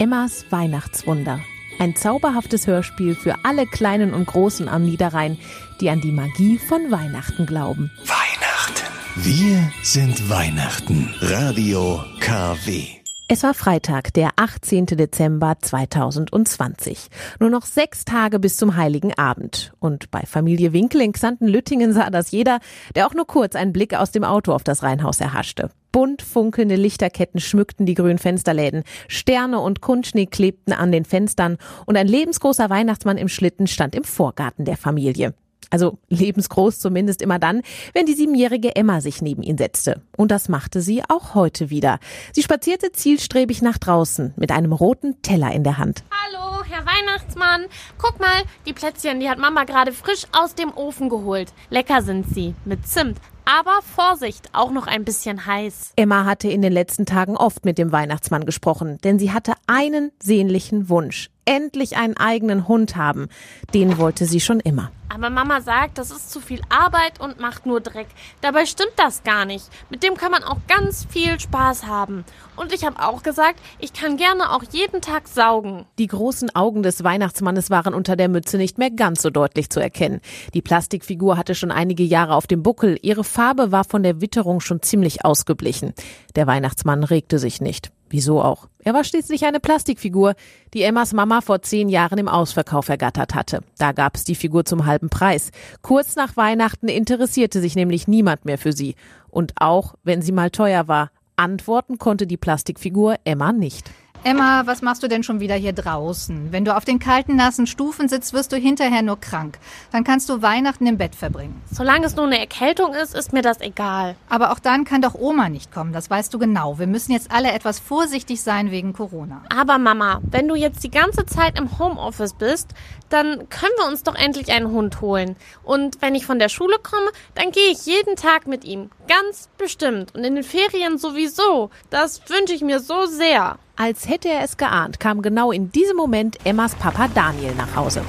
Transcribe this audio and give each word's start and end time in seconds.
Emmas 0.00 0.46
Weihnachtswunder. 0.48 1.40
Ein 1.78 1.94
zauberhaftes 1.94 2.66
Hörspiel 2.66 3.14
für 3.14 3.34
alle 3.44 3.66
Kleinen 3.66 4.14
und 4.14 4.26
Großen 4.26 4.66
am 4.66 4.82
Niederrhein, 4.82 5.36
die 5.82 5.90
an 5.90 6.00
die 6.00 6.10
Magie 6.10 6.56
von 6.56 6.90
Weihnachten 6.90 7.44
glauben. 7.44 7.90
Weihnachten. 8.06 8.86
Wir 9.16 9.70
sind 9.82 10.30
Weihnachten. 10.30 11.14
Radio 11.20 12.02
KW. 12.18 12.99
Es 13.32 13.44
war 13.44 13.54
Freitag, 13.54 14.12
der 14.14 14.30
18. 14.34 14.86
Dezember 14.86 15.54
2020. 15.60 17.06
Nur 17.38 17.48
noch 17.48 17.64
sechs 17.64 18.04
Tage 18.04 18.40
bis 18.40 18.56
zum 18.56 18.74
Heiligen 18.74 19.16
Abend. 19.16 19.72
Und 19.78 20.10
bei 20.10 20.22
Familie 20.22 20.72
Winkel 20.72 21.00
in 21.00 21.12
Xanten-Lüttingen 21.12 21.92
sah 21.92 22.10
das 22.10 22.32
jeder, 22.32 22.58
der 22.96 23.06
auch 23.06 23.14
nur 23.14 23.28
kurz 23.28 23.54
einen 23.54 23.72
Blick 23.72 23.94
aus 23.94 24.10
dem 24.10 24.24
Auto 24.24 24.52
auf 24.52 24.64
das 24.64 24.82
Reihenhaus 24.82 25.20
erhaschte. 25.20 25.70
Bunt 25.92 26.22
funkelnde 26.22 26.74
Lichterketten 26.74 27.38
schmückten 27.38 27.86
die 27.86 27.94
grünen 27.94 28.18
Fensterläden, 28.18 28.82
Sterne 29.06 29.60
und 29.60 29.80
Kunstschnee 29.80 30.26
klebten 30.26 30.72
an 30.72 30.90
den 30.90 31.04
Fenstern 31.04 31.56
und 31.86 31.96
ein 31.96 32.08
lebensgroßer 32.08 32.68
Weihnachtsmann 32.68 33.16
im 33.16 33.28
Schlitten 33.28 33.68
stand 33.68 33.94
im 33.94 34.02
Vorgarten 34.02 34.64
der 34.64 34.76
Familie. 34.76 35.34
Also 35.70 35.98
lebensgroß 36.08 36.80
zumindest 36.80 37.22
immer 37.22 37.38
dann, 37.38 37.62
wenn 37.94 38.06
die 38.06 38.14
siebenjährige 38.14 38.74
Emma 38.74 39.00
sich 39.00 39.22
neben 39.22 39.42
ihn 39.42 39.56
setzte. 39.56 40.02
Und 40.16 40.30
das 40.30 40.48
machte 40.48 40.82
sie 40.82 41.02
auch 41.08 41.34
heute 41.34 41.70
wieder. 41.70 42.00
Sie 42.32 42.42
spazierte 42.42 42.92
zielstrebig 42.92 43.62
nach 43.62 43.78
draußen 43.78 44.34
mit 44.36 44.50
einem 44.50 44.72
roten 44.72 45.22
Teller 45.22 45.52
in 45.52 45.62
der 45.64 45.78
Hand. 45.78 46.02
Hallo, 46.10 46.64
Herr 46.64 46.84
Weihnachtsmann. 46.84 47.66
Guck 47.98 48.18
mal, 48.18 48.42
die 48.66 48.72
Plätzchen, 48.72 49.20
die 49.20 49.30
hat 49.30 49.38
Mama 49.38 49.64
gerade 49.64 49.92
frisch 49.92 50.24
aus 50.32 50.54
dem 50.56 50.72
Ofen 50.76 51.08
geholt. 51.08 51.52
Lecker 51.70 52.02
sind 52.02 52.26
sie, 52.34 52.54
mit 52.64 52.86
Zimt. 52.86 53.18
Aber 53.44 53.80
Vorsicht, 53.82 54.50
auch 54.52 54.70
noch 54.70 54.86
ein 54.86 55.04
bisschen 55.04 55.46
heiß. 55.46 55.94
Emma 55.96 56.24
hatte 56.24 56.48
in 56.48 56.62
den 56.62 56.72
letzten 56.72 57.06
Tagen 57.06 57.36
oft 57.36 57.64
mit 57.64 57.78
dem 57.78 57.90
Weihnachtsmann 57.90 58.44
gesprochen, 58.44 58.98
denn 59.02 59.18
sie 59.18 59.32
hatte 59.32 59.54
einen 59.66 60.12
sehnlichen 60.22 60.88
Wunsch. 60.88 61.30
Endlich 61.46 61.96
einen 61.96 62.16
eigenen 62.16 62.68
Hund 62.68 62.94
haben. 62.94 63.28
Den 63.74 63.98
wollte 63.98 64.26
sie 64.26 64.40
schon 64.40 64.60
immer. 64.60 64.92
Aber 65.12 65.28
Mama 65.28 65.60
sagt, 65.60 65.98
das 65.98 66.12
ist 66.12 66.30
zu 66.30 66.40
viel 66.40 66.60
Arbeit 66.68 67.18
und 67.18 67.40
macht 67.40 67.66
nur 67.66 67.80
Dreck. 67.80 68.06
Dabei 68.42 68.64
stimmt 68.64 68.92
das 68.94 69.24
gar 69.24 69.44
nicht. 69.44 69.64
Mit 69.90 70.04
dem 70.04 70.14
kann 70.14 70.30
man 70.30 70.44
auch 70.44 70.58
ganz 70.68 71.04
viel 71.10 71.40
Spaß 71.40 71.88
haben. 71.88 72.24
Und 72.54 72.72
ich 72.72 72.84
habe 72.84 73.02
auch 73.02 73.24
gesagt, 73.24 73.58
ich 73.80 73.92
kann 73.92 74.16
gerne 74.16 74.52
auch 74.52 74.62
jeden 74.70 75.00
Tag 75.00 75.26
saugen. 75.26 75.84
Die 75.98 76.06
großen 76.06 76.54
Augen 76.54 76.84
des 76.84 77.02
Weihnachtsmannes 77.02 77.70
waren 77.70 77.92
unter 77.92 78.14
der 78.14 78.28
Mütze 78.28 78.56
nicht 78.56 78.78
mehr 78.78 78.92
ganz 78.92 79.20
so 79.20 79.30
deutlich 79.30 79.68
zu 79.68 79.80
erkennen. 79.80 80.20
Die 80.54 80.62
Plastikfigur 80.62 81.36
hatte 81.36 81.56
schon 81.56 81.72
einige 81.72 82.04
Jahre 82.04 82.36
auf 82.36 82.46
dem 82.46 82.62
Buckel. 82.62 82.96
Ihre 83.02 83.24
Farbe 83.24 83.72
war 83.72 83.82
von 83.82 84.04
der 84.04 84.20
Witterung 84.20 84.60
schon 84.60 84.80
ziemlich 84.80 85.24
ausgeblichen. 85.24 85.92
Der 86.36 86.46
Weihnachtsmann 86.46 87.02
regte 87.02 87.40
sich 87.40 87.60
nicht. 87.60 87.90
Wieso 88.10 88.42
auch? 88.42 88.68
Er 88.82 88.92
war 88.92 89.04
schließlich 89.04 89.44
eine 89.46 89.60
Plastikfigur, 89.60 90.34
die 90.74 90.82
Emmas 90.82 91.12
Mama 91.12 91.40
vor 91.40 91.62
zehn 91.62 91.88
Jahren 91.88 92.18
im 92.18 92.28
Ausverkauf 92.28 92.88
ergattert 92.88 93.36
hatte. 93.36 93.60
Da 93.78 93.92
gab 93.92 94.16
es 94.16 94.24
die 94.24 94.34
Figur 94.34 94.64
zum 94.64 94.84
halben 94.84 95.08
Preis. 95.08 95.52
Kurz 95.80 96.16
nach 96.16 96.36
Weihnachten 96.36 96.88
interessierte 96.88 97.60
sich 97.60 97.76
nämlich 97.76 98.08
niemand 98.08 98.44
mehr 98.44 98.58
für 98.58 98.72
sie. 98.72 98.96
Und 99.28 99.52
auch, 99.60 99.94
wenn 100.02 100.22
sie 100.22 100.32
mal 100.32 100.50
teuer 100.50 100.88
war, 100.88 101.12
antworten 101.36 101.98
konnte 101.98 102.26
die 102.26 102.36
Plastikfigur 102.36 103.14
Emma 103.24 103.52
nicht. 103.52 103.90
Emma, 104.22 104.66
was 104.66 104.82
machst 104.82 105.02
du 105.02 105.08
denn 105.08 105.22
schon 105.22 105.40
wieder 105.40 105.54
hier 105.54 105.72
draußen? 105.72 106.52
Wenn 106.52 106.66
du 106.66 106.76
auf 106.76 106.84
den 106.84 106.98
kalten, 106.98 107.36
nassen 107.36 107.66
Stufen 107.66 108.06
sitzt, 108.06 108.34
wirst 108.34 108.52
du 108.52 108.56
hinterher 108.56 109.00
nur 109.00 109.18
krank. 109.18 109.58
Dann 109.92 110.04
kannst 110.04 110.28
du 110.28 110.42
Weihnachten 110.42 110.86
im 110.86 110.98
Bett 110.98 111.14
verbringen. 111.14 111.62
Solange 111.72 112.04
es 112.04 112.16
nur 112.16 112.26
eine 112.26 112.38
Erkältung 112.38 112.92
ist, 112.92 113.14
ist 113.14 113.32
mir 113.32 113.40
das 113.40 113.62
egal. 113.62 114.16
Aber 114.28 114.52
auch 114.52 114.58
dann 114.58 114.84
kann 114.84 115.00
doch 115.00 115.14
Oma 115.14 115.48
nicht 115.48 115.72
kommen, 115.72 115.94
das 115.94 116.10
weißt 116.10 116.34
du 116.34 116.38
genau. 116.38 116.78
Wir 116.78 116.86
müssen 116.86 117.12
jetzt 117.12 117.32
alle 117.32 117.50
etwas 117.52 117.78
vorsichtig 117.80 118.42
sein 118.42 118.70
wegen 118.70 118.92
Corona. 118.92 119.42
Aber 119.48 119.78
Mama, 119.78 120.20
wenn 120.30 120.48
du 120.48 120.54
jetzt 120.54 120.84
die 120.84 120.90
ganze 120.90 121.24
Zeit 121.24 121.58
im 121.58 121.78
Homeoffice 121.78 122.34
bist, 122.34 122.74
dann 123.08 123.48
können 123.48 123.72
wir 123.78 123.88
uns 123.88 124.02
doch 124.02 124.14
endlich 124.14 124.52
einen 124.52 124.70
Hund 124.70 125.00
holen. 125.00 125.36
Und 125.62 126.02
wenn 126.02 126.14
ich 126.14 126.26
von 126.26 126.38
der 126.38 126.50
Schule 126.50 126.76
komme, 126.82 127.10
dann 127.34 127.52
gehe 127.52 127.70
ich 127.70 127.86
jeden 127.86 128.16
Tag 128.16 128.46
mit 128.46 128.64
ihm. 128.64 128.90
Ganz 129.08 129.48
bestimmt. 129.56 130.14
Und 130.14 130.24
in 130.24 130.34
den 130.34 130.44
Ferien 130.44 130.98
sowieso. 130.98 131.70
Das 131.88 132.28
wünsche 132.28 132.52
ich 132.52 132.60
mir 132.60 132.80
so 132.80 133.06
sehr. 133.06 133.58
Als 133.82 134.06
hätte 134.10 134.28
er 134.28 134.44
es 134.44 134.58
geahnt, 134.58 135.00
kam 135.00 135.22
genau 135.22 135.52
in 135.52 135.72
diesem 135.72 135.96
Moment 135.96 136.36
Emmas 136.44 136.74
Papa 136.74 137.08
Daniel 137.14 137.54
nach 137.54 137.76
Hause. 137.76 138.02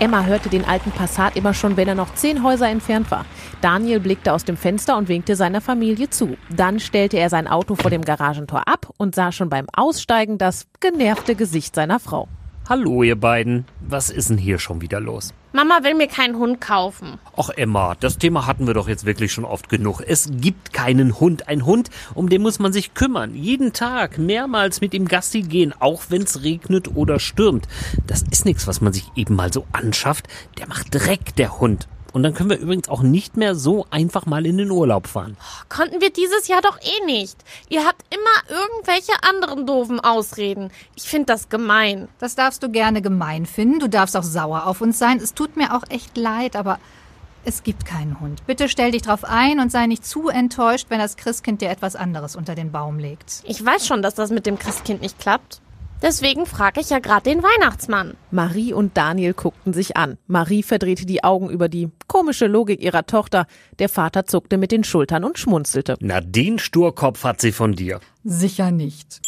Emma 0.00 0.24
hörte 0.24 0.48
den 0.48 0.64
alten 0.64 0.90
Passat 0.90 1.36
immer 1.36 1.52
schon, 1.52 1.76
wenn 1.76 1.86
er 1.86 1.94
noch 1.94 2.14
zehn 2.14 2.42
Häuser 2.42 2.66
entfernt 2.70 3.10
war. 3.10 3.26
Daniel 3.60 4.00
blickte 4.00 4.32
aus 4.32 4.46
dem 4.46 4.56
Fenster 4.56 4.96
und 4.96 5.08
winkte 5.08 5.36
seiner 5.36 5.60
Familie 5.60 6.08
zu. 6.08 6.38
Dann 6.48 6.80
stellte 6.80 7.18
er 7.18 7.28
sein 7.28 7.46
Auto 7.46 7.74
vor 7.74 7.90
dem 7.90 8.06
Garagentor 8.06 8.66
ab 8.68 8.88
und 8.96 9.14
sah 9.14 9.32
schon 9.32 9.50
beim 9.50 9.66
Aussteigen 9.70 10.38
das 10.38 10.66
genervte 10.80 11.34
Gesicht 11.34 11.74
seiner 11.74 12.00
Frau. 12.00 12.26
Hallo, 12.68 13.02
ihr 13.02 13.16
beiden. 13.16 13.64
Was 13.80 14.08
ist 14.08 14.30
denn 14.30 14.38
hier 14.38 14.60
schon 14.60 14.80
wieder 14.80 15.00
los? 15.00 15.34
Mama 15.52 15.80
will 15.82 15.94
mir 15.94 16.06
keinen 16.06 16.36
Hund 16.36 16.60
kaufen. 16.60 17.18
Ach 17.36 17.50
Emma, 17.50 17.96
das 17.98 18.18
Thema 18.18 18.46
hatten 18.46 18.68
wir 18.68 18.74
doch 18.74 18.88
jetzt 18.88 19.04
wirklich 19.04 19.32
schon 19.32 19.44
oft 19.44 19.68
genug. 19.68 20.00
Es 20.06 20.30
gibt 20.30 20.72
keinen 20.72 21.18
Hund. 21.18 21.48
Ein 21.48 21.66
Hund, 21.66 21.90
um 22.14 22.28
den 22.28 22.40
muss 22.40 22.60
man 22.60 22.72
sich 22.72 22.94
kümmern. 22.94 23.34
Jeden 23.34 23.72
Tag 23.72 24.16
mehrmals 24.16 24.80
mit 24.80 24.94
ihm 24.94 25.08
Gassi 25.08 25.42
gehen, 25.42 25.74
auch 25.80 26.04
wenn's 26.10 26.44
regnet 26.44 26.94
oder 26.94 27.18
stürmt. 27.18 27.66
Das 28.06 28.22
ist 28.22 28.44
nichts, 28.44 28.68
was 28.68 28.80
man 28.80 28.92
sich 28.92 29.10
eben 29.16 29.34
mal 29.34 29.52
so 29.52 29.66
anschafft. 29.72 30.28
Der 30.58 30.68
macht 30.68 30.94
Dreck, 30.94 31.34
der 31.34 31.58
Hund. 31.58 31.88
Und 32.12 32.22
dann 32.22 32.34
können 32.34 32.50
wir 32.50 32.58
übrigens 32.58 32.88
auch 32.88 33.02
nicht 33.02 33.36
mehr 33.36 33.54
so 33.54 33.86
einfach 33.90 34.26
mal 34.26 34.44
in 34.44 34.58
den 34.58 34.70
Urlaub 34.70 35.06
fahren. 35.06 35.36
Konnten 35.68 36.00
wir 36.00 36.10
dieses 36.10 36.46
Jahr 36.48 36.60
doch 36.60 36.78
eh 36.80 37.06
nicht. 37.06 37.36
Ihr 37.68 37.84
habt 37.86 38.02
immer 38.14 38.58
irgendwelche 38.60 39.12
anderen 39.22 39.66
doofen 39.66 39.98
Ausreden. 39.98 40.70
Ich 40.94 41.04
finde 41.04 41.26
das 41.26 41.48
gemein. 41.48 42.08
Das 42.18 42.34
darfst 42.34 42.62
du 42.62 42.70
gerne 42.70 43.00
gemein 43.00 43.46
finden. 43.46 43.78
Du 43.78 43.88
darfst 43.88 44.16
auch 44.16 44.22
sauer 44.22 44.66
auf 44.66 44.82
uns 44.82 44.98
sein. 44.98 45.18
Es 45.18 45.32
tut 45.32 45.56
mir 45.56 45.74
auch 45.74 45.84
echt 45.88 46.16
leid, 46.16 46.54
aber 46.54 46.78
es 47.44 47.62
gibt 47.62 47.86
keinen 47.86 48.20
Hund. 48.20 48.46
Bitte 48.46 48.68
stell 48.68 48.92
dich 48.92 49.02
drauf 49.02 49.24
ein 49.24 49.58
und 49.58 49.72
sei 49.72 49.86
nicht 49.86 50.06
zu 50.06 50.28
enttäuscht, 50.28 50.86
wenn 50.90 50.98
das 50.98 51.16
Christkind 51.16 51.62
dir 51.62 51.70
etwas 51.70 51.96
anderes 51.96 52.36
unter 52.36 52.54
den 52.54 52.70
Baum 52.70 52.98
legt. 52.98 53.42
Ich 53.44 53.64
weiß 53.64 53.86
schon, 53.86 54.02
dass 54.02 54.14
das 54.14 54.30
mit 54.30 54.44
dem 54.44 54.58
Christkind 54.58 55.00
nicht 55.00 55.18
klappt. 55.18 55.61
Deswegen 56.02 56.46
frage 56.46 56.80
ich 56.80 56.90
ja 56.90 56.98
gerade 56.98 57.30
den 57.30 57.44
Weihnachtsmann. 57.44 58.16
Marie 58.32 58.72
und 58.72 58.96
Daniel 58.96 59.34
guckten 59.34 59.72
sich 59.72 59.96
an. 59.96 60.18
Marie 60.26 60.64
verdrehte 60.64 61.06
die 61.06 61.22
Augen 61.22 61.48
über 61.48 61.68
die 61.68 61.90
komische 62.08 62.48
Logik 62.48 62.82
ihrer 62.82 63.06
Tochter. 63.06 63.46
Der 63.78 63.88
Vater 63.88 64.26
zuckte 64.26 64.58
mit 64.58 64.72
den 64.72 64.82
Schultern 64.82 65.22
und 65.22 65.38
schmunzelte. 65.38 65.96
Na, 66.00 66.20
den 66.20 66.58
Sturkopf 66.58 67.22
hat 67.22 67.40
sie 67.40 67.52
von 67.52 67.74
dir. 67.74 68.00
Sicher 68.24 68.72
nicht. 68.72 69.20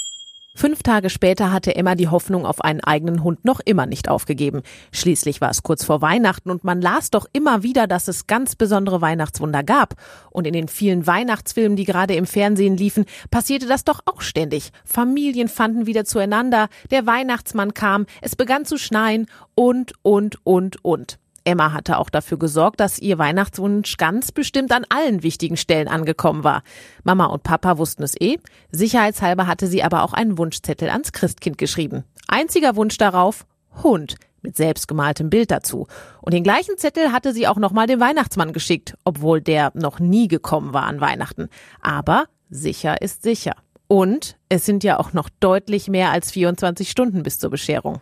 Fünf 0.56 0.84
Tage 0.84 1.10
später 1.10 1.50
hatte 1.50 1.74
Emma 1.74 1.96
die 1.96 2.06
Hoffnung 2.06 2.46
auf 2.46 2.60
einen 2.60 2.80
eigenen 2.80 3.24
Hund 3.24 3.44
noch 3.44 3.58
immer 3.64 3.86
nicht 3.86 4.08
aufgegeben. 4.08 4.62
Schließlich 4.92 5.40
war 5.40 5.50
es 5.50 5.64
kurz 5.64 5.84
vor 5.84 6.00
Weihnachten 6.00 6.48
und 6.48 6.62
man 6.62 6.80
las 6.80 7.10
doch 7.10 7.26
immer 7.32 7.64
wieder, 7.64 7.88
dass 7.88 8.06
es 8.06 8.28
ganz 8.28 8.54
besondere 8.54 9.00
Weihnachtswunder 9.00 9.64
gab. 9.64 9.94
Und 10.30 10.46
in 10.46 10.52
den 10.52 10.68
vielen 10.68 11.08
Weihnachtsfilmen, 11.08 11.74
die 11.74 11.84
gerade 11.84 12.14
im 12.14 12.24
Fernsehen 12.24 12.76
liefen, 12.76 13.04
passierte 13.32 13.66
das 13.66 13.82
doch 13.82 13.98
auch 14.04 14.20
ständig. 14.20 14.70
Familien 14.84 15.48
fanden 15.48 15.86
wieder 15.86 16.04
zueinander, 16.04 16.68
der 16.92 17.04
Weihnachtsmann 17.04 17.74
kam, 17.74 18.06
es 18.22 18.36
begann 18.36 18.64
zu 18.64 18.78
schneien 18.78 19.26
und, 19.56 19.92
und, 20.02 20.38
und, 20.44 20.84
und. 20.84 21.18
Emma 21.44 21.72
hatte 21.72 21.98
auch 21.98 22.10
dafür 22.10 22.38
gesorgt, 22.38 22.80
dass 22.80 22.98
ihr 22.98 23.18
Weihnachtswunsch 23.18 23.96
ganz 23.96 24.32
bestimmt 24.32 24.72
an 24.72 24.86
allen 24.88 25.22
wichtigen 25.22 25.56
Stellen 25.56 25.88
angekommen 25.88 26.42
war. 26.42 26.62
Mama 27.04 27.26
und 27.26 27.42
Papa 27.42 27.78
wussten 27.78 28.02
es 28.02 28.18
eh. 28.20 28.38
Sicherheitshalber 28.70 29.46
hatte 29.46 29.66
sie 29.66 29.82
aber 29.82 30.02
auch 30.02 30.14
einen 30.14 30.38
Wunschzettel 30.38 30.88
ans 30.88 31.12
Christkind 31.12 31.58
geschrieben. 31.58 32.04
Einziger 32.28 32.76
Wunsch 32.76 32.96
darauf, 32.96 33.46
Hund 33.82 34.16
mit 34.44 34.56
selbstgemaltem 34.56 35.30
Bild 35.30 35.50
dazu. 35.50 35.86
Und 36.20 36.34
den 36.34 36.44
gleichen 36.44 36.76
Zettel 36.76 37.12
hatte 37.12 37.32
sie 37.32 37.48
auch 37.48 37.56
nochmal 37.56 37.86
dem 37.86 38.00
Weihnachtsmann 38.00 38.52
geschickt, 38.52 38.94
obwohl 39.04 39.40
der 39.40 39.72
noch 39.74 39.98
nie 39.98 40.28
gekommen 40.28 40.72
war 40.72 40.84
an 40.84 41.00
Weihnachten. 41.00 41.48
Aber 41.80 42.26
sicher 42.50 43.02
ist 43.02 43.22
sicher. 43.22 43.56
Und 43.88 44.36
es 44.48 44.64
sind 44.64 44.84
ja 44.84 44.98
auch 44.98 45.12
noch 45.12 45.28
deutlich 45.40 45.88
mehr 45.88 46.10
als 46.10 46.30
24 46.30 46.90
Stunden 46.90 47.22
bis 47.22 47.38
zur 47.38 47.50
Bescherung. 47.50 48.00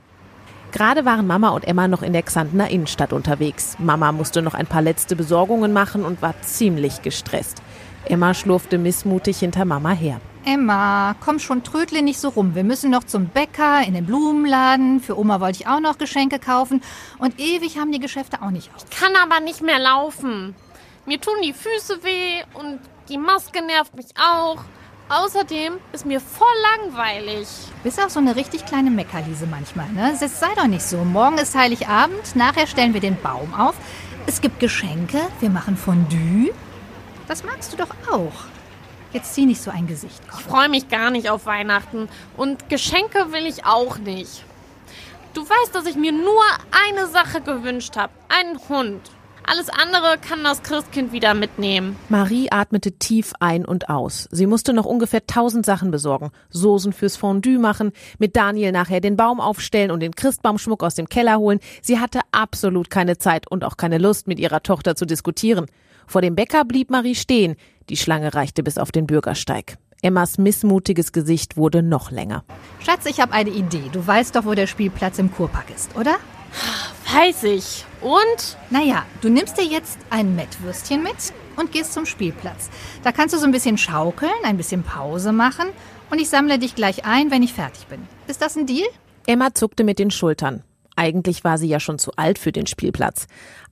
Gerade 0.73 1.05
waren 1.05 1.27
Mama 1.27 1.51
und 1.51 1.69
Emma 1.69 1.87
noch 1.87 2.03
in 2.03 2.15
der 2.15 2.23
Xantener 2.23 2.71
Innenstadt 2.71 3.13
unterwegs. 3.13 3.77
Mama 3.79 4.11
musste 4.11 4.41
noch 4.41 4.55
ein 4.55 4.67
paar 4.67 4.81
letzte 4.81 5.17
Besorgungen 5.17 5.75
machen 5.75 6.05
und 6.05 6.23
war 6.23 6.35
ziemlich 6.41 7.03
gestresst. 7.03 7.63
Emma 8.07 8.33
schlurfte 8.33 8.79
missmutig 8.79 9.39
hinter 9.39 9.67
Mama 9.67 9.91
her. 9.91 10.21
Emma, 10.45 11.15
komm 11.21 11.39
schon, 11.39 11.63
trödle 11.63 12.03
nicht 12.03 12.19
so 12.19 12.31
rum. 12.31 12.55
Wir 12.55 12.65
müssen 12.65 12.91
noch 12.91 13.05
zum 13.05 13.27
Bäcker, 13.27 13.83
in 13.87 13.95
den 13.95 14.07
Blumenladen. 14.07 15.01
Für 15.01 15.17
Oma 15.19 15.41
wollte 15.41 15.61
ich 15.61 15.69
auch 15.69 15.79
noch 15.79 15.99
Geschenke 15.99 16.39
kaufen. 16.39 16.83
Und 17.19 17.39
ewig 17.39 17.79
haben 17.79 17.93
die 17.93 18.01
Geschäfte 18.01 18.43
auch 18.43 18.51
nicht 18.51 18.71
auf. 18.75 18.85
Kann 18.91 19.13
aber 19.23 19.41
nicht 19.41 19.61
mehr 19.61 19.79
laufen. 19.79 20.57
Mir 21.05 21.21
tun 21.21 21.35
die 21.45 21.53
Füße 21.53 22.03
weh 22.03 22.43
und 22.55 22.81
die 23.09 23.19
Maske 23.19 23.63
nervt 23.63 23.95
mich 23.95 24.07
auch. 24.17 24.65
Außerdem 25.13 25.75
ist 25.93 26.07
mir 26.07 26.21
voll 26.21 26.47
langweilig. 26.79 27.47
Bist 27.83 28.01
auch 28.01 28.09
so 28.09 28.19
eine 28.19 28.35
richtig 28.35 28.65
kleine 28.65 28.91
Meckerliese 28.91 29.47
manchmal, 29.47 29.91
ne? 29.91 30.17
Jetzt 30.19 30.41
sei 30.41 30.55
doch 30.57 30.67
nicht 30.67 30.83
so. 30.83 31.05
Morgen 31.05 31.37
ist 31.37 31.55
Heiligabend, 31.55 32.35
nachher 32.35 32.67
stellen 32.67 32.95
wir 32.95 33.03
den 33.03 33.21
Baum 33.21 33.53
auf. 33.53 33.75
Es 34.25 34.41
gibt 34.41 34.59
Geschenke, 34.59 35.21
wir 35.41 35.51
machen 35.51 35.77
Fondue. 35.77 36.55
Das 37.29 37.45
magst 37.45 37.75
du 37.75 37.77
doch 37.77 37.91
auch. 38.11 38.33
Jetzt 39.13 39.35
zieh 39.35 39.45
nicht 39.45 39.61
so 39.61 39.71
ein 39.71 39.87
Gesicht. 39.87 40.19
Ich 40.33 40.45
freue 40.45 40.71
mich 40.71 40.89
gar 40.89 41.11
nicht 41.11 41.29
auf 41.29 41.45
Weihnachten. 41.45 42.09
Und 42.39 42.71
Geschenke 42.71 43.33
will 43.33 43.45
ich 43.45 43.67
auch 43.67 43.99
nicht. 43.99 44.43
Du 45.35 45.43
weißt, 45.43 45.75
dass 45.75 45.85
ich 45.85 45.97
mir 45.97 46.13
nur 46.13 46.43
eine 46.89 47.07
Sache 47.07 47.43
gewünscht 47.43 47.97
habe. 47.99 48.15
Einen 48.31 48.59
Hund. 48.71 49.11
Alles 49.47 49.69
andere 49.69 50.19
kann 50.19 50.45
das 50.45 50.63
Christkind 50.63 51.13
wieder 51.13 51.35
mitnehmen. 51.35 51.97
Marie 52.09 52.51
atmete 52.51 52.93
tief 52.93 53.33
ein 53.41 53.65
und 53.65 53.89
aus. 53.89 54.29
Sie 54.31 54.47
musste 54.47 54.73
noch 54.73 54.85
ungefähr 54.85 55.27
tausend 55.27 55.67
Sachen 55.67 55.91
besorgen. 55.91 56.31
Soßen 56.51 56.93
fürs 56.93 57.17
Fondue 57.17 57.59
machen, 57.59 57.93
mit 58.19 58.37
Daniel 58.37 58.73
nachher 58.73 59.01
den 59.01 59.17
Baum 59.17 59.41
aufstellen 59.41 59.91
und 59.91 60.01
den 60.01 60.15
Christbaumschmuck 60.15 60.83
aus 60.83 60.95
dem 60.95 61.09
Keller 61.09 61.39
holen. 61.39 61.61
Sie 61.83 61.99
hatte 61.99 62.21
absolut 62.31 62.91
keine 62.91 63.19
Zeit 63.19 63.51
und 63.51 63.65
auch 63.65 63.77
keine 63.77 63.99
Lust, 63.99 64.29
mit 64.29 64.39
ihrer 64.39 64.63
Tochter 64.63 64.95
zu 64.97 65.07
diskutieren. 65.07 65.67
Vor 66.07 66.21
dem 66.23 66.35
Bäcker 66.35 66.65
blieb 66.65 66.91
Marie 66.91 67.15
stehen. 67.15 67.57
Die 67.89 67.97
Schlange 67.97 68.35
reichte 68.35 68.63
bis 68.63 68.79
auf 68.79 68.93
den 68.93 69.07
Bürgersteig. 69.07 69.79
Emmas 70.03 70.37
missmutiges 70.37 71.13
Gesicht 71.13 71.57
wurde 71.57 71.83
noch 71.83 72.11
länger. 72.11 72.45
Schatz, 72.81 73.07
ich 73.07 73.21
habe 73.21 73.33
eine 73.33 73.51
Idee. 73.51 73.85
Du 73.93 74.05
weißt 74.05 74.35
doch, 74.35 74.45
wo 74.45 74.55
der 74.55 74.67
Spielplatz 74.67 75.19
im 75.19 75.33
Kurpark 75.33 75.67
ist, 75.75 75.97
oder? 75.97 76.17
Weiß 77.15 77.45
ich. 77.45 77.85
Und? 78.01 78.57
Naja, 78.71 79.05
du 79.21 79.29
nimmst 79.29 79.59
dir 79.59 79.65
jetzt 79.65 79.99
ein 80.09 80.35
Mettwürstchen 80.35 81.03
mit 81.03 81.15
und 81.57 81.71
gehst 81.71 81.93
zum 81.93 82.07
Spielplatz. 82.07 82.71
Da 83.03 83.13
kannst 83.13 83.35
du 83.35 83.39
so 83.39 83.45
ein 83.45 83.53
bisschen 83.53 83.77
schaukeln, 83.77 84.33
ein 84.45 84.57
bisschen 84.57 84.83
Pause 84.83 85.31
machen 85.31 85.67
und 86.11 86.23
ich 86.23 86.31
sammle 86.31 86.59
dich 86.59 86.75
gleich 86.75 87.05
ein, 87.05 87.31
wenn 87.31 87.43
ich 87.43 87.53
fertig 87.53 87.87
bin. 87.89 88.01
Ist 88.29 88.41
das 88.41 88.57
ein 88.57 88.65
Deal? 88.65 88.89
Emma 89.27 89.53
zuckte 89.53 89.85
mit 89.85 89.99
den 89.99 90.11
Schultern. 90.11 90.65
Eigentlich 90.97 91.45
war 91.45 91.59
sie 91.59 91.69
ja 91.69 91.81
schon 91.81 91.99
zu 91.99 92.13
alt 92.17 92.39
für 92.39 92.51
den 92.51 92.67
Spielplatz. 92.67 93.27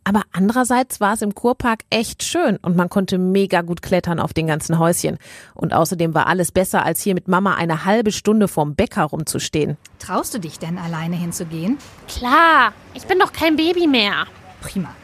Aber 0.04 0.22
andererseits 0.32 1.00
war 1.00 1.14
es 1.14 1.22
im 1.22 1.34
Kurpark 1.34 1.80
echt 1.90 2.22
schön 2.22 2.56
und 2.62 2.76
man 2.76 2.88
konnte 2.88 3.18
mega 3.18 3.62
gut 3.62 3.82
klettern 3.82 4.18
auf 4.18 4.32
den 4.32 4.46
ganzen 4.46 4.78
Häuschen. 4.78 5.18
Und 5.54 5.74
außerdem 5.74 6.14
war 6.14 6.26
alles 6.26 6.52
besser, 6.52 6.84
als 6.84 7.02
hier 7.02 7.14
mit 7.14 7.28
Mama 7.28 7.54
eine 7.54 7.84
halbe 7.84 8.12
Stunde 8.12 8.48
vorm 8.48 8.74
Bäcker 8.74 9.04
rumzustehen. 9.04 9.76
Traust 9.98 10.34
du 10.34 10.38
dich 10.38 10.58
denn 10.58 10.78
alleine 10.78 11.16
hinzugehen? 11.16 11.78
Klar, 12.08 12.72
ich 12.94 13.06
bin 13.06 13.18
doch 13.18 13.32
kein 13.32 13.56
Baby 13.56 13.86
mehr. 13.86 14.26
Prima. 14.60 14.94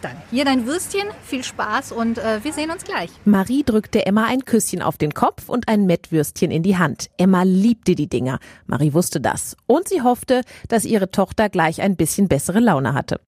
Dann 0.00 0.16
hier 0.30 0.44
dein 0.44 0.66
Würstchen, 0.66 1.08
viel 1.24 1.42
Spaß 1.42 1.90
und 1.90 2.18
äh, 2.18 2.44
wir 2.44 2.52
sehen 2.52 2.70
uns 2.70 2.84
gleich. 2.84 3.10
Marie 3.24 3.64
drückte 3.64 4.06
Emma 4.06 4.26
ein 4.26 4.44
Küsschen 4.44 4.80
auf 4.80 4.96
den 4.96 5.12
Kopf 5.12 5.48
und 5.48 5.68
ein 5.68 5.86
Mettwürstchen 5.86 6.52
in 6.52 6.62
die 6.62 6.78
Hand. 6.78 7.10
Emma 7.16 7.42
liebte 7.42 7.96
die 7.96 8.08
Dinger. 8.08 8.38
Marie 8.66 8.92
wusste 8.92 9.20
das. 9.20 9.56
Und 9.66 9.88
sie 9.88 10.02
hoffte, 10.02 10.42
dass 10.68 10.84
ihre 10.84 11.10
Tochter 11.10 11.48
gleich 11.48 11.82
ein 11.82 11.96
bisschen 11.96 12.28
bessere 12.28 12.60
Laune 12.60 12.94
hatte. 12.94 13.20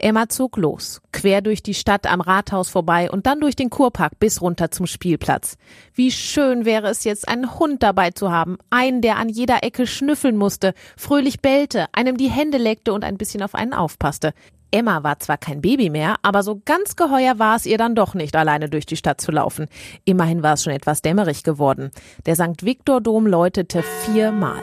Emma 0.00 0.28
zog 0.28 0.56
los, 0.56 1.00
quer 1.12 1.42
durch 1.42 1.62
die 1.62 1.74
Stadt 1.74 2.06
am 2.06 2.20
Rathaus 2.20 2.68
vorbei 2.68 3.10
und 3.10 3.26
dann 3.26 3.40
durch 3.40 3.56
den 3.56 3.68
Kurpark 3.68 4.18
bis 4.20 4.40
runter 4.40 4.70
zum 4.70 4.86
Spielplatz. 4.86 5.56
Wie 5.92 6.12
schön 6.12 6.64
wäre 6.64 6.88
es 6.88 7.04
jetzt, 7.04 7.28
einen 7.28 7.58
Hund 7.58 7.82
dabei 7.82 8.12
zu 8.12 8.30
haben, 8.30 8.58
einen, 8.70 9.02
der 9.02 9.16
an 9.16 9.28
jeder 9.28 9.64
Ecke 9.64 9.86
schnüffeln 9.86 10.36
musste, 10.36 10.72
fröhlich 10.96 11.40
bellte, 11.40 11.86
einem 11.92 12.16
die 12.16 12.30
Hände 12.30 12.58
leckte 12.58 12.92
und 12.92 13.04
ein 13.04 13.18
bisschen 13.18 13.42
auf 13.42 13.54
einen 13.56 13.72
aufpasste. 13.72 14.34
Emma 14.70 15.02
war 15.02 15.18
zwar 15.18 15.38
kein 15.38 15.62
Baby 15.62 15.88
mehr, 15.88 16.16
aber 16.22 16.42
so 16.42 16.60
ganz 16.64 16.94
geheuer 16.94 17.38
war 17.38 17.56
es 17.56 17.64
ihr 17.66 17.78
dann 17.78 17.94
doch 17.94 18.14
nicht, 18.14 18.36
alleine 18.36 18.68
durch 18.68 18.86
die 18.86 18.96
Stadt 18.96 19.20
zu 19.20 19.32
laufen. 19.32 19.66
Immerhin 20.04 20.42
war 20.42 20.54
es 20.54 20.62
schon 20.62 20.74
etwas 20.74 21.00
dämmerig 21.00 21.42
geworden. 21.42 21.90
Der 22.26 22.36
St. 22.36 22.62
Viktor 22.62 23.00
Dom 23.00 23.26
läutete 23.26 23.82
viermal. 23.82 24.62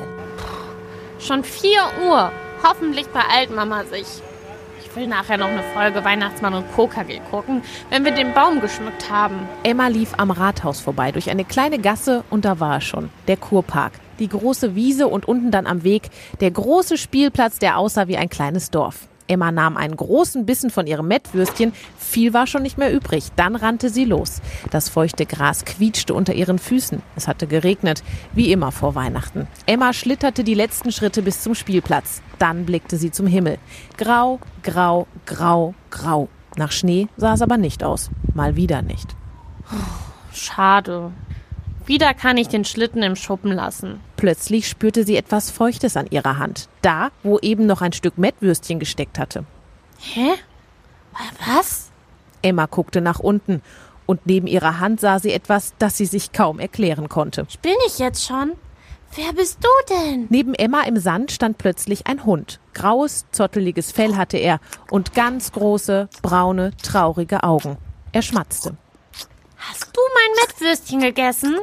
Schon 1.19 1.43
vier 1.43 1.81
Uhr. 2.07 2.31
Hoffentlich 2.63 3.07
beeilt 3.07 3.53
Mama 3.53 3.83
sich. 3.85 4.05
Ich 4.95 5.01
will 5.01 5.07
nachher 5.07 5.35
noch 5.35 5.49
eine 5.49 5.61
Folge 5.61 6.05
Weihnachtsmann 6.05 6.53
und 6.53 6.73
KKG 6.73 7.19
gucken, 7.29 7.61
wenn 7.89 8.05
wir 8.05 8.13
den 8.13 8.33
Baum 8.33 8.61
geschmückt 8.61 9.11
haben. 9.11 9.35
Emma 9.63 9.89
lief 9.89 10.13
am 10.15 10.31
Rathaus 10.31 10.79
vorbei 10.79 11.11
durch 11.11 11.29
eine 11.29 11.43
kleine 11.43 11.79
Gasse 11.79 12.23
und 12.29 12.45
da 12.45 12.61
war 12.61 12.75
er 12.75 12.81
schon, 12.81 13.09
der 13.27 13.35
Kurpark. 13.35 13.91
Die 14.19 14.29
große 14.29 14.73
Wiese 14.73 15.09
und 15.09 15.27
unten 15.27 15.51
dann 15.51 15.67
am 15.67 15.83
Weg 15.83 16.03
der 16.39 16.51
große 16.51 16.97
Spielplatz, 16.97 17.59
der 17.59 17.77
aussah 17.77 18.07
wie 18.07 18.15
ein 18.15 18.29
kleines 18.29 18.71
Dorf. 18.71 19.09
Emma 19.27 19.51
nahm 19.51 19.77
einen 19.77 19.95
großen 19.95 20.45
Bissen 20.45 20.69
von 20.69 20.87
ihrem 20.87 21.07
Mettwürstchen, 21.07 21.73
viel 21.97 22.33
war 22.33 22.47
schon 22.47 22.63
nicht 22.63 22.77
mehr 22.77 22.93
übrig. 22.93 23.25
Dann 23.35 23.55
rannte 23.55 23.89
sie 23.89 24.05
los. 24.05 24.41
Das 24.71 24.89
feuchte 24.89 25.25
Gras 25.25 25.65
quietschte 25.65 26.13
unter 26.13 26.33
ihren 26.33 26.59
Füßen. 26.59 27.01
Es 27.15 27.27
hatte 27.27 27.47
geregnet, 27.47 28.03
wie 28.33 28.51
immer 28.51 28.71
vor 28.71 28.95
Weihnachten. 28.95 29.47
Emma 29.65 29.93
schlitterte 29.93 30.43
die 30.43 30.53
letzten 30.53 30.91
Schritte 30.91 31.21
bis 31.21 31.41
zum 31.41 31.55
Spielplatz. 31.55 32.21
Dann 32.39 32.65
blickte 32.65 32.97
sie 32.97 33.11
zum 33.11 33.27
Himmel. 33.27 33.57
Grau, 33.97 34.39
grau, 34.63 35.07
grau, 35.25 35.73
grau. 35.89 36.29
Nach 36.57 36.71
Schnee 36.71 37.07
sah 37.17 37.33
es 37.33 37.41
aber 37.41 37.57
nicht 37.57 37.83
aus. 37.83 38.09
Mal 38.33 38.55
wieder 38.55 38.81
nicht. 38.81 39.15
Schade. 40.33 41.11
Wieder 41.85 42.13
kann 42.13 42.37
ich 42.37 42.47
den 42.47 42.65
Schlitten 42.65 43.03
im 43.03 43.15
Schuppen 43.15 43.51
lassen. 43.51 43.99
Plötzlich 44.17 44.67
spürte 44.67 45.03
sie 45.03 45.17
etwas 45.17 45.51
Feuchtes 45.51 45.95
an 45.97 46.07
ihrer 46.09 46.39
Hand. 46.39 46.67
Da, 46.81 47.09
wo 47.21 47.37
eben 47.39 47.67
noch 47.67 47.81
ein 47.81 47.93
Stück 47.93 48.17
Mettwürstchen 48.17 48.79
gesteckt 48.79 49.19
hatte. 49.19 49.45
Hä? 49.99 50.31
Was? 51.47 51.91
Emma 52.41 52.65
guckte 52.65 53.01
nach 53.01 53.19
unten 53.19 53.61
und 54.05 54.25
neben 54.25 54.47
ihrer 54.47 54.79
Hand 54.79 54.99
sah 54.99 55.19
sie 55.19 55.31
etwas, 55.31 55.73
das 55.79 55.97
sie 55.97 56.05
sich 56.05 56.31
kaum 56.31 56.59
erklären 56.59 57.09
konnte. 57.09 57.47
Bin 57.61 57.75
ich 57.87 57.99
jetzt 57.99 58.25
schon? 58.25 58.53
Wer 59.15 59.33
bist 59.33 59.59
du 59.63 59.93
denn? 59.93 60.27
Neben 60.29 60.53
Emma 60.55 60.81
im 60.81 60.97
Sand 60.97 61.31
stand 61.31 61.57
plötzlich 61.57 62.05
ein 62.07 62.25
Hund. 62.25 62.59
Graues, 62.73 63.25
zotteliges 63.31 63.91
Fell 63.91 64.17
hatte 64.17 64.37
er 64.37 64.59
und 64.91 65.13
ganz 65.13 65.51
große, 65.53 66.09
braune, 66.21 66.71
traurige 66.81 67.43
Augen. 67.43 67.77
Er 68.11 68.21
schmatzte. 68.21 68.75
Hast 69.57 69.87
du 69.95 70.01
mein 70.13 70.35
Mettwürstchen 70.41 70.99
gegessen? 70.99 71.59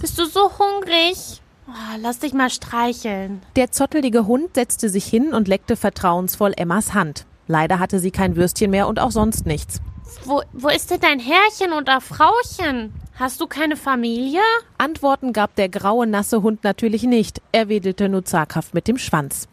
Bist 0.00 0.16
du 0.18 0.26
so 0.26 0.50
hungrig? 0.58 1.42
Oh, 1.66 1.98
lass 2.00 2.20
dich 2.20 2.32
mal 2.32 2.50
streicheln. 2.50 3.42
Der 3.56 3.72
zottelige 3.72 4.26
Hund 4.26 4.54
setzte 4.54 4.88
sich 4.88 5.04
hin 5.04 5.34
und 5.34 5.48
leckte 5.48 5.76
vertrauensvoll 5.76 6.52
Emmas 6.56 6.94
Hand. 6.94 7.26
Leider 7.48 7.80
hatte 7.80 7.98
sie 7.98 8.10
kein 8.10 8.36
Würstchen 8.36 8.70
mehr 8.70 8.86
und 8.86 9.00
auch 9.00 9.10
sonst 9.10 9.44
nichts. 9.44 9.80
Wo, 10.24 10.42
wo 10.52 10.68
ist 10.68 10.90
denn 10.90 11.00
dein 11.00 11.18
Herrchen 11.18 11.72
oder 11.72 12.00
Frauchen? 12.00 12.92
Hast 13.18 13.40
du 13.40 13.48
keine 13.48 13.76
Familie? 13.76 14.40
Antworten 14.78 15.32
gab 15.32 15.56
der 15.56 15.68
graue, 15.68 16.06
nasse 16.06 16.42
Hund 16.42 16.62
natürlich 16.62 17.02
nicht. 17.02 17.42
Er 17.50 17.68
wedelte 17.68 18.08
nur 18.08 18.24
zaghaft 18.24 18.74
mit 18.74 18.86
dem 18.86 18.96
Schwanz. 18.96 19.48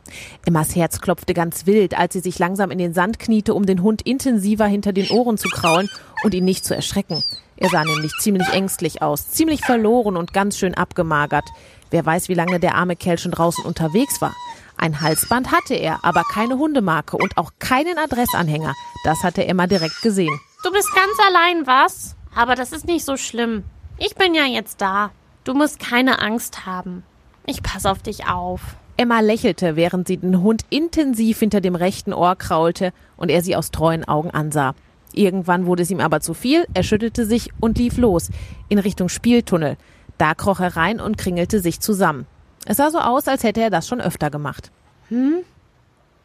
Emmas 0.46 0.76
Herz 0.76 1.02
klopfte 1.02 1.34
ganz 1.34 1.66
wild, 1.66 1.98
als 1.98 2.14
sie 2.14 2.20
sich 2.20 2.38
langsam 2.38 2.70
in 2.70 2.78
den 2.78 2.94
Sand 2.94 3.18
kniete, 3.18 3.56
um 3.56 3.66
den 3.66 3.82
Hund 3.82 4.04
intensiver 4.04 4.68
hinter 4.68 4.94
den 4.94 5.10
Ohren 5.10 5.40
zu 5.40 5.50
kraulen 5.50 5.90
und 6.24 6.36
ihn 6.36 6.46
nicht 6.46 6.64
zu 6.64 6.76
erschrecken. 6.76 7.24
Er 7.58 7.70
sah 7.70 7.84
nämlich 7.84 8.12
ziemlich 8.20 8.48
ängstlich 8.50 9.02
aus, 9.02 9.30
ziemlich 9.30 9.62
verloren 9.62 10.18
und 10.18 10.34
ganz 10.34 10.58
schön 10.58 10.74
abgemagert. 10.74 11.46
Wer 11.90 12.06
weiß, 12.06 12.28
wie 12.30 12.34
lange 12.34 12.60
der 12.60 12.76
arme 12.76 12.96
Kerl 12.96 13.18
schon 13.18 13.32
draußen 13.32 13.64
unterwegs 13.64 14.22
war. 14.22 14.34
Ein 14.78 15.00
Halsband 15.00 15.52
hatte 15.52 15.74
er, 15.74 16.04
aber 16.04 16.24
keine 16.24 16.58
Hundemarke 16.58 17.16
und 17.16 17.38
auch 17.38 17.52
keinen 17.60 17.98
Adressanhänger. 17.98 18.74
Das 19.06 19.24
hatte 19.24 19.46
Emma 19.46 19.68
direkt 19.68 20.02
gesehen. 20.02 20.38
Du 20.64 20.72
bist 20.72 20.90
ganz 20.94 21.14
allein, 21.28 21.66
was? 21.66 22.16
Aber 22.36 22.56
das 22.56 22.74
ist 22.74 22.86
nicht 22.86 23.06
so 23.06 23.16
schlimm. 23.16 23.64
Ich 23.98 24.16
bin 24.16 24.36
ja 24.36 24.46
jetzt 24.46 24.82
da. 24.82 25.12
Du 25.46 25.54
musst 25.54 25.80
keine 25.80 26.20
Angst 26.20 26.66
haben. 26.66 27.04
Ich 27.46 27.64
pass 27.64 27.86
auf 27.86 28.02
dich 28.02 28.28
auf. 28.28 28.62
Emma 28.98 29.20
lächelte, 29.20 29.76
während 29.76 30.08
sie 30.08 30.18
den 30.18 30.42
Hund 30.42 30.64
intensiv 30.70 31.40
hinter 31.40 31.62
dem 31.62 31.76
rechten 31.76 32.14
Ohr 32.14 32.36
kraulte 32.36 32.92
und 33.16 33.30
er 33.30 33.42
sie 33.44 33.56
aus 33.56 33.72
treuen 33.72 34.06
Augen 34.06 34.32
ansah. 34.32 34.74
Irgendwann 35.14 35.66
wurde 35.66 35.84
es 35.84 35.92
ihm 35.92 36.00
aber 36.00 36.20
zu 36.20 36.34
viel, 36.34 36.66
er 36.74 36.84
schüttelte 36.84 37.26
sich 37.26 37.52
und 37.60 37.78
lief 37.78 37.98
los, 37.98 38.30
in 38.70 38.80
Richtung 38.80 39.10
Spieltunnel. 39.10 39.78
Da 40.18 40.34
kroch 40.34 40.60
er 40.60 40.76
rein 40.76 41.00
und 41.00 41.18
kringelte 41.18 41.60
sich 41.60 41.80
zusammen. 41.80 42.26
Es 42.66 42.78
sah 42.78 42.90
so 42.90 43.00
aus, 43.00 43.28
als 43.28 43.44
hätte 43.44 43.62
er 43.62 43.70
das 43.70 43.88
schon 43.88 44.02
öfter 44.02 44.30
gemacht. 44.30 44.72
Hm? 45.10 45.44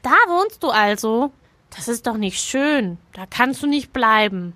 Da 0.03 0.11
wohnst 0.29 0.63
du 0.63 0.71
also? 0.71 1.31
Das 1.77 1.89
ist 1.89 2.07
doch 2.07 2.17
nicht 2.17 2.41
schön. 2.41 2.99
Da 3.13 3.27
kannst 3.27 3.63
du 3.63 3.67
nicht 3.67 3.93
bleiben. 3.93 4.55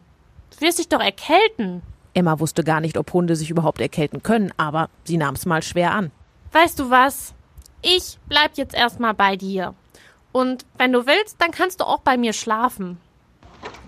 Du 0.50 0.66
wirst 0.66 0.78
dich 0.78 0.88
doch 0.88 1.00
erkälten. 1.00 1.82
Emma 2.14 2.38
wusste 2.40 2.64
gar 2.64 2.80
nicht, 2.80 2.96
ob 2.96 3.12
Hunde 3.12 3.36
sich 3.36 3.50
überhaupt 3.50 3.80
erkälten 3.80 4.22
können, 4.22 4.52
aber 4.56 4.88
sie 5.04 5.16
nahm 5.16 5.34
es 5.34 5.46
mal 5.46 5.62
schwer 5.62 5.92
an. 5.92 6.10
Weißt 6.52 6.78
du 6.78 6.90
was? 6.90 7.34
Ich 7.82 8.18
bleib 8.28 8.56
jetzt 8.56 8.74
erstmal 8.74 9.14
bei 9.14 9.36
dir. 9.36 9.74
Und 10.32 10.64
wenn 10.78 10.92
du 10.92 11.06
willst, 11.06 11.40
dann 11.40 11.50
kannst 11.50 11.80
du 11.80 11.84
auch 11.84 12.00
bei 12.00 12.16
mir 12.16 12.32
schlafen. 12.32 12.98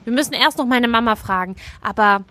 Wir 0.05 0.13
müssen 0.13 0.35
erst 0.35 0.59
noch 0.59 0.67
meine 0.67 0.89
Mama 0.89 1.17
fragen, 1.17 1.57
aber 1.83 2.25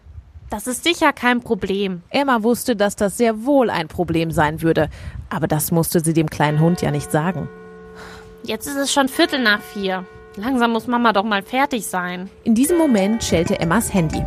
das 0.49 0.67
ist 0.67 0.83
sicher 0.83 1.11
kein 1.11 1.41
Problem. 1.41 2.03
Emma 2.09 2.43
wusste, 2.43 2.75
dass 2.75 2.95
das 2.95 3.17
sehr 3.17 3.45
wohl 3.45 3.69
ein 3.69 3.87
Problem 3.87 4.31
sein 4.31 4.61
würde, 4.61 4.89
aber 5.29 5.47
das 5.47 5.71
musste 5.71 5.99
sie 5.99 6.13
dem 6.13 6.29
kleinen 6.29 6.59
Hund 6.59 6.81
ja 6.81 6.91
nicht 6.91 7.11
sagen. 7.11 7.49
Jetzt 8.43 8.67
ist 8.67 8.77
es 8.77 8.93
schon 8.93 9.09
Viertel 9.09 9.41
nach 9.41 9.61
vier. 9.61 10.05
Langsam 10.35 10.71
muss 10.71 10.87
Mama 10.87 11.13
doch 11.13 11.23
mal 11.23 11.41
fertig 11.41 11.87
sein. 11.87 12.29
In 12.43 12.55
diesem 12.55 12.77
Moment 12.77 13.23
schellte 13.23 13.59
Emmas 13.59 13.93
Handy. 13.93 14.23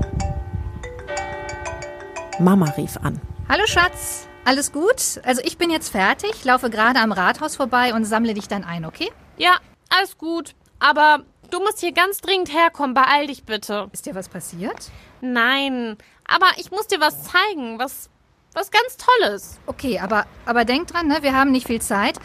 Mama 2.41 2.67
rief 2.77 2.97
an. 3.03 3.21
Hallo 3.49 3.67
Schatz, 3.67 4.27
alles 4.45 4.73
gut? 4.73 5.21
Also 5.25 5.41
ich 5.45 5.59
bin 5.59 5.71
jetzt 5.71 5.91
fertig, 5.91 6.45
laufe 6.45 6.71
gerade 6.71 7.01
am 7.01 7.13
Rathaus 7.13 7.57
vorbei 7.57 7.95
und 7.95 8.05
sammle 8.05 8.35
dich 8.35 8.49
dann 8.49 8.65
ein, 8.65 8.85
okay? 8.85 9.11
Ja, 9.37 9.57
alles 9.91 10.19
gut. 10.19 10.55
Aber 10.79 11.25
du 11.51 11.61
musst 11.61 11.81
hier 11.81 11.93
ganz 11.93 12.21
dringend 12.21 12.53
herkommen. 12.53 12.95
Beeil 12.95 13.27
dich 13.27 13.45
bitte. 13.45 13.89
Ist 13.93 14.07
dir 14.07 14.15
was 14.15 14.29
passiert? 14.29 14.91
Nein, 15.21 15.97
Aber 16.27 16.47
ich 16.59 16.71
muss 16.71 16.87
dir 16.87 17.01
was 17.01 17.25
zeigen, 17.25 17.79
was, 17.79 18.11
was 18.53 18.71
ganz 18.71 18.97
Tolles. 18.97 19.59
Okay, 19.67 19.99
aber, 19.99 20.27
aber 20.45 20.65
denk 20.65 20.89
dran, 20.89 21.09
ne? 21.09 21.19
wir 21.23 21.35
haben 21.35 21.51
nicht 21.51 21.67
viel 21.67 21.81
Zeit. 21.81 22.19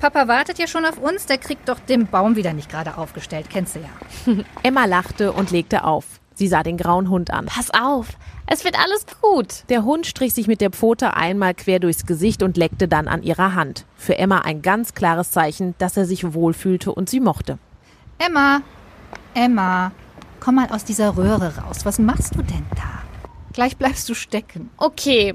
Papa 0.00 0.26
wartet 0.26 0.58
ja 0.58 0.66
schon 0.66 0.84
auf 0.84 0.98
uns, 0.98 1.26
der 1.26 1.38
kriegt 1.38 1.68
doch 1.68 1.78
den 1.78 2.08
Baum 2.08 2.36
wieder 2.36 2.52
nicht 2.52 2.68
gerade 2.68 2.98
aufgestellt, 2.98 3.46
kennst 3.48 3.76
du 3.76 3.80
ja. 3.80 4.44
Emma 4.62 4.86
lachte 4.86 5.32
und 5.32 5.50
legte 5.50 5.84
auf. 5.84 6.04
Sie 6.34 6.48
sah 6.48 6.64
den 6.64 6.76
grauen 6.76 7.10
Hund 7.10 7.30
an. 7.30 7.46
Pass 7.46 7.70
auf, 7.70 8.08
es 8.46 8.64
wird 8.64 8.76
alles 8.76 9.06
gut. 9.22 9.62
Der 9.68 9.84
Hund 9.84 10.06
strich 10.06 10.34
sich 10.34 10.48
mit 10.48 10.60
der 10.60 10.70
Pfote 10.70 11.14
einmal 11.14 11.54
quer 11.54 11.78
durchs 11.78 12.06
Gesicht 12.06 12.42
und 12.42 12.56
leckte 12.56 12.88
dann 12.88 13.06
an 13.06 13.22
ihrer 13.22 13.54
Hand. 13.54 13.86
Für 13.96 14.18
Emma 14.18 14.40
ein 14.40 14.60
ganz 14.60 14.94
klares 14.94 15.30
Zeichen, 15.30 15.76
dass 15.78 15.96
er 15.96 16.06
sich 16.06 16.34
wohlfühlte 16.34 16.92
und 16.92 17.08
sie 17.08 17.20
mochte. 17.20 17.58
Emma, 18.18 18.62
Emma, 19.34 19.92
komm 20.40 20.56
mal 20.56 20.68
aus 20.70 20.84
dieser 20.84 21.16
Röhre 21.16 21.56
raus. 21.56 21.84
Was 21.84 21.98
machst 21.98 22.34
du 22.34 22.42
denn 22.42 22.66
da? 22.74 23.02
Gleich 23.52 23.76
bleibst 23.76 24.08
du 24.08 24.14
stecken. 24.14 24.70
Okay, 24.76 25.34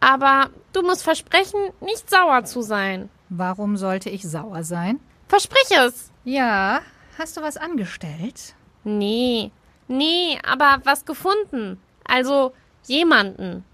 aber 0.00 0.50
du 0.72 0.82
musst 0.82 1.02
versprechen, 1.02 1.58
nicht 1.80 2.08
sauer 2.08 2.44
zu 2.44 2.62
sein. 2.62 3.08
Warum 3.28 3.76
sollte 3.76 4.10
ich 4.10 4.22
sauer 4.22 4.62
sein? 4.62 5.00
Versprich 5.26 5.70
es. 5.76 6.10
Ja, 6.24 6.80
hast 7.18 7.36
du 7.36 7.42
was 7.42 7.56
angestellt? 7.56 8.54
Nee, 8.84 9.50
nee, 9.88 10.38
aber 10.48 10.80
was 10.84 11.04
gefunden. 11.04 11.78
Also 12.04 12.52
jemanden. 12.86 13.64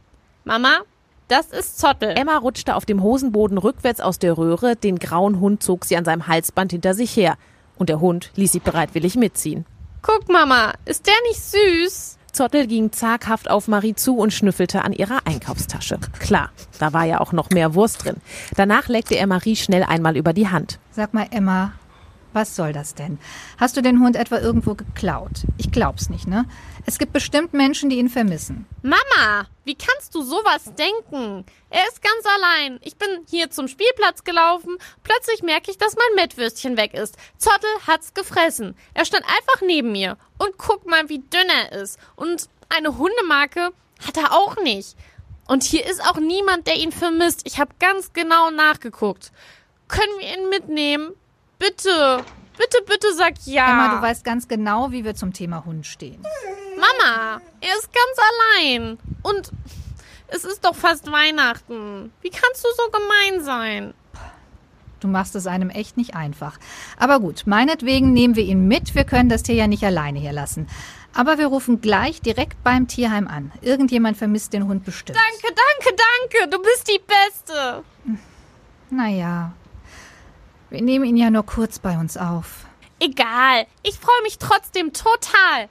Mama, 0.44 0.80
das 1.28 1.46
ist 1.46 1.78
Zottel. 1.78 2.10
Emma 2.16 2.36
rutschte 2.36 2.74
auf 2.74 2.84
dem 2.84 3.02
Hosenboden 3.02 3.58
rückwärts 3.58 4.00
aus 4.00 4.18
der 4.18 4.36
Röhre, 4.36 4.76
den 4.76 4.98
grauen 4.98 5.40
Hund 5.40 5.62
zog 5.62 5.84
sie 5.84 5.96
an 5.96 6.04
seinem 6.04 6.26
Halsband 6.26 6.72
hinter 6.72 6.94
sich 6.94 7.16
her. 7.16 7.36
Und 7.76 7.88
der 7.88 8.00
Hund 8.00 8.30
ließ 8.36 8.52
sie 8.52 8.60
bereitwillig 8.60 9.16
mitziehen. 9.16 9.66
Guck, 10.02 10.28
Mama, 10.28 10.72
ist 10.84 11.06
der 11.06 11.14
nicht 11.28 11.42
süß? 11.42 12.18
Zottel 12.32 12.66
ging 12.66 12.90
zaghaft 12.92 13.48
auf 13.48 13.68
Marie 13.68 13.94
zu 13.94 14.16
und 14.18 14.32
schnüffelte 14.32 14.82
an 14.84 14.92
ihrer 14.92 15.20
Einkaufstasche. 15.24 15.98
Klar, 16.18 16.50
da 16.80 16.92
war 16.92 17.04
ja 17.04 17.20
auch 17.20 17.32
noch 17.32 17.50
mehr 17.50 17.74
Wurst 17.74 18.04
drin. 18.04 18.16
Danach 18.56 18.88
leckte 18.88 19.14
er 19.14 19.26
Marie 19.26 19.56
schnell 19.56 19.84
einmal 19.84 20.16
über 20.16 20.32
die 20.32 20.48
Hand. 20.48 20.80
Sag 20.90 21.14
mal, 21.14 21.28
Emma, 21.30 21.72
was 22.32 22.56
soll 22.56 22.72
das 22.72 22.94
denn? 22.94 23.18
Hast 23.58 23.76
du 23.76 23.80
den 23.82 24.00
Hund 24.00 24.16
etwa 24.16 24.38
irgendwo 24.38 24.74
geklaut? 24.74 25.46
Ich 25.56 25.70
glaub's 25.70 26.10
nicht, 26.10 26.26
ne? 26.26 26.44
Es 26.86 26.98
gibt 26.98 27.14
bestimmt 27.14 27.54
Menschen, 27.54 27.88
die 27.88 27.96
ihn 27.96 28.10
vermissen. 28.10 28.66
Mama, 28.82 29.48
wie 29.64 29.74
kannst 29.74 30.14
du 30.14 30.22
sowas 30.22 30.64
denken? 30.76 31.46
Er 31.70 31.86
ist 31.88 32.02
ganz 32.02 32.26
allein. 32.36 32.78
Ich 32.82 32.96
bin 32.96 33.08
hier 33.28 33.50
zum 33.50 33.68
Spielplatz 33.68 34.22
gelaufen. 34.24 34.76
Plötzlich 35.02 35.42
merke 35.42 35.70
ich, 35.70 35.78
dass 35.78 35.96
mein 35.96 36.14
Mettwürstchen 36.16 36.76
weg 36.76 36.92
ist. 36.92 37.16
Zottel 37.38 37.70
hat's 37.86 38.12
gefressen. 38.12 38.76
Er 38.92 39.06
stand 39.06 39.24
einfach 39.24 39.62
neben 39.66 39.92
mir. 39.92 40.18
Und 40.36 40.58
guck 40.58 40.86
mal, 40.86 41.08
wie 41.08 41.20
dünn 41.20 41.48
er 41.48 41.72
ist. 41.72 41.98
Und 42.16 42.48
eine 42.68 42.98
Hundemarke 42.98 43.72
hat 44.06 44.18
er 44.18 44.32
auch 44.32 44.56
nicht. 44.62 44.94
Und 45.48 45.62
hier 45.62 45.86
ist 45.86 46.02
auch 46.02 46.18
niemand, 46.18 46.66
der 46.66 46.76
ihn 46.76 46.92
vermisst. 46.92 47.42
Ich 47.44 47.58
habe 47.58 47.74
ganz 47.78 48.12
genau 48.12 48.50
nachgeguckt. 48.50 49.32
Können 49.88 50.18
wir 50.18 50.36
ihn 50.36 50.48
mitnehmen? 50.50 51.12
Bitte, 51.58 52.24
bitte, 52.56 52.82
bitte 52.86 53.14
sag 53.14 53.34
ja. 53.44 53.70
Emma, 53.70 53.96
du 53.96 54.02
weißt 54.02 54.24
ganz 54.24 54.48
genau, 54.48 54.90
wie 54.90 55.04
wir 55.04 55.14
zum 55.14 55.32
Thema 55.32 55.64
Hund 55.64 55.86
stehen. 55.86 56.22
Mama, 56.76 57.40
er 57.60 57.76
ist 57.76 57.90
ganz 57.92 58.18
allein. 58.18 58.98
Und 59.22 59.50
es 60.28 60.44
ist 60.44 60.64
doch 60.64 60.74
fast 60.74 61.10
Weihnachten. 61.10 62.12
Wie 62.20 62.30
kannst 62.30 62.64
du 62.64 62.68
so 62.76 62.90
gemein 62.90 63.44
sein? 63.44 63.94
Du 65.00 65.08
machst 65.08 65.34
es 65.36 65.46
einem 65.46 65.68
echt 65.68 65.96
nicht 65.96 66.14
einfach. 66.14 66.58
Aber 66.98 67.20
gut, 67.20 67.42
meinetwegen 67.44 68.12
nehmen 68.12 68.36
wir 68.36 68.44
ihn 68.44 68.66
mit. 68.66 68.94
Wir 68.94 69.04
können 69.04 69.28
das 69.28 69.42
Tier 69.42 69.54
ja 69.54 69.66
nicht 69.66 69.84
alleine 69.84 70.18
hier 70.18 70.32
lassen. 70.32 70.66
Aber 71.14 71.38
wir 71.38 71.46
rufen 71.46 71.80
gleich 71.80 72.22
direkt 72.22 72.64
beim 72.64 72.88
Tierheim 72.88 73.28
an. 73.28 73.52
Irgendjemand 73.60 74.16
vermisst 74.16 74.52
den 74.52 74.66
Hund 74.66 74.84
bestimmt. 74.84 75.18
Danke, 75.18 75.54
danke, 75.54 75.96
danke. 76.40 76.50
Du 76.50 76.62
bist 76.62 76.88
die 76.88 77.00
Beste. 77.00 77.84
Naja, 78.90 79.52
wir 80.74 80.82
nehmen 80.82 81.04
ihn 81.04 81.16
ja 81.16 81.30
nur 81.30 81.46
kurz 81.46 81.78
bei 81.78 81.96
uns 81.96 82.16
auf. 82.16 82.66
Egal. 82.98 83.66
Ich 83.84 83.94
freue 83.94 84.22
mich 84.24 84.38
trotzdem 84.38 84.92
total. 84.92 85.68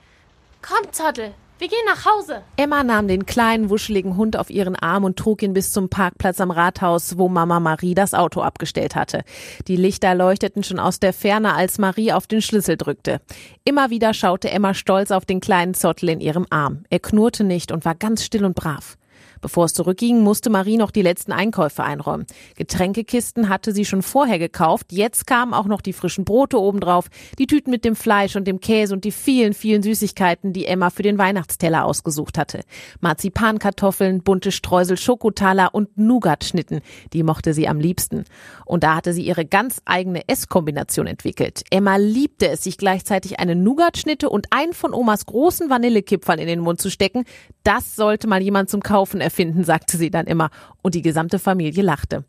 Komm, 0.61 0.91
Zottel. 0.93 1.33
Wir 1.59 1.67
gehen 1.67 1.85
nach 1.85 2.05
Hause. 2.05 2.41
Emma 2.55 2.83
nahm 2.83 3.09
den 3.09 3.25
kleinen, 3.25 3.69
wuscheligen 3.69 4.15
Hund 4.15 4.37
auf 4.37 4.49
ihren 4.49 4.75
Arm 4.77 5.03
und 5.03 5.17
trug 5.17 5.43
ihn 5.43 5.53
bis 5.53 5.73
zum 5.73 5.89
Parkplatz 5.89 6.39
am 6.39 6.51
Rathaus, 6.51 7.17
wo 7.17 7.27
Mama 7.27 7.59
Marie 7.59 7.93
das 7.95 8.13
Auto 8.13 8.41
abgestellt 8.41 8.95
hatte. 8.95 9.23
Die 9.67 9.75
Lichter 9.75 10.15
leuchteten 10.15 10.63
schon 10.63 10.79
aus 10.79 10.99
der 10.99 11.13
Ferne, 11.13 11.53
als 11.53 11.79
Marie 11.79 12.13
auf 12.13 12.25
den 12.25 12.41
Schlüssel 12.41 12.77
drückte. 12.77 13.19
Immer 13.65 13.89
wieder 13.89 14.13
schaute 14.13 14.49
Emma 14.49 14.73
stolz 14.73 15.11
auf 15.11 15.25
den 15.25 15.41
kleinen 15.41 15.73
Zottel 15.73 16.09
in 16.09 16.21
ihrem 16.21 16.47
Arm. 16.49 16.85
Er 16.89 16.99
knurrte 16.99 17.43
nicht 17.43 17.73
und 17.73 17.83
war 17.83 17.95
ganz 17.95 18.23
still 18.23 18.45
und 18.45 18.55
brav. 18.55 18.97
Bevor 19.43 19.65
es 19.65 19.73
zurückging, 19.73 20.21
musste 20.21 20.49
Marie 20.49 20.77
noch 20.77 20.89
die 20.89 21.01
letzten 21.01 21.33
Einkäufe 21.33 21.83
einräumen. 21.83 22.25
Getränkekisten 22.55 23.49
hatte 23.49 23.73
sie 23.73 23.83
schon 23.83 24.01
vorher 24.01 24.39
gekauft. 24.39 24.93
Jetzt 24.93 25.27
kamen 25.27 25.53
auch 25.53 25.65
noch 25.65 25.81
die 25.81 25.91
frischen 25.91 26.23
Brote 26.23 26.57
obendrauf, 26.57 27.09
die 27.37 27.45
Tüten 27.45 27.69
mit 27.69 27.83
dem 27.83 27.97
Fleisch 27.97 28.37
und 28.37 28.47
dem 28.47 28.61
Käse 28.61 28.93
und 28.93 29.03
die 29.03 29.11
vielen, 29.11 29.53
vielen 29.53 29.83
Süßigkeiten, 29.83 30.53
die 30.53 30.65
Emma 30.65 30.91
für 30.91 31.03
den 31.03 31.17
Weihnachtsteller 31.17 31.83
ausgesucht 31.83 32.37
hatte. 32.37 32.61
Marzipankartoffeln, 33.01 34.23
bunte 34.23 34.53
Streusel, 34.53 34.95
Schokotaler 34.95 35.75
und 35.75 35.97
Nougat-Schnitten. 35.97 36.79
Die 37.11 37.23
mochte 37.23 37.53
sie 37.53 37.67
am 37.67 37.81
liebsten. 37.81 38.23
Und 38.65 38.85
da 38.85 38.95
hatte 38.95 39.11
sie 39.11 39.23
ihre 39.23 39.43
ganz 39.43 39.81
eigene 39.83 40.25
Esskombination 40.29 41.05
entwickelt. 41.05 41.63
Emma 41.69 41.97
liebte 41.97 42.47
es, 42.47 42.63
sich 42.63 42.77
gleichzeitig 42.77 43.41
eine 43.41 43.57
Nougat-Schnitte 43.57 44.29
und 44.29 44.47
einen 44.51 44.71
von 44.71 44.93
Omas 44.93 45.25
großen 45.25 45.69
Vanillekipferl 45.69 46.39
in 46.39 46.47
den 46.47 46.61
Mund 46.61 46.79
zu 46.79 46.89
stecken. 46.89 47.25
Das 47.63 47.97
sollte 47.97 48.27
mal 48.27 48.41
jemand 48.41 48.69
zum 48.69 48.81
Kaufen 48.81 49.19
erfinden, 49.19 49.32
sagte 49.63 49.97
sie 49.97 50.11
dann 50.11 50.27
immer, 50.27 50.49
und 50.81 50.95
die 50.95 51.01
gesamte 51.01 51.39
Familie 51.39 51.83
lachte. 51.83 52.23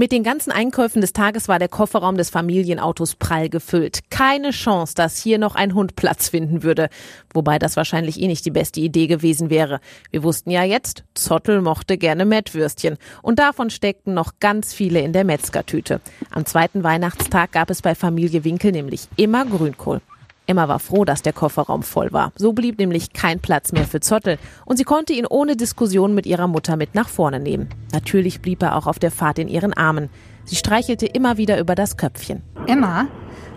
Mit 0.00 0.12
den 0.12 0.22
ganzen 0.22 0.52
Einkäufen 0.52 1.00
des 1.00 1.12
Tages 1.12 1.48
war 1.48 1.58
der 1.58 1.66
Kofferraum 1.66 2.16
des 2.16 2.30
Familienautos 2.30 3.16
prall 3.16 3.48
gefüllt. 3.48 3.98
Keine 4.10 4.52
Chance, 4.52 4.94
dass 4.94 5.20
hier 5.20 5.38
noch 5.38 5.56
ein 5.56 5.74
Hund 5.74 5.96
Platz 5.96 6.28
finden 6.28 6.62
würde. 6.62 6.88
Wobei 7.34 7.58
das 7.58 7.74
wahrscheinlich 7.76 8.20
eh 8.20 8.28
nicht 8.28 8.46
die 8.46 8.52
beste 8.52 8.78
Idee 8.78 9.08
gewesen 9.08 9.50
wäre. 9.50 9.80
Wir 10.12 10.22
wussten 10.22 10.52
ja 10.52 10.62
jetzt, 10.62 11.02
Zottel 11.14 11.62
mochte 11.62 11.98
gerne 11.98 12.26
Mettwürstchen. 12.26 12.96
Und 13.22 13.40
davon 13.40 13.70
steckten 13.70 14.14
noch 14.14 14.34
ganz 14.38 14.72
viele 14.72 15.00
in 15.00 15.12
der 15.12 15.24
Metzgertüte. 15.24 16.00
Am 16.30 16.46
zweiten 16.46 16.84
Weihnachtstag 16.84 17.50
gab 17.50 17.68
es 17.68 17.82
bei 17.82 17.96
Familie 17.96 18.44
Winkel 18.44 18.70
nämlich 18.70 19.08
immer 19.16 19.46
Grünkohl. 19.46 20.00
Emma 20.48 20.66
war 20.66 20.78
froh, 20.78 21.04
dass 21.04 21.20
der 21.20 21.34
Kofferraum 21.34 21.82
voll 21.82 22.10
war. 22.10 22.32
So 22.34 22.54
blieb 22.54 22.78
nämlich 22.78 23.12
kein 23.12 23.38
Platz 23.38 23.72
mehr 23.72 23.84
für 23.84 24.00
Zottel 24.00 24.38
und 24.64 24.78
sie 24.78 24.84
konnte 24.84 25.12
ihn 25.12 25.26
ohne 25.26 25.56
Diskussion 25.56 26.14
mit 26.14 26.24
ihrer 26.24 26.48
Mutter 26.48 26.76
mit 26.76 26.94
nach 26.94 27.10
vorne 27.10 27.38
nehmen. 27.38 27.68
Natürlich 27.92 28.40
blieb 28.40 28.62
er 28.62 28.74
auch 28.74 28.86
auf 28.86 28.98
der 28.98 29.10
Fahrt 29.10 29.38
in 29.38 29.48
ihren 29.48 29.74
Armen. 29.74 30.08
Sie 30.44 30.56
streichelte 30.56 31.04
immer 31.04 31.36
wieder 31.36 31.60
über 31.60 31.74
das 31.74 31.98
Köpfchen. 31.98 32.42
Emma, 32.66 33.08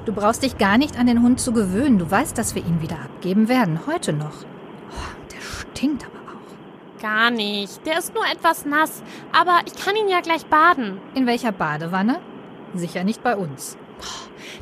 du 0.04 0.12
brauchst 0.12 0.44
dich 0.44 0.58
gar 0.58 0.78
nicht 0.78 1.00
an 1.00 1.08
den 1.08 1.22
Hund 1.22 1.40
zu 1.40 1.54
gewöhnen. 1.54 1.98
Du 1.98 2.12
weißt, 2.12 2.38
dass 2.38 2.56
wir 2.56 2.66
ihn 2.66 2.82
wieder 2.82 3.00
abgeben 3.00 3.48
werden. 3.48 3.80
Heute 3.88 4.12
noch. 4.12 4.44
Oh, 4.92 5.32
der 5.34 5.42
stinkt 5.42 6.04
aber 6.04 6.20
auch. 6.28 7.02
Gar 7.02 7.32
nicht. 7.32 7.86
Der 7.86 8.00
ist 8.00 8.14
nur 8.14 8.26
etwas 8.30 8.66
nass. 8.66 9.02
Aber 9.32 9.62
ich 9.66 9.82
kann 9.82 9.96
ihn 9.96 10.10
ja 10.10 10.20
gleich 10.20 10.46
baden. 10.46 11.00
In 11.16 11.26
welcher 11.26 11.54
Badewanne? 11.54 12.20
Sicher 12.74 13.06
nicht 13.06 13.24
bei 13.24 13.38
uns. 13.38 13.78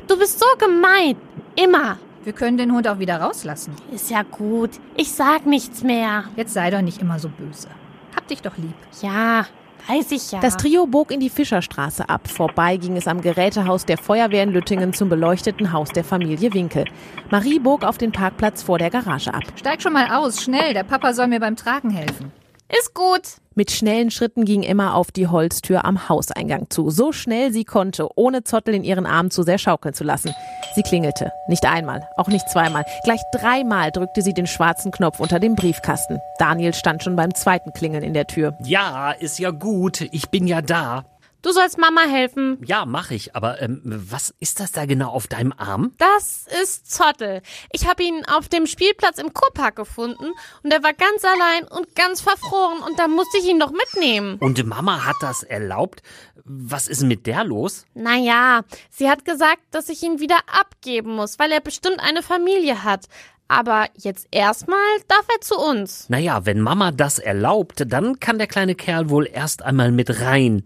Du 0.06 0.16
bist 0.16 0.38
so 0.38 0.46
gemein. 0.58 1.16
Immer. 1.56 1.98
Wir 2.22 2.34
können 2.34 2.58
den 2.58 2.72
Hund 2.72 2.86
auch 2.86 2.98
wieder 2.98 3.18
rauslassen. 3.20 3.74
Ist 3.92 4.10
ja 4.10 4.22
gut. 4.22 4.70
Ich 4.94 5.12
sag 5.12 5.46
nichts 5.46 5.82
mehr. 5.82 6.24
Jetzt 6.36 6.52
sei 6.52 6.70
doch 6.70 6.82
nicht 6.82 7.00
immer 7.00 7.18
so 7.18 7.30
böse. 7.30 7.68
Hab 8.14 8.28
dich 8.28 8.42
doch 8.42 8.58
lieb. 8.58 8.74
Ja, 9.00 9.46
weiß 9.88 10.12
ich 10.12 10.30
ja. 10.30 10.40
Das 10.40 10.58
Trio 10.58 10.86
bog 10.86 11.10
in 11.12 11.20
die 11.20 11.30
Fischerstraße 11.30 12.10
ab. 12.10 12.28
Vorbei 12.28 12.76
ging 12.76 12.96
es 12.98 13.08
am 13.08 13.22
Gerätehaus 13.22 13.86
der 13.86 13.96
Feuerwehr 13.96 14.42
in 14.42 14.50
Lüttingen 14.50 14.92
zum 14.92 15.08
beleuchteten 15.08 15.72
Haus 15.72 15.88
der 15.90 16.04
Familie 16.04 16.52
Winkel. 16.52 16.84
Marie 17.30 17.58
bog 17.58 17.84
auf 17.84 17.96
den 17.96 18.12
Parkplatz 18.12 18.62
vor 18.62 18.78
der 18.78 18.90
Garage 18.90 19.32
ab. 19.32 19.44
Steig 19.56 19.80
schon 19.80 19.94
mal 19.94 20.10
aus, 20.10 20.42
schnell. 20.42 20.74
Der 20.74 20.84
Papa 20.84 21.14
soll 21.14 21.28
mir 21.28 21.40
beim 21.40 21.56
Tragen 21.56 21.88
helfen. 21.88 22.32
Ist 22.78 22.94
gut. 22.94 23.22
Mit 23.56 23.72
schnellen 23.72 24.12
Schritten 24.12 24.44
ging 24.44 24.62
Emma 24.62 24.94
auf 24.94 25.10
die 25.10 25.26
Holztür 25.26 25.84
am 25.84 26.08
Hauseingang 26.08 26.70
zu. 26.70 26.88
So 26.88 27.10
schnell 27.10 27.52
sie 27.52 27.64
konnte, 27.64 28.08
ohne 28.14 28.44
Zottel 28.44 28.74
in 28.74 28.84
ihren 28.84 29.06
Armen 29.06 29.30
zu 29.32 29.42
sehr 29.42 29.58
schaukeln 29.58 29.92
zu 29.92 30.04
lassen. 30.04 30.32
Sie 30.76 30.82
klingelte. 30.82 31.32
Nicht 31.48 31.66
einmal, 31.66 32.08
auch 32.16 32.28
nicht 32.28 32.48
zweimal. 32.48 32.84
Gleich 33.02 33.20
dreimal 33.32 33.90
drückte 33.90 34.22
sie 34.22 34.34
den 34.34 34.46
schwarzen 34.46 34.92
Knopf 34.92 35.18
unter 35.18 35.40
dem 35.40 35.56
Briefkasten. 35.56 36.20
Daniel 36.38 36.72
stand 36.72 37.02
schon 37.02 37.16
beim 37.16 37.34
zweiten 37.34 37.72
Klingeln 37.72 38.04
in 38.04 38.14
der 38.14 38.28
Tür. 38.28 38.54
Ja, 38.62 39.10
ist 39.10 39.40
ja 39.40 39.50
gut. 39.50 40.02
Ich 40.12 40.30
bin 40.30 40.46
ja 40.46 40.62
da. 40.62 41.04
Du 41.42 41.52
sollst 41.52 41.78
Mama 41.78 42.02
helfen. 42.02 42.58
Ja, 42.64 42.84
mach 42.84 43.10
ich. 43.10 43.34
Aber 43.34 43.62
ähm, 43.62 43.80
was 43.84 44.34
ist 44.40 44.60
das 44.60 44.72
da 44.72 44.84
genau 44.84 45.10
auf 45.10 45.26
deinem 45.26 45.54
Arm? 45.56 45.92
Das 45.98 46.46
ist 46.62 46.90
Zottel. 46.90 47.42
Ich 47.72 47.88
habe 47.88 48.02
ihn 48.02 48.24
auf 48.26 48.48
dem 48.48 48.66
Spielplatz 48.66 49.18
im 49.18 49.32
Kurpark 49.32 49.76
gefunden 49.76 50.32
und 50.62 50.70
er 50.70 50.82
war 50.82 50.92
ganz 50.92 51.24
allein 51.24 51.64
und 51.68 51.94
ganz 51.94 52.20
verfroren 52.20 52.82
und 52.82 52.98
da 52.98 53.08
musste 53.08 53.38
ich 53.38 53.48
ihn 53.48 53.58
doch 53.60 53.72
mitnehmen. 53.72 54.36
Und 54.38 54.64
Mama 54.66 55.04
hat 55.04 55.16
das 55.20 55.42
erlaubt? 55.42 56.02
Was 56.44 56.88
ist 56.88 57.02
mit 57.02 57.26
der 57.26 57.44
los? 57.44 57.86
Naja, 57.94 58.62
sie 58.90 59.08
hat 59.08 59.24
gesagt, 59.24 59.62
dass 59.70 59.88
ich 59.88 60.02
ihn 60.02 60.20
wieder 60.20 60.38
abgeben 60.46 61.14
muss, 61.14 61.38
weil 61.38 61.52
er 61.52 61.60
bestimmt 61.60 62.00
eine 62.00 62.22
Familie 62.22 62.82
hat. 62.84 63.06
Aber 63.50 63.86
jetzt 63.96 64.28
erstmal 64.30 64.78
darf 65.08 65.26
er 65.28 65.40
zu 65.40 65.56
uns. 65.58 66.08
Naja, 66.08 66.46
wenn 66.46 66.60
Mama 66.60 66.92
das 66.92 67.18
erlaubt, 67.18 67.82
dann 67.84 68.20
kann 68.20 68.38
der 68.38 68.46
kleine 68.46 68.76
Kerl 68.76 69.10
wohl 69.10 69.26
erst 69.26 69.64
einmal 69.64 69.90
mit 69.90 70.20
rein. 70.20 70.62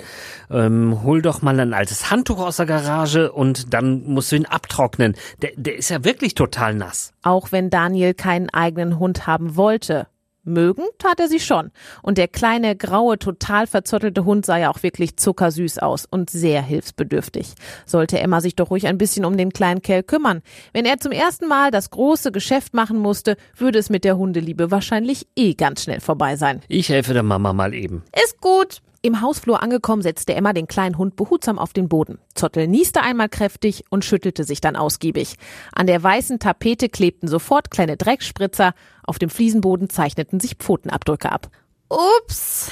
Ähm, 0.51 1.03
hol 1.03 1.23
doch 1.23 1.41
mal 1.41 1.59
ein 1.59 1.73
altes 1.73 2.11
Handtuch 2.11 2.41
aus 2.41 2.59
der 2.59 2.67
Garage 2.67 3.33
und 3.33 3.73
dann 3.73 4.05
musst 4.05 4.33
du 4.33 4.37
ihn 4.37 4.45
abtrocknen. 4.45 5.17
Der, 5.41 5.53
der 5.57 5.77
ist 5.77 5.89
ja 5.89 6.05
wirklich 6.05 6.35
total 6.35 6.75
nass. 6.75 7.15
Auch 7.23 7.53
wenn 7.53 7.71
Daniel 7.71 8.13
keinen 8.13 8.51
eigenen 8.51 8.99
Hund 8.99 9.27
haben 9.27 9.57
wollte. 9.57 10.07
Mögen 10.45 10.85
tat 10.99 11.21
er 11.21 11.29
sie 11.29 11.41
schon. 11.41 11.71
Und 12.03 12.19
der 12.19 12.29
kleine, 12.29 12.77
graue, 12.77 13.19
total 13.19 13.67
verzottelte 13.67 14.25
Hund 14.25 14.47
sah 14.47 14.59
ja 14.59 14.71
auch 14.71 14.83
wirklich 14.83 15.17
zuckersüß 15.17 15.79
aus 15.79 16.07
und 16.07 16.31
sehr 16.31 16.63
hilfsbedürftig. 16.63 17.55
Sollte 17.87 18.21
Emma 18.21 18.41
sich 18.41 18.57
doch 18.57 18.71
ruhig 18.71 18.87
ein 18.87 18.99
bisschen 18.99 19.25
um 19.25 19.37
den 19.37 19.53
kleinen 19.53 19.83
Kerl 19.83 20.03
kümmern. 20.03 20.43
Wenn 20.73 20.85
er 20.85 20.99
zum 20.99 21.13
ersten 21.13 21.49
Mal 21.49 21.71
das 21.71 21.91
große 21.91 22.33
Geschäft 22.33 22.75
machen 22.75 22.99
musste, 22.99 23.37
würde 23.57 23.79
es 23.79 23.91
mit 23.91 24.05
der 24.05 24.17
Hundeliebe 24.17 24.71
wahrscheinlich 24.71 25.27
eh 25.37 25.55
ganz 25.55 25.83
schnell 25.83 26.01
vorbei 26.01 26.37
sein. 26.37 26.61
Ich 26.69 26.89
helfe 26.89 27.15
der 27.15 27.23
Mama 27.23 27.53
mal 27.53 27.75
eben. 27.75 28.03
Ist 28.23 28.41
gut. 28.41 28.81
Im 29.05 29.21
Hausflur 29.21 29.63
angekommen, 29.63 30.01
setzte 30.01 30.35
Emma 30.35 30.55
den 30.55 30.67
kleinen 30.67 30.97
Hund 30.97 31.15
behutsam 31.15 31.59
auf 31.59 31.75
den 31.75 31.91
Boden. 31.91 32.21
Zottel 32.35 32.67
nieste 32.67 33.03
einmal 33.03 33.29
kräftig 33.29 33.85
und 33.91 34.03
schüttelte 34.03 34.45
sich 34.45 34.63
dann 34.63 34.77
ausgiebig. 34.77 35.35
An 35.75 35.87
der 35.87 36.03
weißen 36.03 36.39
Tapete 36.39 36.89
klebten 36.89 37.29
sofort 37.29 37.71
kleine 37.71 37.99
Dreckspritzer, 37.99 38.73
auf 39.03 39.19
dem 39.19 39.29
Fliesenboden 39.29 39.91
zeichneten 39.91 40.41
sich 40.41 40.55
Pfotenabdrücke 40.55 41.31
ab. 41.31 41.51
Ups. 41.91 42.71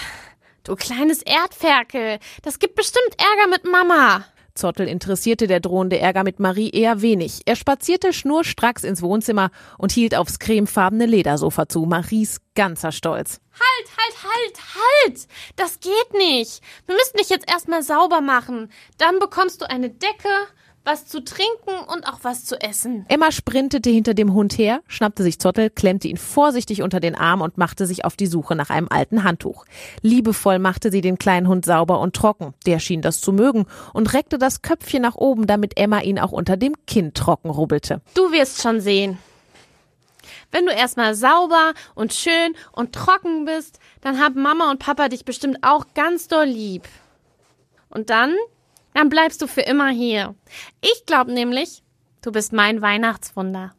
Du 0.65 0.75
kleines 0.75 1.21
Erdferkel. 1.21 2.19
Das 2.41 2.59
gibt 2.59 2.77
bestimmt 2.77 3.15
Ärger 3.19 3.51
mit 3.51 3.71
Mama. 3.71 4.25
Zottel 4.55 4.89
interessierte 4.89 5.47
der 5.47 5.61
drohende 5.61 5.99
Ärger 5.99 6.25
mit 6.25 6.41
Marie 6.41 6.71
eher 6.71 7.03
wenig. 7.03 7.43
Er 7.47 7.57
spazierte 7.57 8.13
schnurstracks 8.13 8.85
ins 8.85 9.03
Wohnzimmer 9.03 9.51
und 9.79 9.93
hielt 9.93 10.15
aufs 10.15 10.39
cremefarbene 10.39 11.07
Ledersofa 11.07 11.69
zu. 11.69 11.87
Maries 11.87 12.41
ganzer 12.55 12.93
Stolz. 12.93 13.41
Halt, 13.53 13.89
halt, 13.97 14.25
halt, 14.25 14.59
halt! 14.75 15.29
Das 15.57 15.81
geht 15.81 16.15
nicht. 16.15 16.63
Wir 16.87 16.95
müssen 16.95 17.17
dich 17.19 17.31
jetzt 17.31 17.51
erstmal 17.51 17.83
sauber 17.83 18.21
machen. 18.21 18.71
Dann 18.99 19.19
bekommst 19.19 19.61
du 19.61 19.69
eine 19.69 19.91
Decke, 19.91 20.29
was 20.85 21.07
zu 21.07 21.23
trinken 21.23 21.73
und 21.93 22.07
auch 22.07 22.19
was 22.23 22.45
zu 22.45 22.61
essen. 22.61 23.05
Emma 23.09 23.31
sprintete 23.31 23.91
hinter 23.91 24.15
dem 24.15 24.33
Hund 24.33 24.59
her, 24.59 24.81
schnappte 24.89 25.23
sich 25.23 25.39
Zottel, 25.39 25.71
klemmte 25.71 26.09
ihn 26.09 26.17
vorsichtig 26.17 26.83
unter 26.83 27.01
den 27.01 27.15
Arm 27.15 27.41
und 27.41 27.59
machte 27.59 27.87
sich 27.87 28.05
auf 28.05 28.17
die 28.17 28.27
Suche 28.27 28.57
nach 28.57 28.71
einem 28.71 28.89
alten 28.91 29.25
Handtuch. 29.25 29.65
Liebevoll 30.01 30.59
machte 30.59 30.91
sie 30.91 31.01
den 31.01 31.19
kleinen 31.19 31.49
Hund 31.49 31.65
sauber 31.65 32.01
und 32.01 32.17
trocken. 32.17 32.55
Der 32.67 32.79
schien 32.79 33.03
das 33.03 33.21
zu 33.21 33.33
mögen 33.33 33.67
und 33.93 34.13
reckte 34.13 34.39
das 34.39 34.63
Köpfchen 34.63 35.03
nach 35.03 35.15
oben, 35.15 35.47
damit 35.47 35.77
Emma 35.77 36.01
ihn 36.01 36.19
auch 36.19 36.33
unter 36.33 36.57
dem 36.57 36.75
Kinn 36.87 37.15
trocken 37.15 37.51
rubbelte. 37.51 38.01
Du 38.15 38.33
wirst 38.33 38.63
schon 38.63 38.81
sehen. 38.81 39.19
Wenn 40.51 40.67
du 40.67 40.73
erstmal 40.73 41.15
sauber 41.15 41.73
und 41.95 42.13
schön 42.13 42.55
und 42.73 42.93
trocken 42.93 43.45
bist, 43.45 43.79
dann 44.03 44.21
haben 44.21 44.43
Mama 44.43 44.71
und 44.71 44.79
Papa 44.79 45.09
dich 45.09 45.25
bestimmt 45.25 45.59
auch 45.63 45.87
ganz 45.95 46.29
doll 46.29 46.47
lieb. 46.47 46.89
Und 47.89 48.11
dann 48.11 48.35
dann 48.95 49.09
bleibst 49.09 49.43
du 49.43 49.47
für 49.47 49.63
immer 49.63 49.91
hier. 49.91 50.35
Ich 50.81 51.07
glaube 51.07 51.33
nämlich, 51.33 51.83
du 52.23 52.33
bist 52.33 52.53
mein 52.53 52.83
Weihnachtswunder. 52.83 53.73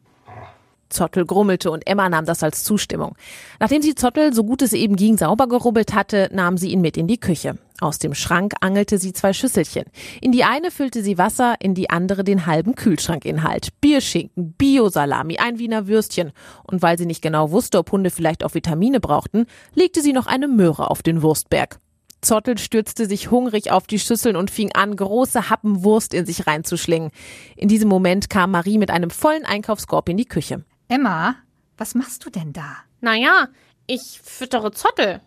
Zottel 0.94 1.26
grummelte 1.26 1.70
und 1.70 1.86
Emma 1.86 2.08
nahm 2.08 2.24
das 2.24 2.42
als 2.42 2.64
Zustimmung. 2.64 3.16
Nachdem 3.58 3.82
sie 3.82 3.94
Zottel, 3.94 4.32
so 4.32 4.44
gut 4.44 4.62
es 4.62 4.72
eben 4.72 4.96
ging, 4.96 5.18
sauber 5.18 5.48
gerubbelt 5.48 5.92
hatte, 5.92 6.30
nahm 6.32 6.56
sie 6.56 6.70
ihn 6.70 6.80
mit 6.80 6.96
in 6.96 7.08
die 7.08 7.18
Küche. 7.18 7.58
Aus 7.80 7.98
dem 7.98 8.14
Schrank 8.14 8.54
angelte 8.60 8.98
sie 8.98 9.12
zwei 9.12 9.32
Schüsselchen. 9.32 9.84
In 10.20 10.30
die 10.30 10.44
eine 10.44 10.70
füllte 10.70 11.02
sie 11.02 11.18
Wasser, 11.18 11.56
in 11.58 11.74
die 11.74 11.90
andere 11.90 12.22
den 12.22 12.46
halben 12.46 12.76
Kühlschrankinhalt. 12.76 13.80
Bierschinken, 13.80 14.52
Biosalami, 14.52 15.38
ein 15.38 15.58
Wiener 15.58 15.88
Würstchen. 15.88 16.32
Und 16.62 16.82
weil 16.82 16.96
sie 16.96 17.06
nicht 17.06 17.22
genau 17.22 17.50
wusste, 17.50 17.78
ob 17.78 17.90
Hunde 17.90 18.10
vielleicht 18.10 18.44
auch 18.44 18.54
Vitamine 18.54 19.00
brauchten, 19.00 19.46
legte 19.74 20.00
sie 20.00 20.12
noch 20.12 20.28
eine 20.28 20.46
Möhre 20.46 20.90
auf 20.90 21.02
den 21.02 21.22
Wurstberg. 21.22 21.80
Zottel 22.24 22.58
stürzte 22.58 23.06
sich 23.06 23.30
hungrig 23.30 23.70
auf 23.70 23.86
die 23.86 23.98
Schüsseln 23.98 24.36
und 24.36 24.50
fing 24.50 24.72
an, 24.72 24.96
große 24.96 25.50
Happen 25.50 25.84
Wurst 25.84 26.14
in 26.14 26.26
sich 26.26 26.46
reinzuschlingen. 26.46 27.10
In 27.56 27.68
diesem 27.68 27.88
Moment 27.88 28.30
kam 28.30 28.50
Marie 28.50 28.78
mit 28.78 28.90
einem 28.90 29.10
vollen 29.10 29.44
Einkaufskorb 29.44 30.08
in 30.08 30.16
die 30.16 30.24
Küche. 30.24 30.64
Emma, 30.88 31.36
was 31.76 31.94
machst 31.94 32.24
du 32.24 32.30
denn 32.30 32.52
da? 32.52 32.76
Naja, 33.00 33.48
ich 33.86 34.20
füttere 34.22 34.72
Zottel. 34.72 35.20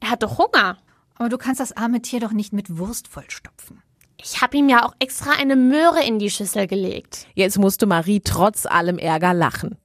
Er 0.00 0.10
hat 0.10 0.22
doch 0.22 0.38
Hunger. 0.38 0.78
Aber 1.16 1.28
du 1.28 1.38
kannst 1.38 1.60
das 1.60 1.76
arme 1.76 2.02
Tier 2.02 2.20
doch 2.20 2.32
nicht 2.32 2.52
mit 2.52 2.78
Wurst 2.78 3.08
vollstopfen. 3.08 3.82
Ich 4.20 4.40
habe 4.40 4.56
ihm 4.56 4.68
ja 4.68 4.86
auch 4.86 4.94
extra 4.98 5.32
eine 5.32 5.56
Möhre 5.56 6.02
in 6.04 6.18
die 6.18 6.30
Schüssel 6.30 6.66
gelegt. 6.66 7.26
Jetzt 7.34 7.58
musste 7.58 7.86
Marie 7.86 8.20
trotz 8.20 8.66
allem 8.66 8.98
Ärger 8.98 9.34
lachen. 9.34 9.76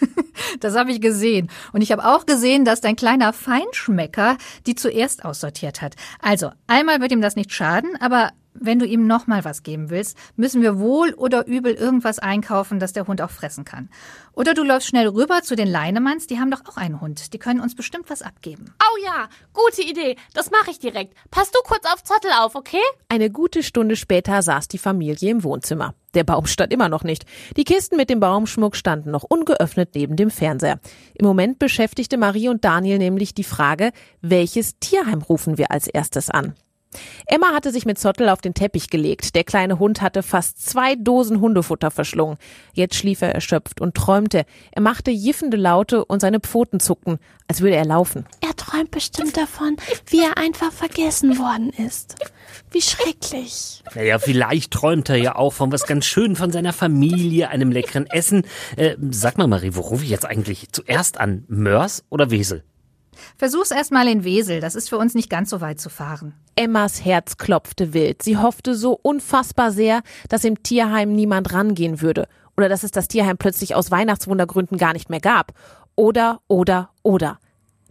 Das 0.60 0.74
habe 0.74 0.90
ich 0.90 1.00
gesehen. 1.00 1.48
Und 1.72 1.82
ich 1.82 1.92
habe 1.92 2.04
auch 2.04 2.26
gesehen, 2.26 2.64
dass 2.64 2.80
dein 2.80 2.96
kleiner 2.96 3.32
Feinschmecker 3.32 4.36
die 4.66 4.74
zuerst 4.74 5.24
aussortiert 5.24 5.80
hat. 5.82 5.94
Also, 6.20 6.50
einmal 6.66 7.00
wird 7.00 7.12
ihm 7.12 7.20
das 7.20 7.36
nicht 7.36 7.52
schaden, 7.52 7.90
aber 8.00 8.30
wenn 8.54 8.78
du 8.78 8.86
ihm 8.86 9.06
nochmal 9.06 9.44
was 9.44 9.62
geben 9.62 9.90
willst, 9.90 10.16
müssen 10.36 10.62
wir 10.62 10.78
wohl 10.78 11.14
oder 11.14 11.46
übel 11.46 11.74
irgendwas 11.74 12.18
einkaufen, 12.18 12.78
das 12.78 12.92
der 12.92 13.06
Hund 13.06 13.22
auch 13.22 13.30
fressen 13.30 13.64
kann. 13.64 13.88
Oder 14.32 14.54
du 14.54 14.62
läufst 14.62 14.88
schnell 14.88 15.08
rüber 15.08 15.42
zu 15.42 15.56
den 15.56 15.68
Leinemanns, 15.68 16.26
die 16.26 16.38
haben 16.38 16.50
doch 16.50 16.64
auch 16.66 16.76
einen 16.76 17.00
Hund. 17.00 17.32
Die 17.32 17.38
können 17.38 17.60
uns 17.60 17.74
bestimmt 17.74 18.10
was 18.10 18.22
abgeben. 18.22 18.74
Oh 18.80 19.04
ja, 19.04 19.28
gute 19.52 19.82
Idee. 19.82 20.16
Das 20.34 20.50
mache 20.50 20.70
ich 20.70 20.78
direkt. 20.78 21.14
Pass 21.30 21.50
du 21.50 21.58
kurz 21.64 21.84
auf 21.92 22.02
Zottel 22.04 22.30
auf, 22.38 22.54
okay? 22.54 22.82
Eine 23.08 23.30
gute 23.30 23.62
Stunde 23.62 23.96
später 23.96 24.42
saß 24.42 24.68
die 24.68 24.78
Familie 24.78 25.30
im 25.30 25.44
Wohnzimmer. 25.44 25.94
Der 26.14 26.24
Baum 26.24 26.46
stand 26.46 26.72
immer 26.72 26.88
noch 26.88 27.04
nicht. 27.04 27.24
Die 27.56 27.64
Kisten 27.64 27.96
mit 27.96 28.10
dem 28.10 28.20
Baumschmuck 28.20 28.74
standen 28.74 29.10
noch 29.10 29.22
ungeöffnet 29.22 29.90
neben 29.94 30.16
dem 30.16 30.30
Fernseher. 30.30 30.80
Im 31.14 31.26
Moment 31.26 31.58
beschäftigte 31.58 32.18
Marie 32.18 32.48
und 32.48 32.64
Daniel 32.64 32.98
nämlich 32.98 33.34
die 33.34 33.44
Frage, 33.44 33.92
welches 34.20 34.78
Tierheim 34.80 35.22
rufen 35.22 35.56
wir 35.56 35.70
als 35.70 35.86
erstes 35.86 36.30
an? 36.30 36.54
Emma 37.26 37.52
hatte 37.52 37.70
sich 37.70 37.86
mit 37.86 37.98
Zottel 37.98 38.28
auf 38.28 38.40
den 38.40 38.54
Teppich 38.54 38.90
gelegt. 38.90 39.36
Der 39.36 39.44
kleine 39.44 39.78
Hund 39.78 40.02
hatte 40.02 40.22
fast 40.22 40.68
zwei 40.68 40.96
Dosen 40.96 41.40
Hundefutter 41.40 41.90
verschlungen. 41.90 42.38
Jetzt 42.72 42.96
schlief 42.96 43.22
er 43.22 43.32
erschöpft 43.32 43.80
und 43.80 43.94
träumte. 43.94 44.44
Er 44.72 44.82
machte 44.82 45.12
jiffende 45.12 45.56
Laute 45.56 46.04
und 46.04 46.20
seine 46.20 46.40
Pfoten 46.40 46.80
zuckten, 46.80 47.18
als 47.46 47.60
würde 47.60 47.76
er 47.76 47.84
laufen. 47.84 48.26
Er 48.40 48.56
träumt 48.56 48.90
bestimmt 48.90 49.36
davon, 49.36 49.76
wie 50.06 50.20
er 50.20 50.38
einfach 50.38 50.72
vergessen 50.72 51.38
worden 51.38 51.70
ist. 51.70 52.16
Wie 52.72 52.82
schrecklich. 52.82 53.84
Naja, 53.94 54.18
vielleicht 54.18 54.72
träumt 54.72 55.08
er 55.08 55.16
ja 55.16 55.36
auch 55.36 55.52
von 55.52 55.70
was 55.70 55.86
ganz 55.86 56.06
Schön, 56.06 56.34
von 56.34 56.50
seiner 56.50 56.72
Familie, 56.72 57.48
einem 57.48 57.70
leckeren 57.70 58.06
Essen. 58.06 58.44
Äh, 58.76 58.96
sag 59.10 59.38
mal, 59.38 59.46
Marie, 59.46 59.74
wo 59.74 59.80
rufe 59.82 60.02
ich 60.02 60.10
jetzt 60.10 60.26
eigentlich 60.26 60.72
zuerst 60.72 61.20
an? 61.20 61.44
Mörs 61.46 62.04
oder 62.10 62.30
Wesel? 62.30 62.64
Versuch's 63.40 63.70
erstmal 63.70 64.06
in 64.06 64.22
Wesel, 64.22 64.60
das 64.60 64.74
ist 64.74 64.90
für 64.90 64.98
uns 64.98 65.14
nicht 65.14 65.30
ganz 65.30 65.48
so 65.48 65.62
weit 65.62 65.80
zu 65.80 65.88
fahren. 65.88 66.34
Emmas 66.56 67.06
Herz 67.06 67.38
klopfte 67.38 67.94
wild. 67.94 68.22
Sie 68.22 68.36
hoffte 68.36 68.74
so 68.74 69.00
unfassbar 69.00 69.72
sehr, 69.72 70.02
dass 70.28 70.44
im 70.44 70.62
Tierheim 70.62 71.14
niemand 71.14 71.54
rangehen 71.54 72.02
würde. 72.02 72.28
Oder 72.58 72.68
dass 72.68 72.82
es 72.82 72.90
das 72.90 73.08
Tierheim 73.08 73.38
plötzlich 73.38 73.74
aus 73.74 73.90
Weihnachtswundergründen 73.90 74.76
gar 74.76 74.92
nicht 74.92 75.08
mehr 75.08 75.20
gab. 75.20 75.54
Oder, 75.96 76.42
oder, 76.48 76.90
oder. 77.02 77.38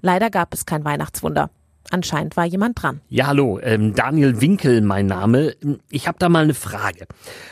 Leider 0.02 0.30
gab 0.30 0.54
es 0.54 0.68
kein 0.68 0.86
Weihnachtswunder. 0.86 1.50
Anscheinend 1.90 2.38
war 2.38 2.46
jemand 2.46 2.84
dran. 2.84 3.02
Ja, 3.10 3.26
hallo, 3.26 3.60
ähm, 3.64 3.96
Daniel 3.96 4.42
Winkel, 4.42 4.82
mein 4.82 5.08
Name. 5.08 5.56
Ich 5.90 6.08
habe 6.08 6.20
da 6.20 6.30
mal 6.30 6.44
eine 6.44 6.54
Frage. 6.54 7.08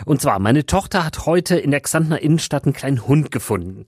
Und 0.06 0.22
zwar, 0.22 0.38
meine 0.38 0.68
Tochter 0.68 1.04
hat 1.04 1.26
heute 1.26 1.58
in 1.58 1.72
der 1.72 1.82
Xantner 1.82 2.22
Innenstadt 2.22 2.66
einen 2.66 2.74
kleinen 2.74 3.08
Hund 3.08 3.32
gefunden. 3.32 3.88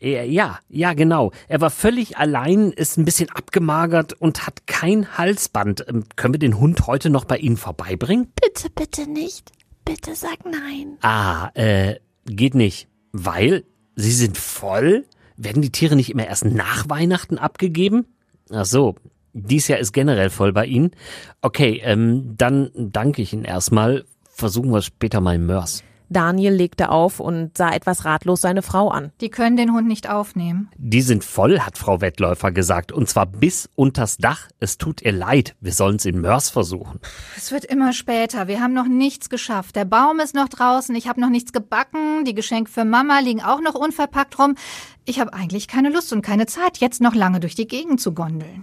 Ja, 0.00 0.60
ja, 0.68 0.92
genau. 0.92 1.32
Er 1.48 1.60
war 1.60 1.70
völlig 1.70 2.18
allein, 2.18 2.70
ist 2.70 2.98
ein 2.98 3.04
bisschen 3.04 3.30
abgemagert 3.30 4.12
und 4.12 4.46
hat 4.46 4.66
kein 4.66 5.18
Halsband. 5.18 5.84
Ähm, 5.88 6.04
können 6.14 6.34
wir 6.34 6.38
den 6.38 6.58
Hund 6.58 6.86
heute 6.86 7.10
noch 7.10 7.24
bei 7.24 7.38
Ihnen 7.38 7.56
vorbeibringen? 7.56 8.32
Bitte, 8.40 8.70
bitte 8.70 9.10
nicht. 9.10 9.50
Bitte 9.84 10.14
sag 10.14 10.44
nein. 10.44 10.98
Ah, 11.02 11.50
äh, 11.54 11.96
geht 12.26 12.54
nicht. 12.54 12.88
Weil? 13.12 13.64
Sie 13.96 14.12
sind 14.12 14.38
voll? 14.38 15.06
Werden 15.36 15.62
die 15.62 15.72
Tiere 15.72 15.96
nicht 15.96 16.10
immer 16.10 16.26
erst 16.26 16.44
nach 16.44 16.88
Weihnachten 16.88 17.38
abgegeben? 17.38 18.06
Ach 18.50 18.64
so, 18.64 18.94
dies 19.32 19.68
Jahr 19.68 19.78
ist 19.78 19.92
generell 19.92 20.30
voll 20.30 20.52
bei 20.52 20.66
Ihnen. 20.66 20.92
Okay, 21.42 21.80
ähm, 21.84 22.34
dann 22.36 22.70
danke 22.74 23.22
ich 23.22 23.32
Ihnen 23.32 23.44
erstmal. 23.44 24.04
Versuchen 24.30 24.70
wir 24.70 24.82
später 24.82 25.20
mal 25.20 25.38
Mörs. 25.38 25.82
Daniel 26.08 26.52
legte 26.52 26.90
auf 26.90 27.20
und 27.20 27.56
sah 27.56 27.70
etwas 27.70 28.04
ratlos 28.04 28.40
seine 28.40 28.62
Frau 28.62 28.88
an. 28.88 29.12
Die 29.20 29.28
können 29.28 29.56
den 29.56 29.72
Hund 29.72 29.86
nicht 29.86 30.08
aufnehmen. 30.08 30.70
Die 30.76 31.02
sind 31.02 31.24
voll, 31.24 31.60
hat 31.60 31.78
Frau 31.78 32.00
Wettläufer 32.00 32.50
gesagt. 32.52 32.92
Und 32.92 33.08
zwar 33.08 33.26
bis 33.26 33.68
unters 33.74 34.16
Dach. 34.16 34.48
Es 34.60 34.78
tut 34.78 35.02
ihr 35.02 35.12
leid. 35.12 35.54
Wir 35.60 35.72
sollen's 35.72 36.04
in 36.04 36.20
Mörs 36.20 36.50
versuchen. 36.50 37.00
Es 37.36 37.52
wird 37.52 37.64
immer 37.64 37.92
später. 37.92 38.48
Wir 38.48 38.60
haben 38.60 38.74
noch 38.74 38.88
nichts 38.88 39.28
geschafft. 39.28 39.76
Der 39.76 39.84
Baum 39.84 40.20
ist 40.20 40.34
noch 40.34 40.48
draußen. 40.48 40.94
Ich 40.94 41.08
habe 41.08 41.20
noch 41.20 41.30
nichts 41.30 41.52
gebacken. 41.52 42.24
Die 42.24 42.34
Geschenke 42.34 42.70
für 42.70 42.84
Mama 42.84 43.20
liegen 43.20 43.42
auch 43.42 43.60
noch 43.60 43.74
unverpackt 43.74 44.38
rum. 44.38 44.54
Ich 45.08 45.20
habe 45.20 45.32
eigentlich 45.32 45.68
keine 45.68 45.88
Lust 45.88 46.12
und 46.12 46.20
keine 46.20 46.44
Zeit, 46.44 46.76
jetzt 46.76 47.00
noch 47.00 47.14
lange 47.14 47.40
durch 47.40 47.54
die 47.54 47.66
Gegend 47.66 47.98
zu 47.98 48.12
gondeln. 48.12 48.62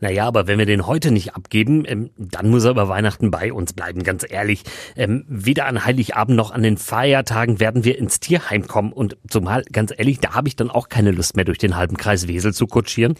Naja, 0.00 0.26
aber 0.26 0.46
wenn 0.46 0.58
wir 0.58 0.64
den 0.64 0.86
heute 0.86 1.10
nicht 1.10 1.34
abgeben, 1.36 1.84
ähm, 1.86 2.08
dann 2.16 2.48
muss 2.48 2.64
er 2.64 2.70
über 2.70 2.88
Weihnachten 2.88 3.30
bei 3.30 3.52
uns 3.52 3.74
bleiben, 3.74 4.02
ganz 4.02 4.24
ehrlich. 4.26 4.62
Ähm, 4.96 5.26
weder 5.28 5.66
an 5.66 5.84
Heiligabend 5.84 6.34
noch 6.34 6.50
an 6.50 6.62
den 6.62 6.78
Feiertagen 6.78 7.60
werden 7.60 7.84
wir 7.84 7.98
ins 7.98 8.20
Tierheim 8.20 8.66
kommen. 8.66 8.90
Und 8.90 9.18
zumal, 9.28 9.64
ganz 9.70 9.92
ehrlich, 9.94 10.18
da 10.18 10.32
habe 10.32 10.48
ich 10.48 10.56
dann 10.56 10.70
auch 10.70 10.88
keine 10.88 11.10
Lust 11.10 11.36
mehr, 11.36 11.44
durch 11.44 11.58
den 11.58 11.76
halben 11.76 11.98
Kreis 11.98 12.26
Wesel 12.26 12.54
zu 12.54 12.66
kutschieren. 12.66 13.14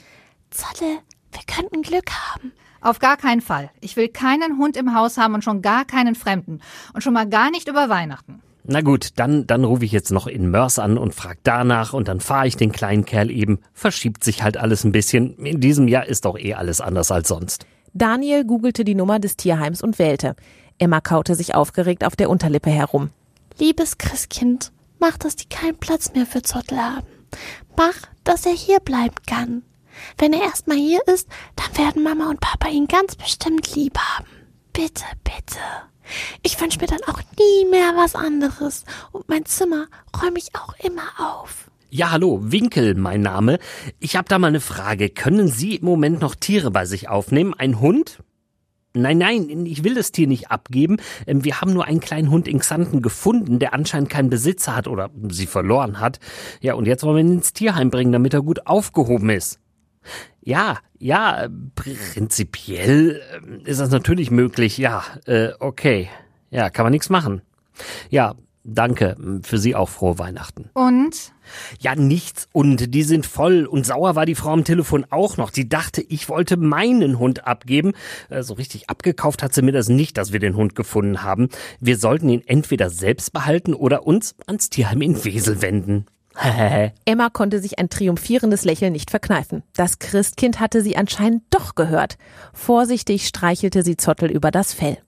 Zolle, 0.49 1.01
wir 1.31 1.43
könnten 1.47 1.83
Glück 1.83 2.11
haben. 2.11 2.53
Auf 2.81 3.01
gar 3.01 3.19
keinen 3.19 3.43
Fall. 3.43 3.71
Ich 3.83 3.97
will 3.97 4.09
keinen 4.09 4.57
Hund 4.57 4.79
im 4.79 4.95
Haus 4.95 5.19
haben 5.19 5.35
und 5.35 5.45
schon 5.45 5.61
gar 5.61 5.85
keinen 5.85 6.15
Fremden. 6.15 6.63
Und 6.95 7.03
schon 7.05 7.13
mal 7.13 7.29
gar 7.29 7.51
nicht 7.51 7.69
über 7.69 7.91
Weihnachten. 7.91 8.41
Na 8.65 8.81
gut, 8.81 9.11
dann, 9.17 9.47
dann 9.47 9.65
rufe 9.65 9.85
ich 9.85 9.93
jetzt 9.93 10.13
noch 10.13 10.27
in 10.27 10.51
Mörs 10.51 10.79
an 10.79 10.97
und 10.97 11.15
frag 11.15 11.39
danach 11.43 11.93
und 11.93 12.07
dann 12.07 12.21
fahre 12.21 12.47
ich 12.47 12.57
den 12.57 12.71
kleinen 12.71 13.05
Kerl 13.05 13.31
eben. 13.31 13.59
Verschiebt 13.73 14.23
sich 14.23 14.43
halt 14.43 14.57
alles 14.57 14.85
ein 14.85 14.93
bisschen. 14.93 15.37
In 15.39 15.61
diesem 15.61 15.89
Jahr 15.89 16.07
ist 16.07 16.25
doch 16.25 16.39
eh 16.39 16.55
alles 16.55 16.81
anders 16.81 17.11
als 17.11 17.29
sonst. 17.29 17.67
Daniel 17.93 18.45
googelte 18.45 18.85
die 18.85 18.95
Nummer 18.95 19.19
des 19.19 19.37
Tierheims 19.37 19.83
und 19.83 19.99
wählte. 19.99 20.37
Emma 20.79 21.01
kaute 21.01 21.35
sich 21.35 21.55
aufgeregt 21.55 22.05
auf 22.05 22.17
der 22.17 22.31
Unterlippe 22.31 22.71
herum. 22.71 23.11
Liebes 23.59 23.99
Christkind, 23.99 24.73
mach, 24.99 25.19
dass 25.19 25.37
die 25.37 25.49
keinen 25.49 25.77
Platz 25.77 26.13
mehr 26.15 26.27
für 26.27 26.43
Zottel 26.43 26.79
haben. 26.79 27.07
Mach, 27.77 28.09
dass 28.25 28.47
er 28.47 28.53
hier 28.53 28.81
bleiben 28.81 29.17
kann. 29.27 29.63
Wenn 30.19 30.33
er 30.33 30.43
erstmal 30.43 30.79
hier 30.79 31.01
ist, 31.13 31.29
dann 31.57 31.85
werden 31.85 32.03
Mama 32.03 32.31
und 32.31 32.41
Papa 32.41 32.69
ihn 32.69 32.87
ganz 32.87 33.17
bestimmt 33.17 33.75
lieb 33.75 33.99
haben. 33.99 34.29
Bitte, 34.73 35.05
bitte. 35.25 35.59
Ich 36.43 36.61
wünsche 36.61 36.79
mir 36.81 36.87
dann 36.87 37.03
auch 37.07 37.21
nie 37.39 37.69
mehr 37.71 37.93
was 37.97 38.15
anderes. 38.15 38.85
Und 39.13 39.29
mein 39.29 39.45
Zimmer 39.45 39.87
räume 40.23 40.39
ich 40.39 40.55
auch 40.55 40.75
immer 40.85 41.03
auf. 41.19 41.71
Ja, 41.91 42.11
hallo, 42.11 42.41
Winkel, 42.43 42.95
mein 42.95 43.21
Name. 43.21 43.59
Ich 44.01 44.17
habe 44.17 44.29
da 44.29 44.39
mal 44.39 44.49
eine 44.49 44.61
Frage. 44.61 45.11
Können 45.11 45.49
Sie 45.49 45.77
im 45.77 45.85
Moment 45.85 46.21
noch 46.21 46.35
Tiere 46.35 46.71
bei 46.71 46.87
sich 46.87 47.09
aufnehmen? 47.09 47.53
Ein 47.53 47.81
Hund? 47.81 48.23
Nein, 48.95 49.19
nein, 49.19 49.65
ich 49.65 49.85
will 49.85 49.95
das 49.95 50.13
Tier 50.13 50.27
nicht 50.27 50.51
abgeben. 50.51 50.99
Ähm, 51.27 51.45
wir 51.45 51.61
haben 51.61 51.73
nur 51.73 51.87
einen 51.87 52.01
kleinen 52.01 52.31
Hund 52.31 52.47
in 52.47 52.59
Xanten 52.59 53.01
gefunden, 53.01 53.59
der 53.59 53.73
anscheinend 53.73 54.11
keinen 54.11 54.29
Besitzer 54.29 54.77
hat 54.77 54.87
oder 54.87 55.11
sie 55.31 55.47
verloren 55.47 55.99
hat. 55.99 56.19
Ja, 56.61 56.75
und 56.75 56.87
jetzt 56.87 57.03
wollen 57.03 57.17
wir 57.17 57.25
ihn 57.25 57.39
ins 57.39 57.55
Tierheim 57.55 57.91
bringen, 57.91 58.13
damit 58.13 58.35
er 58.35 58.43
gut 58.43 58.67
aufgehoben 58.67 59.31
ist. 59.31 59.59
Ja, 60.45 60.79
ja, 60.99 61.49
prinzipiell 61.75 63.23
äh, 63.65 63.71
ist 63.71 63.81
das 63.81 63.91
natürlich 63.91 64.31
möglich. 64.31 64.79
Ja, 64.79 65.05
äh, 65.27 65.51
okay. 65.61 66.09
Ja, 66.51 66.69
kann 66.69 66.85
man 66.85 66.91
nichts 66.91 67.11
machen. 67.11 67.43
Ja, 68.11 68.35
danke. 68.65 69.17
Für 69.43 69.59
Sie 69.59 69.75
auch 69.75 69.89
frohe 69.89 70.19
Weihnachten. 70.19 70.69
Und? 70.75 71.33
Ja, 71.81 71.95
nichts. 71.95 72.49
Und 72.53 72.95
die 72.95 73.03
sind 73.05 73.25
voll. 73.25 73.67
Und 73.67 73.87
sauer 73.87 74.17
war 74.17 74.27
die 74.27 74.35
Frau 74.35 74.51
am 74.51 74.65
Telefon 74.65 75.07
auch 75.11 75.37
noch. 75.37 75.51
Die 75.51 75.69
dachte, 75.69 76.03
ich 76.03 76.29
wollte 76.29 76.57
meinen 76.57 77.19
Hund 77.19 77.47
abgeben. 77.47 77.93
Äh, 78.29 78.43
so 78.43 78.55
richtig 78.55 78.91
abgekauft 78.91 79.43
hat 79.43 79.55
sie 79.55 79.63
mir 79.63 79.73
das 79.73 79.89
nicht, 79.89 80.19
dass 80.19 80.33
wir 80.33 80.41
den 80.41 80.57
Hund 80.57 80.75
gefunden 80.75 81.23
haben. 81.23 81.49
Wir 81.81 81.97
sollten 81.97 82.29
ihn 82.29 82.43
entweder 82.47 82.91
selbst 82.91 83.33
behalten 83.33 83.75
oder 83.75 84.07
uns 84.07 84.35
ans 84.47 84.71
Tierheim 84.71 85.03
in 85.03 85.25
Wesel 85.25 85.63
wenden. 85.63 86.07
Emma 87.05 87.31
konnte 87.31 87.61
sich 87.61 87.79
ein 87.79 87.89
triumphierendes 87.89 88.65
Lächeln 88.65 88.93
nicht 88.93 89.11
verkneifen. 89.11 89.63
Das 89.75 89.99
Christkind 89.99 90.61
hatte 90.61 90.83
sie 90.83 90.97
anscheinend 90.97 91.43
doch 91.51 91.75
gehört. 91.75 92.17
Vorsichtig 92.53 93.27
streichelte 93.27 93.83
sie 93.83 93.97
Zottel 93.97 94.31
über 94.31 94.51
das 94.51 94.73
Fell. 94.73 94.99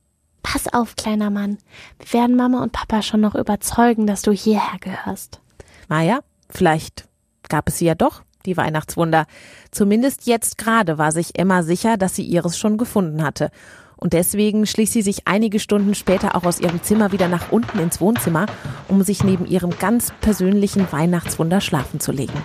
Pass 0.42 0.72
auf, 0.72 0.96
kleiner 0.96 1.30
Mann. 1.30 1.58
Wir 1.98 2.20
werden 2.20 2.36
Mama 2.36 2.62
und 2.62 2.72
Papa 2.72 3.02
schon 3.02 3.20
noch 3.20 3.34
überzeugen, 3.34 4.06
dass 4.06 4.22
du 4.22 4.32
hierher 4.32 4.78
gehörst. 4.78 5.40
Naja, 5.88 6.20
vielleicht 6.50 7.08
gab 7.48 7.68
es 7.68 7.78
sie 7.78 7.86
ja 7.86 7.94
doch, 7.94 8.22
die 8.44 8.56
Weihnachtswunder. 8.56 9.26
Zumindest 9.70 10.26
jetzt 10.26 10.58
gerade 10.58 10.98
war 10.98 11.12
sich 11.12 11.38
Emma 11.38 11.62
sicher, 11.62 11.96
dass 11.96 12.14
sie 12.14 12.24
ihres 12.24 12.58
schon 12.58 12.76
gefunden 12.76 13.22
hatte. 13.22 13.50
Und 13.96 14.12
deswegen 14.12 14.66
schlich 14.66 14.90
sie 14.90 15.02
sich 15.02 15.26
einige 15.26 15.58
Stunden 15.58 15.94
später 15.94 16.34
auch 16.34 16.44
aus 16.44 16.60
ihrem 16.60 16.82
Zimmer 16.82 17.12
wieder 17.12 17.28
nach 17.28 17.52
unten 17.52 17.78
ins 17.78 18.00
Wohnzimmer, 18.00 18.46
um 18.88 19.02
sich 19.02 19.24
neben 19.24 19.46
ihrem 19.46 19.70
ganz 19.78 20.12
persönlichen 20.20 20.90
Weihnachtswunder 20.92 21.60
schlafen 21.60 22.00
zu 22.00 22.12
legen. 22.12 22.42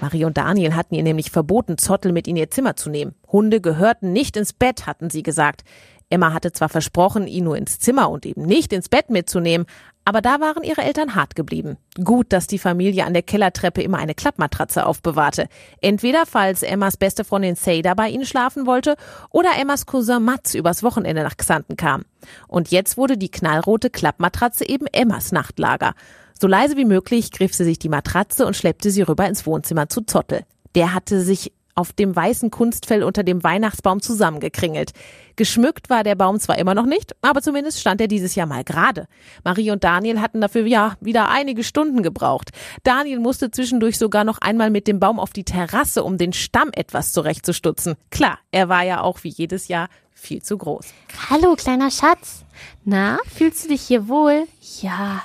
Marie 0.00 0.24
und 0.24 0.36
Daniel 0.36 0.74
hatten 0.74 0.94
ihr 0.94 1.02
nämlich 1.02 1.30
verboten, 1.30 1.78
Zottel 1.78 2.12
mit 2.12 2.26
in 2.26 2.36
ihr 2.36 2.50
Zimmer 2.50 2.76
zu 2.76 2.90
nehmen. 2.90 3.14
Hunde 3.30 3.60
gehörten 3.60 4.12
nicht 4.12 4.36
ins 4.36 4.52
Bett, 4.52 4.86
hatten 4.86 5.10
sie 5.10 5.22
gesagt. 5.22 5.62
Emma 6.10 6.32
hatte 6.32 6.52
zwar 6.52 6.68
versprochen, 6.68 7.26
ihn 7.26 7.44
nur 7.44 7.56
ins 7.56 7.78
Zimmer 7.78 8.10
und 8.10 8.26
eben 8.26 8.42
nicht 8.42 8.72
ins 8.72 8.88
Bett 8.88 9.08
mitzunehmen, 9.08 9.66
aber 10.04 10.20
da 10.20 10.40
waren 10.40 10.62
ihre 10.62 10.82
Eltern 10.82 11.14
hart 11.14 11.36
geblieben. 11.36 11.76
Gut, 12.02 12.32
dass 12.32 12.46
die 12.46 12.58
Familie 12.58 13.04
an 13.04 13.12
der 13.12 13.22
Kellertreppe 13.22 13.82
immer 13.82 13.98
eine 13.98 14.14
Klappmatratze 14.14 14.84
aufbewahrte. 14.86 15.46
Entweder 15.80 16.26
falls 16.26 16.62
Emmas 16.62 16.96
beste 16.96 17.24
Freundin 17.24 17.56
Seda 17.56 17.94
bei 17.94 18.08
ihnen 18.08 18.26
schlafen 18.26 18.66
wollte 18.66 18.96
oder 19.30 19.50
Emmas 19.58 19.86
Cousin 19.86 20.24
Mats 20.24 20.54
übers 20.54 20.82
Wochenende 20.82 21.22
nach 21.22 21.36
Xanten 21.36 21.76
kam. 21.76 22.04
Und 22.48 22.70
jetzt 22.70 22.96
wurde 22.96 23.16
die 23.16 23.30
knallrote 23.30 23.90
Klappmatratze 23.90 24.68
eben 24.68 24.86
Emmas 24.86 25.32
Nachtlager. 25.32 25.94
So 26.40 26.48
leise 26.48 26.76
wie 26.76 26.84
möglich 26.84 27.30
griff 27.30 27.54
sie 27.54 27.64
sich 27.64 27.78
die 27.78 27.88
Matratze 27.88 28.46
und 28.46 28.56
schleppte 28.56 28.90
sie 28.90 29.02
rüber 29.02 29.28
ins 29.28 29.46
Wohnzimmer 29.46 29.88
zu 29.88 30.00
Zottel. 30.00 30.44
Der 30.74 30.94
hatte 30.94 31.20
sich 31.20 31.52
auf 31.74 31.92
dem 31.92 32.14
weißen 32.14 32.50
Kunstfell 32.50 33.02
unter 33.02 33.22
dem 33.22 33.42
Weihnachtsbaum 33.42 34.00
zusammengekringelt. 34.00 34.92
Geschmückt 35.36 35.88
war 35.88 36.04
der 36.04 36.14
Baum 36.14 36.38
zwar 36.38 36.58
immer 36.58 36.74
noch 36.74 36.86
nicht, 36.86 37.14
aber 37.22 37.40
zumindest 37.40 37.80
stand 37.80 38.00
er 38.00 38.08
dieses 38.08 38.34
Jahr 38.34 38.46
mal 38.46 38.64
gerade. 38.64 39.06
Marie 39.44 39.70
und 39.70 39.82
Daniel 39.82 40.20
hatten 40.20 40.40
dafür 40.40 40.66
ja 40.66 40.96
wieder 41.00 41.30
einige 41.30 41.64
Stunden 41.64 42.02
gebraucht. 42.02 42.50
Daniel 42.82 43.18
musste 43.18 43.50
zwischendurch 43.50 43.98
sogar 43.98 44.24
noch 44.24 44.38
einmal 44.38 44.70
mit 44.70 44.86
dem 44.86 45.00
Baum 45.00 45.18
auf 45.18 45.32
die 45.32 45.44
Terrasse, 45.44 46.04
um 46.04 46.18
den 46.18 46.32
Stamm 46.32 46.70
etwas 46.72 47.12
zurechtzustutzen. 47.12 47.94
Klar, 48.10 48.38
er 48.50 48.68
war 48.68 48.82
ja 48.82 49.00
auch 49.00 49.24
wie 49.24 49.30
jedes 49.30 49.68
Jahr 49.68 49.88
viel 50.12 50.42
zu 50.42 50.58
groß. 50.58 50.86
Hallo, 51.30 51.54
kleiner 51.56 51.90
Schatz. 51.90 52.44
Na, 52.84 53.18
fühlst 53.34 53.64
du 53.64 53.68
dich 53.68 53.82
hier 53.82 54.08
wohl? 54.08 54.46
Ja. 54.80 55.22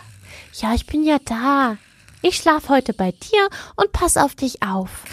Ja, 0.54 0.74
ich 0.74 0.88
bin 0.88 1.04
ja 1.04 1.18
da. 1.24 1.78
Ich 2.24 2.38
schlaf 2.38 2.70
heute 2.70 2.94
bei 2.94 3.12
dir 3.12 3.48
und 3.76 3.92
pass 3.92 4.18
auf 4.18 4.34
dich 4.34 4.64
auf. 4.64 5.04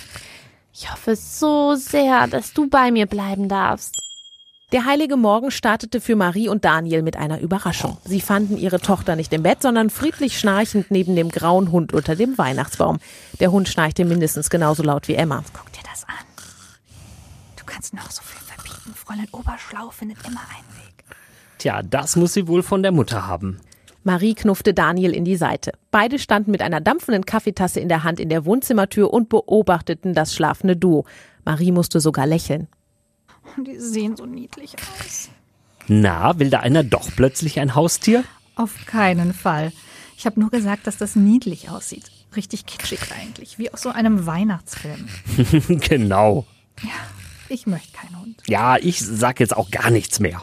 Ich 0.76 0.90
hoffe 0.90 1.14
so 1.14 1.76
sehr, 1.76 2.26
dass 2.26 2.52
du 2.52 2.68
bei 2.68 2.90
mir 2.90 3.06
bleiben 3.06 3.48
darfst. 3.48 3.94
Der 4.72 4.86
heilige 4.86 5.16
Morgen 5.16 5.52
startete 5.52 6.00
für 6.00 6.16
Marie 6.16 6.48
und 6.48 6.64
Daniel 6.64 7.02
mit 7.02 7.16
einer 7.16 7.38
Überraschung. 7.38 7.96
Sie 8.04 8.20
fanden 8.20 8.56
ihre 8.56 8.80
Tochter 8.80 9.14
nicht 9.14 9.32
im 9.32 9.44
Bett, 9.44 9.62
sondern 9.62 9.88
friedlich 9.88 10.36
schnarchend 10.36 10.90
neben 10.90 11.14
dem 11.14 11.28
grauen 11.28 11.70
Hund 11.70 11.92
unter 11.92 12.16
dem 12.16 12.36
Weihnachtsbaum. 12.38 12.98
Der 13.38 13.52
Hund 13.52 13.68
schnarchte 13.68 14.04
mindestens 14.04 14.50
genauso 14.50 14.82
laut 14.82 15.06
wie 15.06 15.14
Emma. 15.14 15.44
Guck 15.52 15.72
dir 15.72 15.84
das 15.88 16.02
an. 16.08 16.24
Du 17.54 17.64
kannst 17.64 17.94
noch 17.94 18.10
so 18.10 18.22
viel 18.22 18.42
verbieten. 18.42 18.94
Fräulein 18.96 19.28
Oberschlau 19.30 19.90
findet 19.90 20.26
immer 20.26 20.40
einen 20.40 20.84
Weg. 20.84 21.04
Tja, 21.58 21.82
das 21.82 22.16
muss 22.16 22.32
sie 22.32 22.48
wohl 22.48 22.64
von 22.64 22.82
der 22.82 22.90
Mutter 22.90 23.28
haben. 23.28 23.60
Marie 24.04 24.34
knuffte 24.34 24.74
Daniel 24.74 25.12
in 25.12 25.24
die 25.24 25.36
Seite. 25.36 25.72
Beide 25.90 26.18
standen 26.18 26.50
mit 26.50 26.60
einer 26.60 26.82
dampfenden 26.82 27.24
Kaffeetasse 27.24 27.80
in 27.80 27.88
der 27.88 28.04
Hand 28.04 28.20
in 28.20 28.28
der 28.28 28.44
Wohnzimmertür 28.44 29.10
und 29.12 29.30
beobachteten 29.30 30.12
das 30.12 30.34
schlafende 30.34 30.76
Duo. 30.76 31.06
Marie 31.46 31.72
musste 31.72 32.00
sogar 32.00 32.26
lächeln. 32.26 32.68
Die 33.56 33.78
sehen 33.78 34.16
so 34.16 34.26
niedlich 34.26 34.76
aus. 34.76 35.30
Na, 35.88 36.38
will 36.38 36.50
da 36.50 36.60
einer 36.60 36.84
doch 36.84 37.08
plötzlich 37.16 37.60
ein 37.60 37.74
Haustier? 37.74 38.24
Auf 38.56 38.74
keinen 38.86 39.32
Fall. 39.32 39.72
Ich 40.18 40.26
habe 40.26 40.38
nur 40.38 40.50
gesagt, 40.50 40.86
dass 40.86 40.98
das 40.98 41.16
niedlich 41.16 41.70
aussieht. 41.70 42.10
Richtig 42.36 42.66
kitschig 42.66 43.00
eigentlich, 43.18 43.58
wie 43.58 43.72
aus 43.72 43.82
so 43.82 43.88
einem 43.88 44.26
Weihnachtsfilm. 44.26 45.08
genau. 45.80 46.46
Ja, 46.82 46.90
ich 47.48 47.66
möchte 47.66 47.92
keinen 47.92 48.20
Hund. 48.20 48.42
Ja, 48.46 48.76
ich 48.76 49.00
sag 49.00 49.40
jetzt 49.40 49.56
auch 49.56 49.70
gar 49.70 49.90
nichts 49.90 50.20
mehr. 50.20 50.42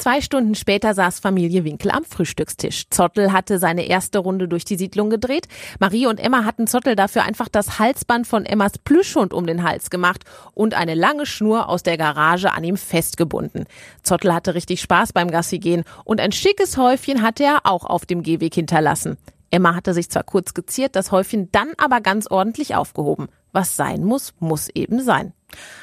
Zwei 0.00 0.22
Stunden 0.22 0.54
später 0.54 0.94
saß 0.94 1.20
Familie 1.20 1.62
Winkel 1.64 1.90
am 1.90 2.04
Frühstückstisch. 2.04 2.88
Zottel 2.88 3.34
hatte 3.34 3.58
seine 3.58 3.84
erste 3.84 4.20
Runde 4.20 4.48
durch 4.48 4.64
die 4.64 4.78
Siedlung 4.78 5.10
gedreht. 5.10 5.46
Marie 5.78 6.06
und 6.06 6.18
Emma 6.18 6.46
hatten 6.46 6.66
Zottel 6.66 6.96
dafür 6.96 7.24
einfach 7.24 7.50
das 7.50 7.78
Halsband 7.78 8.26
von 8.26 8.46
Emmas 8.46 8.78
Plüschhund 8.78 9.34
um 9.34 9.46
den 9.46 9.62
Hals 9.62 9.90
gemacht 9.90 10.24
und 10.54 10.72
eine 10.72 10.94
lange 10.94 11.26
Schnur 11.26 11.68
aus 11.68 11.82
der 11.82 11.98
Garage 11.98 12.50
an 12.50 12.64
ihm 12.64 12.78
festgebunden. 12.78 13.66
Zottel 14.02 14.32
hatte 14.32 14.54
richtig 14.54 14.80
Spaß 14.80 15.12
beim 15.12 15.30
Gassi 15.30 15.58
gehen 15.58 15.84
und 16.04 16.18
ein 16.18 16.32
schickes 16.32 16.78
Häufchen 16.78 17.20
hatte 17.20 17.44
er 17.44 17.60
auch 17.64 17.84
auf 17.84 18.06
dem 18.06 18.22
Gehweg 18.22 18.54
hinterlassen. 18.54 19.18
Emma 19.50 19.74
hatte 19.74 19.92
sich 19.92 20.08
zwar 20.08 20.24
kurz 20.24 20.54
geziert, 20.54 20.96
das 20.96 21.12
Häufchen 21.12 21.52
dann 21.52 21.68
aber 21.76 22.00
ganz 22.00 22.26
ordentlich 22.26 22.74
aufgehoben. 22.74 23.28
Was 23.52 23.76
sein 23.76 24.02
muss, 24.02 24.32
muss 24.38 24.70
eben 24.70 25.02
sein. 25.02 25.34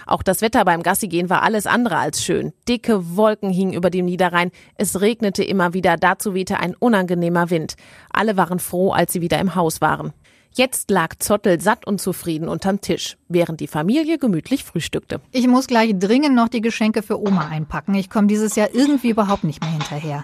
Auch 0.06 0.24
das 0.24 0.42
Wetter 0.42 0.64
beim 0.66 0.84
Gassigehen 0.84 1.30
war 1.30 1.44
alles 1.44 1.68
andere 1.68 1.98
als 1.98 2.24
schön. 2.24 2.54
Dicke 2.68 3.16
Wolken 3.16 3.50
hingen 3.50 3.74
über 3.74 3.90
dem 3.90 4.06
Niederrhein. 4.06 4.52
Es 4.76 5.02
regnete 5.02 5.44
immer 5.44 5.74
wieder, 5.74 5.98
dazu 5.98 6.34
wehte 6.34 6.60
ein 6.60 6.76
unangenehmer 6.76 7.50
Wind. 7.50 7.76
Alle 8.12 8.38
waren 8.38 8.60
froh, 8.60 8.92
als 8.92 9.14
sie 9.14 9.22
wieder 9.22 9.40
im 9.40 9.56
Haus 9.56 9.82
waren. 9.82 10.14
Jetzt 10.58 10.90
lag 10.90 11.14
Zottel 11.20 11.62
satt 11.62 11.86
und 11.86 12.02
zufrieden 12.02 12.50
unterm 12.50 12.82
Tisch, 12.82 13.18
während 13.28 13.60
die 13.60 13.68
Familie 13.68 14.18
gemütlich 14.18 14.64
frühstückte. 14.64 15.22
Ich 15.32 15.48
muss 15.48 15.68
gleich 15.68 15.94
dringend 16.00 16.34
noch 16.34 16.48
die 16.48 16.62
Geschenke 16.62 17.04
für 17.04 17.22
Oma 17.22 17.48
einpacken. 17.48 17.94
Ich 17.94 18.10
komme 18.10 18.28
dieses 18.28 18.56
Jahr 18.56 18.70
irgendwie 18.74 19.10
überhaupt 19.10 19.44
nicht 19.44 19.62
mehr 19.62 19.72
hinterher. 19.72 20.24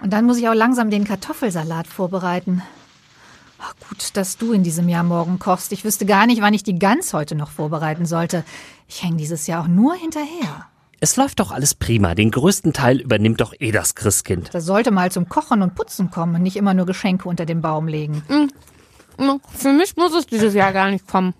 Und 0.00 0.12
dann 0.12 0.24
muss 0.24 0.38
ich 0.38 0.48
auch 0.48 0.54
langsam 0.54 0.90
den 0.90 1.02
Kartoffelsalat 1.02 1.88
vorbereiten. 1.88 2.62
Ach, 3.64 3.74
gut, 3.88 4.16
dass 4.16 4.38
du 4.38 4.52
in 4.52 4.64
diesem 4.64 4.88
Jahr 4.88 5.04
morgen 5.04 5.38
kochst. 5.38 5.70
Ich 5.72 5.84
wüsste 5.84 6.04
gar 6.04 6.26
nicht, 6.26 6.42
wann 6.42 6.52
ich 6.52 6.64
die 6.64 6.78
Gans 6.78 7.14
heute 7.14 7.36
noch 7.36 7.50
vorbereiten 7.50 8.06
sollte. 8.06 8.44
Ich 8.88 9.04
hänge 9.04 9.18
dieses 9.18 9.46
Jahr 9.46 9.62
auch 9.62 9.68
nur 9.68 9.94
hinterher. 9.94 10.66
Es 10.98 11.16
läuft 11.16 11.38
doch 11.38 11.52
alles 11.52 11.74
prima. 11.74 12.14
Den 12.14 12.32
größten 12.32 12.72
Teil 12.72 13.00
übernimmt 13.00 13.40
doch 13.40 13.54
eh 13.58 13.70
das 13.70 13.94
Christkind. 13.94 14.50
Das 14.52 14.64
sollte 14.64 14.90
mal 14.90 15.12
zum 15.12 15.28
Kochen 15.28 15.62
und 15.62 15.74
Putzen 15.76 16.10
kommen 16.10 16.34
und 16.34 16.42
nicht 16.42 16.56
immer 16.56 16.74
nur 16.74 16.86
Geschenke 16.86 17.28
unter 17.28 17.46
den 17.46 17.60
Baum 17.60 17.86
legen. 17.86 18.22
Für 19.56 19.72
mich 19.72 19.96
muss 19.96 20.14
es 20.14 20.26
dieses 20.26 20.54
Jahr 20.54 20.72
gar 20.72 20.90
nicht 20.90 21.06
kommen. 21.06 21.34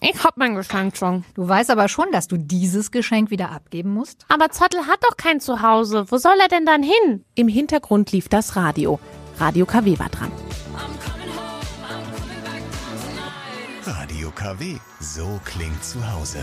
Ich 0.00 0.24
hab 0.24 0.36
mein 0.36 0.54
Geschenk 0.54 0.96
schon. 0.96 1.24
Du 1.34 1.46
weißt 1.46 1.70
aber 1.70 1.88
schon, 1.88 2.06
dass 2.12 2.28
du 2.28 2.36
dieses 2.36 2.90
Geschenk 2.90 3.30
wieder 3.30 3.52
abgeben 3.52 3.94
musst? 3.94 4.26
Aber 4.28 4.50
Zottel 4.50 4.86
hat 4.86 4.98
doch 5.02 5.16
kein 5.16 5.40
Zuhause. 5.40 6.06
Wo 6.08 6.18
soll 6.18 6.36
er 6.42 6.48
denn 6.48 6.66
dann 6.66 6.82
hin? 6.82 7.24
Im 7.36 7.48
Hintergrund 7.48 8.10
lief 8.12 8.28
das 8.28 8.56
Radio. 8.56 8.98
Radio 9.38 9.64
KW 9.64 9.98
war 9.98 10.08
dran. 10.08 10.32
Radio 14.42 14.54
KW. 14.54 14.78
So 15.00 15.40
klingt 15.44 15.84
zu 15.84 15.98
Hause. 16.12 16.38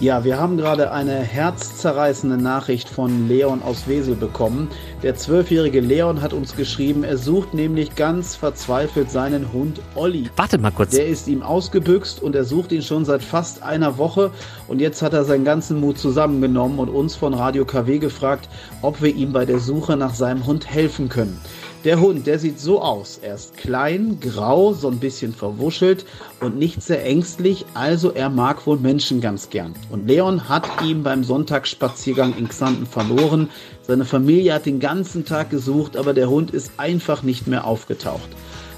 Ja, 0.00 0.24
wir 0.24 0.38
haben 0.38 0.56
gerade 0.56 0.92
eine 0.92 1.20
herzzerreißende 1.20 2.38
Nachricht 2.38 2.88
von 2.88 3.28
Leon 3.28 3.62
aus 3.62 3.86
Wesel 3.86 4.14
bekommen. 4.14 4.68
Der 5.02 5.14
zwölfjährige 5.14 5.80
Leon 5.80 6.22
hat 6.22 6.32
uns 6.32 6.56
geschrieben, 6.56 7.04
er 7.04 7.18
sucht 7.18 7.52
nämlich 7.52 7.96
ganz 7.96 8.34
verzweifelt 8.34 9.10
seinen 9.10 9.52
Hund 9.52 9.82
Olli. 9.94 10.30
Wartet 10.36 10.62
mal 10.62 10.70
kurz. 10.70 10.92
Der 10.92 11.06
ist 11.06 11.28
ihm 11.28 11.42
ausgebüxt 11.42 12.22
und 12.22 12.34
er 12.34 12.44
sucht 12.44 12.72
ihn 12.72 12.82
schon 12.82 13.04
seit 13.04 13.22
fast 13.22 13.62
einer 13.62 13.98
Woche. 13.98 14.30
Und 14.66 14.80
jetzt 14.80 15.02
hat 15.02 15.12
er 15.12 15.24
seinen 15.24 15.44
ganzen 15.44 15.78
Mut 15.80 15.98
zusammengenommen 15.98 16.78
und 16.78 16.88
uns 16.88 17.14
von 17.14 17.34
Radio 17.34 17.66
KW 17.66 17.98
gefragt, 17.98 18.48
ob 18.80 19.02
wir 19.02 19.14
ihm 19.14 19.32
bei 19.32 19.44
der 19.44 19.58
Suche 19.58 19.98
nach 19.98 20.14
seinem 20.14 20.46
Hund 20.46 20.68
helfen 20.68 21.10
können. 21.10 21.38
Der 21.82 21.98
Hund, 21.98 22.26
der 22.26 22.38
sieht 22.38 22.60
so 22.60 22.82
aus. 22.82 23.18
Er 23.22 23.36
ist 23.36 23.56
klein, 23.56 24.18
grau, 24.20 24.74
so 24.74 24.88
ein 24.88 24.98
bisschen 24.98 25.32
verwuschelt 25.32 26.04
und 26.40 26.58
nicht 26.58 26.82
sehr 26.82 27.06
ängstlich, 27.06 27.64
also 27.72 28.12
er 28.12 28.28
mag 28.28 28.66
wohl 28.66 28.76
Menschen 28.76 29.22
ganz 29.22 29.48
gern. 29.48 29.74
Und 29.88 30.06
Leon 30.06 30.50
hat 30.50 30.68
ihn 30.84 31.02
beim 31.02 31.24
Sonntagsspaziergang 31.24 32.36
in 32.36 32.50
Xanten 32.50 32.84
verloren. 32.84 33.48
Seine 33.86 34.04
Familie 34.04 34.52
hat 34.52 34.66
den 34.66 34.78
ganzen 34.78 35.24
Tag 35.24 35.48
gesucht, 35.48 35.96
aber 35.96 36.12
der 36.12 36.28
Hund 36.28 36.50
ist 36.50 36.72
einfach 36.76 37.22
nicht 37.22 37.46
mehr 37.46 37.64
aufgetaucht. 37.64 38.28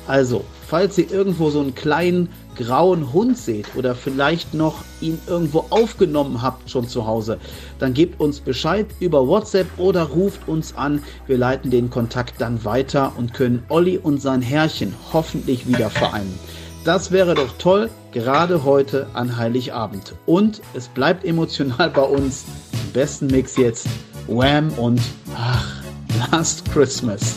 Also, 0.07 0.45
falls 0.69 0.97
ihr 0.97 1.11
irgendwo 1.11 1.51
so 1.51 1.61
einen 1.61 1.75
kleinen 1.75 2.29
grauen 2.57 3.13
Hund 3.13 3.39
seht 3.39 3.75
oder 3.77 3.95
vielleicht 3.95 4.55
noch 4.55 4.85
ihn 5.01 5.19
irgendwo 5.27 5.67
aufgenommen 5.71 6.43
habt 6.43 6.71
schon 6.71 6.89
zu 6.89 7.07
Hause, 7.07 7.39
dann 7.79 7.95
gebt 7.95 8.21
uns 8.21 8.41
Bescheid 8.41 8.87
über 9.01 9.27
WhatsApp 9.27 9.67
oder 9.79 10.03
ruft 10.05 10.49
uns 10.49 10.77
an. 10.77 11.03
Wir 11.27 11.39
leiten 11.39 11.71
den 11.71 11.91
Kontakt 11.91 12.41
dann 12.41 12.65
weiter 12.65 13.13
und 13.17 13.35
können 13.35 13.63
Olli 13.69 13.99
und 13.99 14.21
sein 14.21 14.43
Herrchen 14.43 14.95
hoffentlich 15.13 15.67
wieder 15.67 15.91
vereinen. 15.91 16.39
Das 16.85 17.13
wäre 17.13 17.35
doch 17.35 17.57
toll, 17.59 17.91
gerade 18.11 18.65
heute 18.65 19.07
an 19.15 19.37
Heiligabend. 19.37 20.15
Und 20.27 20.61
es 20.75 20.89
bleibt 20.89 21.25
emotional 21.25 21.91
bei 21.91 22.03
uns. 22.03 22.45
Im 22.73 22.93
besten 22.93 23.29
Mix 23.29 23.57
jetzt 23.57 23.87
Wham 24.27 24.73
und 24.73 25.01
ach, 25.37 25.83
Last 26.31 26.71
Christmas. 26.73 27.37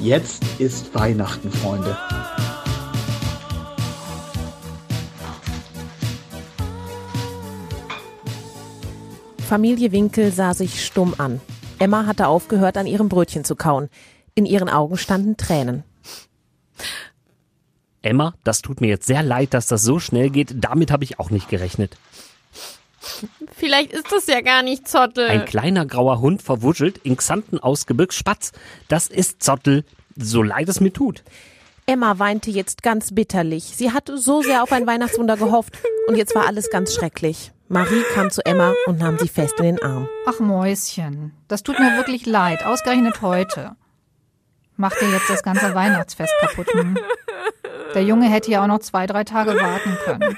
Jetzt 0.00 0.42
ist 0.58 0.94
Weihnachten, 0.94 1.50
Freunde. 1.50 1.96
Familie 9.50 9.90
Winkel 9.90 10.30
sah 10.30 10.54
sich 10.54 10.86
stumm 10.86 11.12
an. 11.18 11.40
Emma 11.80 12.06
hatte 12.06 12.28
aufgehört, 12.28 12.76
an 12.76 12.86
ihrem 12.86 13.08
Brötchen 13.08 13.42
zu 13.42 13.56
kauen. 13.56 13.88
In 14.36 14.46
ihren 14.46 14.68
Augen 14.68 14.96
standen 14.96 15.36
Tränen. 15.36 15.82
Emma, 18.00 18.34
das 18.44 18.62
tut 18.62 18.80
mir 18.80 18.86
jetzt 18.86 19.08
sehr 19.08 19.24
leid, 19.24 19.52
dass 19.52 19.66
das 19.66 19.82
so 19.82 19.98
schnell 19.98 20.30
geht. 20.30 20.54
Damit 20.54 20.92
habe 20.92 21.02
ich 21.02 21.18
auch 21.18 21.30
nicht 21.30 21.48
gerechnet. 21.48 21.96
Vielleicht 23.56 23.90
ist 23.90 24.12
das 24.12 24.28
ja 24.28 24.40
gar 24.40 24.62
nicht 24.62 24.86
Zottel. 24.86 25.26
Ein 25.26 25.46
kleiner 25.46 25.84
grauer 25.84 26.20
Hund 26.20 26.42
verwuschelt, 26.42 26.98
in 26.98 27.16
Xanten 27.16 27.58
ausgebüxt, 27.58 28.16
Spatz. 28.16 28.52
Das 28.86 29.08
ist 29.08 29.42
Zottel, 29.42 29.84
so 30.14 30.44
leid 30.44 30.68
es 30.68 30.78
mir 30.78 30.92
tut. 30.92 31.24
Emma 31.86 32.20
weinte 32.20 32.52
jetzt 32.52 32.84
ganz 32.84 33.12
bitterlich. 33.12 33.64
Sie 33.64 33.90
hatte 33.90 34.16
so 34.16 34.42
sehr 34.42 34.62
auf 34.62 34.70
ein 34.70 34.86
Weihnachtswunder 34.86 35.36
gehofft 35.36 35.76
und 36.06 36.14
jetzt 36.14 36.36
war 36.36 36.46
alles 36.46 36.70
ganz 36.70 36.94
schrecklich. 36.94 37.50
Marie 37.72 38.02
kam 38.14 38.32
zu 38.32 38.44
Emma 38.44 38.74
und 38.86 38.98
nahm 38.98 39.16
sie 39.16 39.28
fest 39.28 39.60
in 39.60 39.64
den 39.64 39.82
Arm. 39.82 40.08
Ach 40.26 40.40
Mäuschen, 40.40 41.32
das 41.46 41.62
tut 41.62 41.78
mir 41.78 41.96
wirklich 41.96 42.26
leid, 42.26 42.66
ausgerechnet 42.66 43.22
heute. 43.22 43.76
Macht 44.76 45.00
dir 45.00 45.08
jetzt 45.08 45.30
das 45.30 45.44
ganze 45.44 45.72
Weihnachtsfest 45.72 46.34
kaputt. 46.40 46.66
Hm? 46.74 46.98
Der 47.94 48.02
Junge 48.02 48.28
hätte 48.28 48.50
ja 48.50 48.64
auch 48.64 48.66
noch 48.66 48.80
zwei, 48.80 49.06
drei 49.06 49.22
Tage 49.22 49.54
warten 49.54 49.96
können. 50.04 50.36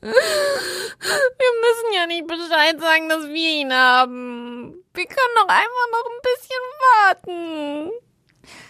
Wir 0.00 0.12
müssen 1.64 1.92
ja 1.96 2.06
nicht 2.06 2.28
Bescheid 2.28 2.80
sagen, 2.80 3.08
dass 3.08 3.26
wir 3.26 3.60
ihn 3.60 3.72
haben. 3.72 4.84
Wir 4.94 5.06
können 5.06 5.34
doch 5.34 5.48
einfach 5.48 5.88
noch 5.90 6.06
ein 6.10 6.20
bisschen 6.22 6.62
warten. 6.92 7.90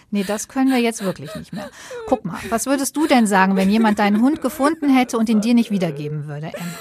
Nee, 0.09 0.23
das 0.23 0.47
können 0.47 0.71
wir 0.71 0.79
jetzt 0.79 1.03
wirklich 1.03 1.35
nicht 1.35 1.53
mehr. 1.53 1.69
Guck 2.07 2.25
mal, 2.25 2.39
was 2.49 2.65
würdest 2.65 2.97
du 2.97 3.05
denn 3.05 3.27
sagen, 3.27 3.55
wenn 3.55 3.69
jemand 3.69 3.99
deinen 3.99 4.21
Hund 4.21 4.41
gefunden 4.41 4.89
hätte 4.89 5.17
und 5.19 5.29
ihn 5.29 5.41
dir 5.41 5.53
nicht 5.53 5.69
wiedergeben 5.69 6.27
würde, 6.27 6.47
Emma? 6.47 6.73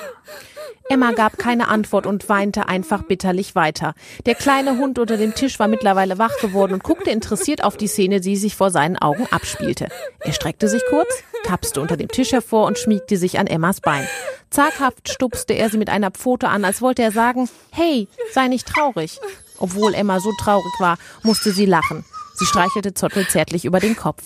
Emma 0.89 1.13
gab 1.13 1.39
keine 1.39 1.69
Antwort 1.69 2.07
und 2.07 2.29
weinte 2.29 2.69
einfach 2.69 3.03
bitterlich 3.03 3.55
weiter. 3.55 3.95
Der 4.27 4.35
kleine 4.35 4.79
Hund 4.79 4.99
unter 4.99 5.17
dem 5.17 5.35
Tisch 5.35 5.59
war 5.59 5.67
mittlerweile 5.67 6.19
wach 6.19 6.37
geworden 6.41 6.75
und 6.75 6.83
guckte 6.83 7.11
interessiert 7.11 7.65
auf 7.65 7.77
die 7.77 7.87
Szene, 7.87 8.21
die 8.21 8.37
sich 8.37 8.55
vor 8.55 8.71
seinen 8.71 8.99
Augen 8.99 9.27
abspielte. 9.31 9.89
Er 10.21 10.33
streckte 10.33 10.69
sich 10.69 10.83
kurz, 10.91 11.09
tapste 11.45 11.81
unter 11.81 11.97
dem 11.97 12.09
Tisch 12.09 12.33
hervor 12.33 12.67
und 12.67 12.79
schmiegte 12.79 13.17
sich 13.17 13.39
an 13.39 13.47
Emmas 13.47 13.81
Bein. 13.81 14.07
Zaghaft 14.51 15.09
stupste 15.09 15.55
er 15.55 15.71
sie 15.71 15.79
mit 15.79 15.89
einer 15.89 16.11
Pfote 16.11 16.49
an, 16.49 16.65
als 16.65 16.83
wollte 16.83 17.03
er 17.03 17.13
sagen, 17.13 17.49
hey, 17.71 18.07
sei 18.33 18.49
nicht 18.49 18.69
traurig. 18.69 19.21
Obwohl 19.59 19.95
Emma 19.95 20.21
so 20.21 20.33
traurig 20.39 20.73
war, 20.79 20.99
musste 21.23 21.53
sie 21.53 21.67
lachen. 21.67 22.05
Sie 22.35 22.47
streichelte 22.47 22.95
Zottel 22.95 23.27
zärtlich 23.27 23.65
über 23.65 23.81
den 23.81 23.97
Kopf. 23.97 24.23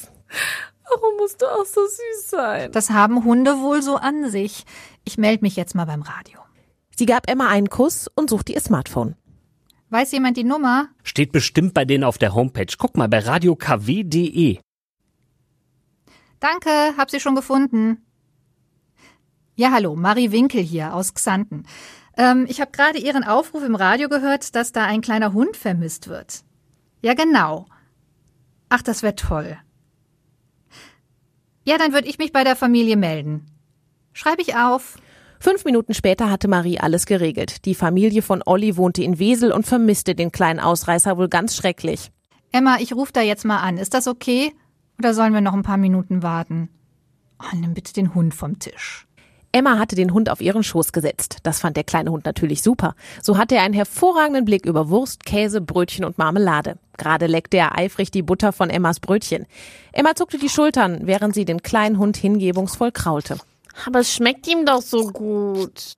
Warum 0.90 1.16
musst 1.18 1.42
du 1.42 1.46
auch 1.46 1.66
so 1.66 1.82
süß 1.82 2.30
sein? 2.30 2.72
Das 2.72 2.90
haben 2.90 3.24
Hunde 3.24 3.60
wohl 3.60 3.82
so 3.82 3.96
an 3.96 4.30
sich. 4.30 4.64
Ich 5.08 5.16
melde 5.16 5.42
mich 5.42 5.56
jetzt 5.56 5.74
mal 5.74 5.86
beim 5.86 6.02
Radio. 6.02 6.38
Sie 6.94 7.06
gab 7.06 7.30
Emma 7.30 7.48
einen 7.48 7.70
Kuss 7.70 8.10
und 8.14 8.28
suchte 8.28 8.52
ihr 8.52 8.60
Smartphone. 8.60 9.16
Weiß 9.88 10.12
jemand 10.12 10.36
die 10.36 10.44
Nummer? 10.44 10.90
Steht 11.02 11.32
bestimmt 11.32 11.72
bei 11.72 11.86
denen 11.86 12.04
auf 12.04 12.18
der 12.18 12.34
Homepage. 12.34 12.74
Guck 12.76 12.98
mal 12.98 13.08
bei 13.08 13.20
radiokw.de. 13.20 14.58
Danke, 16.40 16.70
hab 16.98 17.10
sie 17.10 17.20
schon 17.20 17.34
gefunden. 17.34 18.04
Ja, 19.54 19.70
hallo, 19.72 19.96
Marie 19.96 20.30
Winkel 20.30 20.60
hier 20.60 20.92
aus 20.92 21.14
Xanten. 21.14 21.62
Ähm, 22.18 22.44
ich 22.46 22.60
habe 22.60 22.72
gerade 22.72 22.98
Ihren 22.98 23.24
Aufruf 23.24 23.62
im 23.62 23.76
Radio 23.76 24.10
gehört, 24.10 24.54
dass 24.56 24.72
da 24.72 24.84
ein 24.84 25.00
kleiner 25.00 25.32
Hund 25.32 25.56
vermisst 25.56 26.08
wird. 26.08 26.44
Ja, 27.00 27.14
genau. 27.14 27.64
Ach, 28.68 28.82
das 28.82 29.02
wäre 29.02 29.14
toll. 29.14 29.56
Ja, 31.64 31.78
dann 31.78 31.94
würde 31.94 32.08
ich 32.08 32.18
mich 32.18 32.30
bei 32.30 32.44
der 32.44 32.56
Familie 32.56 32.98
melden. 32.98 33.46
Schreibe 34.12 34.42
ich 34.42 34.56
auf. 34.56 34.98
Fünf 35.40 35.64
Minuten 35.64 35.94
später 35.94 36.30
hatte 36.30 36.48
Marie 36.48 36.80
alles 36.80 37.06
geregelt. 37.06 37.64
Die 37.64 37.74
Familie 37.74 38.22
von 38.22 38.42
Olli 38.44 38.76
wohnte 38.76 39.02
in 39.02 39.18
Wesel 39.18 39.52
und 39.52 39.66
vermisste 39.66 40.14
den 40.14 40.32
kleinen 40.32 40.58
Ausreißer 40.58 41.16
wohl 41.16 41.28
ganz 41.28 41.54
schrecklich. 41.54 42.10
Emma, 42.50 42.78
ich 42.80 42.94
rufe 42.94 43.12
da 43.12 43.20
jetzt 43.20 43.44
mal 43.44 43.60
an. 43.60 43.78
Ist 43.78 43.94
das 43.94 44.08
okay? 44.08 44.52
Oder 44.98 45.14
sollen 45.14 45.34
wir 45.34 45.40
noch 45.40 45.54
ein 45.54 45.62
paar 45.62 45.76
Minuten 45.76 46.22
warten? 46.22 46.70
Oh, 47.40 47.56
nimm 47.56 47.74
bitte 47.74 47.92
den 47.92 48.14
Hund 48.14 48.34
vom 48.34 48.58
Tisch. 48.58 49.06
Emma 49.52 49.78
hatte 49.78 49.96
den 49.96 50.12
Hund 50.12 50.28
auf 50.28 50.40
ihren 50.40 50.62
Schoß 50.62 50.92
gesetzt. 50.92 51.38
Das 51.42 51.60
fand 51.60 51.76
der 51.76 51.84
kleine 51.84 52.10
Hund 52.10 52.26
natürlich 52.26 52.62
super. 52.62 52.94
So 53.22 53.38
hatte 53.38 53.54
er 53.54 53.62
einen 53.62 53.74
hervorragenden 53.74 54.44
Blick 54.44 54.66
über 54.66 54.90
Wurst, 54.90 55.24
Käse, 55.24 55.60
Brötchen 55.60 56.04
und 56.04 56.18
Marmelade. 56.18 56.78
Gerade 56.96 57.26
leckte 57.26 57.56
er 57.56 57.78
eifrig 57.78 58.10
die 58.10 58.22
Butter 58.22 58.52
von 58.52 58.70
Emmas 58.70 59.00
Brötchen. 59.00 59.46
Emma 59.92 60.14
zuckte 60.14 60.38
die 60.38 60.50
Schultern, 60.50 61.00
während 61.04 61.34
sie 61.34 61.44
den 61.44 61.62
kleinen 61.62 61.98
Hund 61.98 62.16
hingebungsvoll 62.16 62.92
kraulte. 62.92 63.38
Aber 63.86 64.00
es 64.00 64.12
schmeckt 64.12 64.46
ihm 64.48 64.66
doch 64.66 64.82
so 64.82 65.08
gut. 65.08 65.94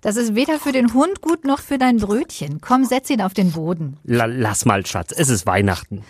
Das 0.00 0.16
ist 0.16 0.34
weder 0.34 0.58
für 0.58 0.72
den 0.72 0.92
Hund 0.94 1.20
gut 1.20 1.44
noch 1.44 1.60
für 1.60 1.78
dein 1.78 1.98
Brötchen. 1.98 2.60
Komm, 2.60 2.84
setz 2.84 3.10
ihn 3.10 3.22
auf 3.22 3.34
den 3.34 3.52
Boden. 3.52 3.98
La 4.04 4.26
lass 4.26 4.64
mal, 4.64 4.84
Schatz. 4.84 5.12
Es 5.16 5.28
ist 5.28 5.46
Weihnachten. 5.46 6.04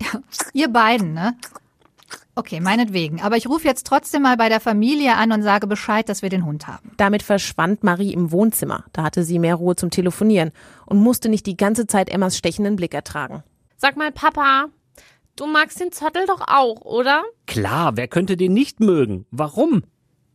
Ja, 0.00 0.20
ihr 0.52 0.68
beiden, 0.68 1.14
ne? 1.14 1.36
Okay, 2.34 2.60
meinetwegen. 2.60 3.20
Aber 3.20 3.36
ich 3.36 3.46
rufe 3.46 3.68
jetzt 3.68 3.86
trotzdem 3.86 4.22
mal 4.22 4.38
bei 4.38 4.48
der 4.48 4.60
Familie 4.60 5.16
an 5.16 5.32
und 5.32 5.42
sage 5.42 5.66
Bescheid, 5.66 6.08
dass 6.08 6.22
wir 6.22 6.30
den 6.30 6.46
Hund 6.46 6.66
haben. 6.66 6.92
Damit 6.96 7.22
verschwand 7.22 7.84
Marie 7.84 8.14
im 8.14 8.32
Wohnzimmer. 8.32 8.84
Da 8.94 9.02
hatte 9.02 9.22
sie 9.22 9.38
mehr 9.38 9.56
Ruhe 9.56 9.76
zum 9.76 9.90
Telefonieren 9.90 10.50
und 10.86 10.98
musste 10.98 11.28
nicht 11.28 11.44
die 11.44 11.58
ganze 11.58 11.86
Zeit 11.86 12.08
Emmas 12.08 12.38
stechenden 12.38 12.76
Blick 12.76 12.94
ertragen. 12.94 13.42
Sag 13.76 13.96
mal, 13.98 14.12
Papa, 14.12 14.66
du 15.36 15.46
magst 15.46 15.78
den 15.78 15.92
Zottel 15.92 16.24
doch 16.26 16.40
auch, 16.46 16.80
oder? 16.80 17.22
Klar, 17.46 17.98
wer 17.98 18.08
könnte 18.08 18.38
den 18.38 18.54
nicht 18.54 18.80
mögen? 18.80 19.26
Warum? 19.30 19.82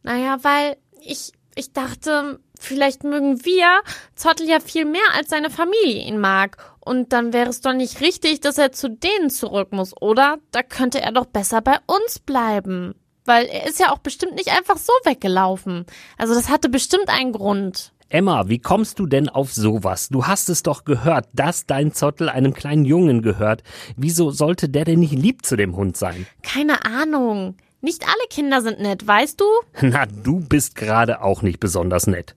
Naja, 0.08 0.38
weil 0.42 0.78
ich, 1.02 1.34
ich 1.54 1.74
dachte, 1.74 2.40
vielleicht 2.58 3.04
mögen 3.04 3.44
wir 3.44 3.82
Zottel 4.16 4.48
ja 4.48 4.62
viel 4.62 4.86
mehr 4.86 5.02
als 5.14 5.30
seine 5.30 5.50
Familie 5.50 6.02
ihn 6.08 6.20
mag. 6.20 6.56
Und 6.80 7.12
dann 7.12 7.34
wäre 7.34 7.50
es 7.50 7.60
doch 7.60 7.74
nicht 7.74 8.00
richtig, 8.00 8.40
dass 8.40 8.58
er 8.58 8.72
zu 8.72 8.90
denen 8.90 9.30
zurück 9.30 9.74
muss, 9.74 9.94
oder? 10.02 10.38
Da 10.52 10.64
könnte 10.64 11.02
er 11.02 11.12
doch 11.12 11.26
besser 11.26 11.60
bei 11.60 11.76
uns 11.88 12.20
bleiben. 12.20 12.96
Weil 13.26 13.48
er 13.48 13.68
ist 13.68 13.82
ja 13.82 13.92
auch 13.92 13.98
bestimmt 13.98 14.36
nicht 14.36 14.54
einfach 14.58 14.78
so 14.78 14.94
weggelaufen. 15.04 15.86
Also 16.18 16.34
das 16.34 16.48
hatte 16.48 16.70
bestimmt 16.70 17.10
einen 17.10 17.34
Grund. 17.34 17.92
Emma, 18.08 18.48
wie 18.48 18.60
kommst 18.60 19.00
du 19.00 19.08
denn 19.08 19.28
auf 19.28 19.52
sowas? 19.52 20.08
Du 20.08 20.26
hast 20.26 20.48
es 20.48 20.64
doch 20.64 20.86
gehört, 20.86 21.28
dass 21.34 21.66
dein 21.66 21.92
Zottel 21.92 22.30
einem 22.30 22.54
kleinen 22.54 22.86
Jungen 22.86 23.22
gehört. 23.22 23.64
Wieso 23.98 24.32
sollte 24.32 24.70
der 24.70 24.86
denn 24.86 25.02
nicht 25.02 25.12
lieb 25.12 25.46
zu 25.46 25.58
dem 25.58 25.76
Hund 25.76 25.98
sein? 25.98 26.26
Keine 26.44 26.86
Ahnung. 26.86 27.58
Nicht 27.82 28.04
alle 28.06 28.28
Kinder 28.30 28.62
sind 28.62 28.80
nett, 28.80 29.06
weißt 29.06 29.40
du? 29.40 29.46
Na, 29.82 30.06
du 30.06 30.40
bist 30.40 30.76
gerade 30.76 31.22
auch 31.22 31.42
nicht 31.42 31.60
besonders 31.60 32.08
nett. 32.08 32.36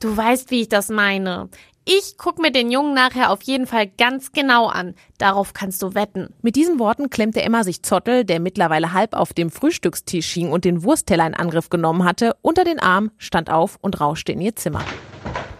Du 0.00 0.16
weißt, 0.16 0.50
wie 0.50 0.62
ich 0.62 0.68
das 0.68 0.88
meine. 0.88 1.48
Ich 1.84 2.16
guck 2.18 2.40
mir 2.40 2.50
den 2.50 2.72
Jungen 2.72 2.94
nachher 2.94 3.30
auf 3.30 3.42
jeden 3.42 3.68
Fall 3.68 3.86
ganz 3.86 4.32
genau 4.32 4.66
an. 4.66 4.96
Darauf 5.18 5.52
kannst 5.52 5.82
du 5.82 5.94
wetten. 5.94 6.34
Mit 6.42 6.56
diesen 6.56 6.80
Worten 6.80 7.10
klemmte 7.10 7.42
Emma 7.42 7.62
sich 7.62 7.84
Zottel, 7.84 8.24
der 8.24 8.40
mittlerweile 8.40 8.92
halb 8.92 9.14
auf 9.14 9.32
dem 9.32 9.50
Frühstückstisch 9.52 10.32
hing 10.32 10.50
und 10.50 10.64
den 10.64 10.82
Wurstteller 10.82 11.26
in 11.28 11.34
Angriff 11.34 11.70
genommen 11.70 12.04
hatte, 12.04 12.34
unter 12.42 12.64
den 12.64 12.80
Arm, 12.80 13.12
stand 13.18 13.50
auf 13.50 13.78
und 13.82 14.00
rauschte 14.00 14.32
in 14.32 14.40
ihr 14.40 14.56
Zimmer. 14.56 14.84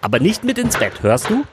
Aber 0.00 0.18
nicht 0.18 0.42
mit 0.42 0.58
ins 0.58 0.76
Bett, 0.76 1.00
hörst 1.02 1.30
du? 1.30 1.44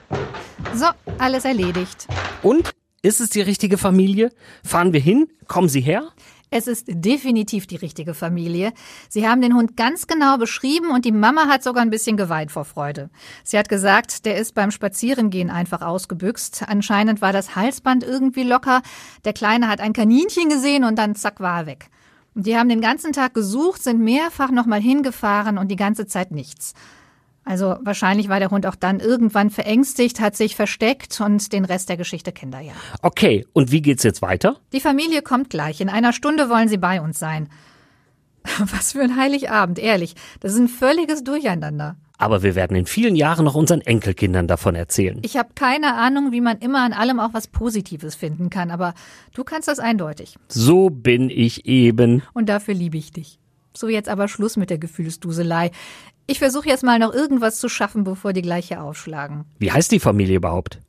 So, 0.74 0.88
alles 1.20 1.46
erledigt. 1.46 2.08
Und? 2.42 2.72
Ist 3.04 3.20
es 3.20 3.30
die 3.30 3.42
richtige 3.42 3.78
Familie? 3.78 4.32
Fahren 4.64 4.94
wir 4.94 5.02
hin? 5.02 5.28
Kommen 5.48 5.70
Sie 5.70 5.82
her? 5.82 6.14
Es 6.56 6.68
ist 6.68 6.86
definitiv 6.88 7.66
die 7.66 7.78
richtige 7.78 8.14
Familie. 8.14 8.74
Sie 9.10 9.28
haben 9.28 9.42
den 9.42 9.56
Hund 9.56 9.76
ganz 9.76 10.06
genau 10.06 10.38
beschrieben 10.38 10.92
und 10.92 11.04
die 11.04 11.12
Mama 11.12 11.48
hat 11.48 11.64
sogar 11.64 11.82
ein 11.82 11.90
bisschen 11.90 12.16
geweint 12.16 12.52
vor 12.52 12.64
Freude. 12.64 13.10
Sie 13.44 13.58
hat 13.58 13.70
gesagt, 13.70 14.28
der 14.28 14.38
ist 14.38 14.54
beim 14.54 14.70
Spazierengehen 14.70 15.50
einfach 15.50 15.82
ausgebüxt. 15.82 16.66
Anscheinend 16.68 17.22
war 17.24 17.34
das 17.34 17.56
Halsband 17.56 18.04
irgendwie 18.04 18.44
locker. 18.44 18.84
Der 19.26 19.34
Kleine 19.34 19.68
hat 19.68 19.82
ein 19.82 19.94
Kaninchen 19.94 20.48
gesehen 20.48 20.84
und 20.84 21.00
dann 21.00 21.16
zack 21.16 21.40
war 21.40 21.62
er 21.62 21.66
weg. 21.66 21.90
Die 22.36 22.56
haben 22.56 22.70
den 22.70 22.82
ganzen 22.82 23.14
Tag 23.14 23.34
gesucht, 23.34 23.82
sind 23.82 24.00
mehrfach 24.00 24.52
nochmal 24.52 24.80
hingefahren 24.80 25.58
und 25.58 25.70
die 25.70 25.76
ganze 25.76 26.06
Zeit 26.06 26.30
nichts. 26.30 26.76
Also 27.46 27.78
wahrscheinlich 27.82 28.30
war 28.30 28.40
der 28.40 28.52
Hund 28.52 28.66
auch 28.66 28.76
dann 28.76 29.00
irgendwann 29.00 29.50
verängstigt, 29.50 30.20
hat 30.22 30.36
sich 30.36 30.56
versteckt 30.56 31.20
und 31.20 31.52
den 31.52 31.66
Rest 31.66 31.90
der 31.90 31.98
Geschichte 31.98 32.32
kennt 32.32 32.54
er 32.54 32.62
ja. 32.62 32.74
Okay, 33.02 33.46
und 33.54 33.72
wie 33.72 33.82
geht's 33.82 34.04
jetzt 34.04 34.22
weiter? 34.22 34.58
Die 34.72 34.80
Familie 34.80 35.22
kommt 35.22 35.50
gleich. 35.50 35.82
In 35.82 35.90
einer 35.90 36.14
Stunde 36.14 36.50
wollen 36.50 36.70
sie 36.70 36.78
bei 36.78 37.02
uns 37.02 37.20
sein. 37.20 37.50
Was 38.60 38.94
für 38.94 39.02
ein 39.02 39.18
Heiligabend, 39.18 39.80
ehrlich. 39.80 40.16
Das 40.40 40.54
ist 40.54 40.60
ein 40.60 40.68
völliges 40.70 41.24
Durcheinander. 41.24 41.98
Aber 42.18 42.44
wir 42.44 42.56
werden 42.56 42.78
in 42.78 42.86
vielen 42.86 43.16
Jahren 43.16 43.44
noch 43.44 43.56
unseren 43.56 43.82
Enkelkindern 43.82 44.48
davon 44.48 44.76
erzählen. 44.76 45.20
Ich 45.24 45.36
habe 45.36 45.50
keine 45.56 45.96
Ahnung, 45.96 46.32
wie 46.32 46.42
man 46.42 46.60
immer 46.60 46.82
an 46.82 46.94
allem 46.94 47.20
auch 47.20 47.34
was 47.34 47.48
Positives 47.48 48.16
finden 48.16 48.50
kann, 48.50 48.72
aber 48.72 48.94
du 49.34 49.44
kannst 49.44 49.68
das 49.68 49.80
eindeutig. 49.80 50.38
So 50.48 50.90
bin 50.90 51.30
ich 51.30 51.66
eben. 51.66 52.22
Und 52.34 52.48
dafür 52.48 52.76
liebe 52.76 52.98
ich 52.98 53.12
dich. 53.12 53.40
So 53.76 53.88
jetzt 53.88 54.08
aber 54.08 54.28
Schluss 54.28 54.56
mit 54.56 54.70
der 54.70 54.78
Gefühlsduselei. 54.78 55.72
Ich 56.26 56.40
versuche 56.40 56.70
jetzt 56.70 56.84
mal 56.84 57.00
noch 57.00 57.14
irgendwas 57.14 57.60
zu 57.60 57.68
schaffen, 57.68 58.06
bevor 58.06 58.32
die 58.32 58.42
gleich 58.42 58.70
hier 58.70 58.82
aufschlagen. 58.82 59.44
Wie 59.60 59.72
heißt 59.72 59.92
die 59.92 60.00
Familie 60.00 60.38
überhaupt? 60.38 60.80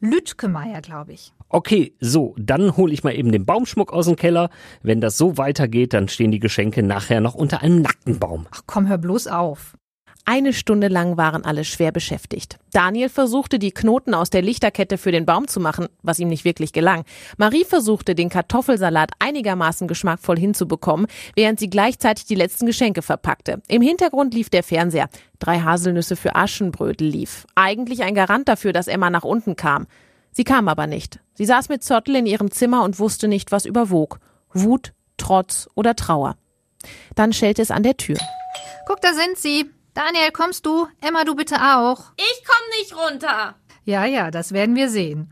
Lütkemeyer, 0.00 0.80
glaube 0.80 1.12
ich. 1.12 1.32
Okay, 1.48 1.94
so, 2.00 2.34
dann 2.38 2.76
hole 2.76 2.92
ich 2.92 3.04
mal 3.04 3.14
eben 3.14 3.30
den 3.30 3.44
Baumschmuck 3.44 3.92
aus 3.92 4.06
dem 4.06 4.16
Keller. 4.16 4.50
Wenn 4.82 5.00
das 5.00 5.16
so 5.16 5.36
weitergeht, 5.36 5.92
dann 5.92 6.08
stehen 6.08 6.30
die 6.30 6.40
Geschenke 6.40 6.82
nachher 6.82 7.20
noch 7.20 7.34
unter 7.34 7.60
einem 7.60 7.82
nackten 7.82 8.18
Baum. 8.18 8.46
Ach 8.50 8.62
komm, 8.66 8.88
hör 8.88 8.98
bloß 8.98 9.28
auf. 9.28 9.76
Eine 10.24 10.52
Stunde 10.52 10.88
lang 10.88 11.16
waren 11.16 11.44
alle 11.44 11.64
schwer 11.64 11.92
beschäftigt. 11.92 12.58
Daniel 12.72 13.08
versuchte, 13.08 13.58
die 13.58 13.72
Knoten 13.72 14.14
aus 14.14 14.30
der 14.30 14.42
Lichterkette 14.42 14.98
für 14.98 15.12
den 15.12 15.26
Baum 15.26 15.48
zu 15.48 15.60
machen, 15.60 15.88
was 16.02 16.18
ihm 16.18 16.28
nicht 16.28 16.44
wirklich 16.44 16.72
gelang. 16.72 17.04
Marie 17.36 17.64
versuchte, 17.64 18.14
den 18.14 18.28
Kartoffelsalat 18.28 19.10
einigermaßen 19.18 19.88
geschmackvoll 19.88 20.38
hinzubekommen, 20.38 21.06
während 21.34 21.58
sie 21.58 21.70
gleichzeitig 21.70 22.26
die 22.26 22.34
letzten 22.34 22.66
Geschenke 22.66 23.02
verpackte. 23.02 23.62
Im 23.66 23.82
Hintergrund 23.82 24.34
lief 24.34 24.50
der 24.50 24.62
Fernseher. 24.62 25.08
Drei 25.38 25.60
Haselnüsse 25.60 26.16
für 26.16 26.36
Aschenbrödel 26.36 27.08
lief. 27.08 27.46
Eigentlich 27.54 28.02
ein 28.02 28.14
Garant 28.14 28.48
dafür, 28.48 28.72
dass 28.72 28.88
Emma 28.88 29.10
nach 29.10 29.24
unten 29.24 29.56
kam. 29.56 29.86
Sie 30.32 30.44
kam 30.44 30.68
aber 30.68 30.86
nicht. 30.86 31.18
Sie 31.34 31.46
saß 31.46 31.68
mit 31.70 31.82
Zottel 31.82 32.14
in 32.14 32.26
ihrem 32.26 32.50
Zimmer 32.50 32.84
und 32.84 32.98
wusste 32.98 33.26
nicht, 33.26 33.50
was 33.50 33.64
überwog. 33.64 34.20
Wut, 34.52 34.92
Trotz 35.16 35.68
oder 35.74 35.96
Trauer. 35.96 36.36
Dann 37.14 37.32
schellte 37.32 37.62
es 37.62 37.70
an 37.70 37.82
der 37.82 37.96
Tür. 37.96 38.16
Guck, 38.86 39.00
da 39.00 39.12
sind 39.12 39.36
sie. 39.36 39.70
Daniel, 39.94 40.30
kommst 40.32 40.66
du? 40.66 40.86
Emma, 41.00 41.24
du 41.24 41.34
bitte 41.34 41.56
auch. 41.56 42.12
Ich 42.16 42.44
komm 42.46 42.78
nicht 42.78 42.96
runter. 42.96 43.56
Ja, 43.84 44.04
ja, 44.04 44.30
das 44.30 44.52
werden 44.52 44.76
wir 44.76 44.88
sehen. 44.88 45.30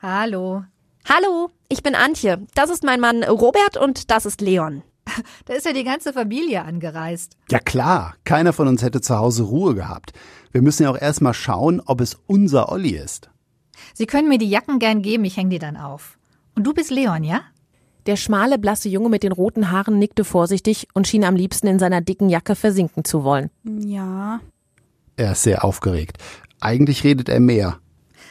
Hallo. 0.00 0.64
Hallo, 1.06 1.50
ich 1.68 1.82
bin 1.82 1.94
Antje. 1.94 2.46
Das 2.54 2.70
ist 2.70 2.82
mein 2.82 3.00
Mann 3.00 3.24
Robert 3.24 3.76
und 3.76 4.10
das 4.10 4.26
ist 4.26 4.40
Leon. 4.40 4.82
Da 5.46 5.54
ist 5.54 5.66
ja 5.66 5.72
die 5.72 5.84
ganze 5.84 6.12
Familie 6.12 6.62
angereist. 6.62 7.36
Ja 7.50 7.58
klar, 7.58 8.14
keiner 8.24 8.52
von 8.52 8.68
uns 8.68 8.82
hätte 8.82 9.00
zu 9.00 9.16
Hause 9.18 9.44
Ruhe 9.44 9.74
gehabt. 9.74 10.12
Wir 10.52 10.62
müssen 10.62 10.82
ja 10.84 10.90
auch 10.90 11.00
erstmal 11.00 11.34
schauen, 11.34 11.80
ob 11.84 12.00
es 12.00 12.16
unser 12.26 12.70
Olli 12.70 12.96
ist. 12.96 13.30
Sie 13.94 14.06
können 14.06 14.28
mir 14.28 14.38
die 14.38 14.48
Jacken 14.50 14.78
gern 14.78 15.02
geben, 15.02 15.24
ich 15.24 15.36
häng 15.36 15.50
die 15.50 15.58
dann 15.58 15.76
auf. 15.76 16.18
Und 16.54 16.64
du 16.64 16.74
bist 16.74 16.90
Leon, 16.90 17.24
ja? 17.24 17.42
Der 18.06 18.16
schmale, 18.16 18.58
blasse 18.58 18.88
Junge 18.88 19.08
mit 19.08 19.22
den 19.22 19.32
roten 19.32 19.70
Haaren 19.70 19.98
nickte 19.98 20.24
vorsichtig 20.24 20.88
und 20.94 21.06
schien 21.06 21.24
am 21.24 21.36
liebsten 21.36 21.66
in 21.66 21.78
seiner 21.78 22.00
dicken 22.00 22.28
Jacke 22.28 22.54
versinken 22.54 23.04
zu 23.04 23.24
wollen. 23.24 23.50
Ja. 23.64 24.40
Er 25.16 25.32
ist 25.32 25.42
sehr 25.42 25.64
aufgeregt. 25.64 26.18
Eigentlich 26.60 27.04
redet 27.04 27.28
er 27.28 27.40
mehr. 27.40 27.78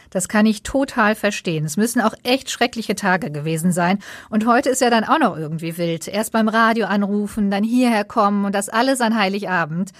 Das 0.10 0.28
kann 0.28 0.46
ich 0.46 0.64
total 0.64 1.16
verstehen. 1.16 1.66
Es 1.66 1.78
müssen 1.78 2.02
auch 2.02 2.14
echt 2.24 2.50
schreckliche 2.50 2.96
Tage 2.96 3.30
gewesen 3.30 3.72
sein. 3.72 4.00
Und 4.30 4.48
heute 4.48 4.70
ist 4.70 4.82
er 4.82 4.90
dann 4.90 5.04
auch 5.04 5.20
noch 5.20 5.38
irgendwie 5.38 5.78
wild. 5.78 6.08
Erst 6.08 6.32
beim 6.32 6.48
Radio 6.48 6.88
anrufen, 6.88 7.52
dann 7.52 7.64
hierher 7.64 8.06
kommen 8.06 8.46
und 8.46 8.56
das 8.56 8.70
alles 8.70 9.02
an 9.02 9.18
Heiligabend. 9.18 9.92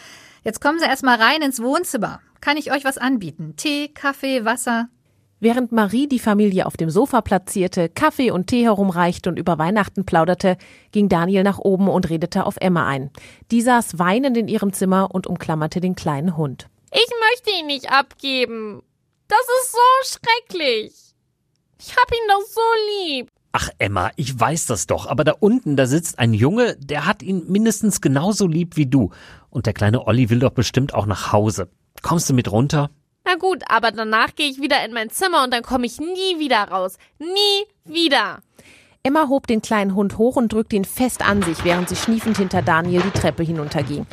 Jetzt 0.44 0.62
kommen 0.62 0.80
Sie 0.80 0.86
erst 0.86 1.04
mal 1.04 1.20
rein 1.20 1.42
ins 1.42 1.62
Wohnzimmer. 1.62 2.22
Kann 2.40 2.58
ich 2.58 2.72
euch 2.72 2.86
was 2.86 2.98
anbieten? 2.98 3.56
Tee, 3.58 3.90
Kaffee, 3.90 4.46
Wasser? 4.46 4.88
Während 5.40 5.72
Marie 5.72 6.08
die 6.08 6.18
Familie 6.18 6.66
auf 6.66 6.78
dem 6.78 6.90
Sofa 6.90 7.22
platzierte, 7.22 7.90
Kaffee 7.90 8.32
und 8.32 8.48
Tee 8.48 8.64
herumreichte 8.64 9.30
und 9.30 9.38
über 9.38 9.60
Weihnachten 9.60 10.04
plauderte, 10.04 10.58
ging 10.92 11.10
Daniel 11.10 11.44
nach 11.44 11.60
oben 11.60 11.90
und 11.90 12.10
redete 12.10 12.46
auf 12.46 12.56
Emma 12.60 12.88
ein. 12.88 13.12
Die 13.52 13.62
saß 13.62 14.00
weinend 14.00 14.36
in 14.36 14.48
ihrem 14.48 14.74
Zimmer 14.74 15.14
und 15.14 15.28
umklammerte 15.28 15.80
den 15.80 15.96
kleinen 15.96 16.38
Hund. 16.38 16.70
Ich 16.92 17.10
möchte 17.30 17.60
ihn 17.60 17.68
nicht 17.68 17.92
abgeben. 17.92 18.82
Das 19.28 19.46
ist 19.62 19.74
so 19.74 20.18
schrecklich. 20.20 20.94
Ich 21.80 21.96
hab 21.96 22.12
ihn 22.12 22.28
doch 22.30 22.46
so 22.48 22.62
lieb. 23.06 23.30
Ach 23.52 23.70
Emma, 23.78 24.10
ich 24.16 24.40
weiß 24.40 24.66
das 24.66 24.88
doch, 24.88 25.06
aber 25.06 25.24
da 25.24 25.34
unten, 25.40 25.76
da 25.76 25.86
sitzt 25.86 26.18
ein 26.18 26.34
Junge, 26.34 26.76
der 26.78 27.06
hat 27.06 27.22
ihn 27.22 27.44
mindestens 27.48 28.02
genauso 28.02 28.48
lieb 28.48 28.76
wie 28.76 28.88
du. 28.88 29.12
Und 29.52 29.68
der 29.68 29.74
kleine 29.74 30.08
Olli 30.08 30.32
will 30.32 30.40
doch 30.40 30.52
bestimmt 30.52 30.96
auch 30.96 31.06
nach 31.06 31.32
Hause. 31.32 31.70
Kommst 32.02 32.30
du 32.30 32.34
mit 32.34 32.52
runter? 32.52 32.90
Na 33.30 33.36
gut, 33.36 33.62
aber 33.68 33.92
danach 33.92 34.36
gehe 34.36 34.50
ich 34.50 34.62
wieder 34.62 34.86
in 34.86 34.94
mein 34.94 35.10
Zimmer 35.10 35.44
und 35.44 35.54
dann 35.54 35.62
komme 35.62 35.86
ich 35.86 36.00
nie 36.00 36.40
wieder 36.40 36.64
raus. 36.70 36.98
Nie 37.20 37.66
wieder. 37.84 38.40
Emma 39.04 39.28
hob 39.28 39.48
den 39.48 39.62
kleinen 39.62 39.96
Hund 39.96 40.18
hoch 40.18 40.38
und 40.38 40.54
drückte 40.54 40.78
ihn 40.78 40.86
fest 40.86 41.22
an 41.22 41.42
sich, 41.42 41.66
während 41.66 41.90
sie 41.90 41.98
schniefend 41.98 42.38
hinter 42.38 42.62
Daniel 42.62 43.02
die 43.02 43.20
Treppe 43.20 43.44
hinunterging. 43.44 44.06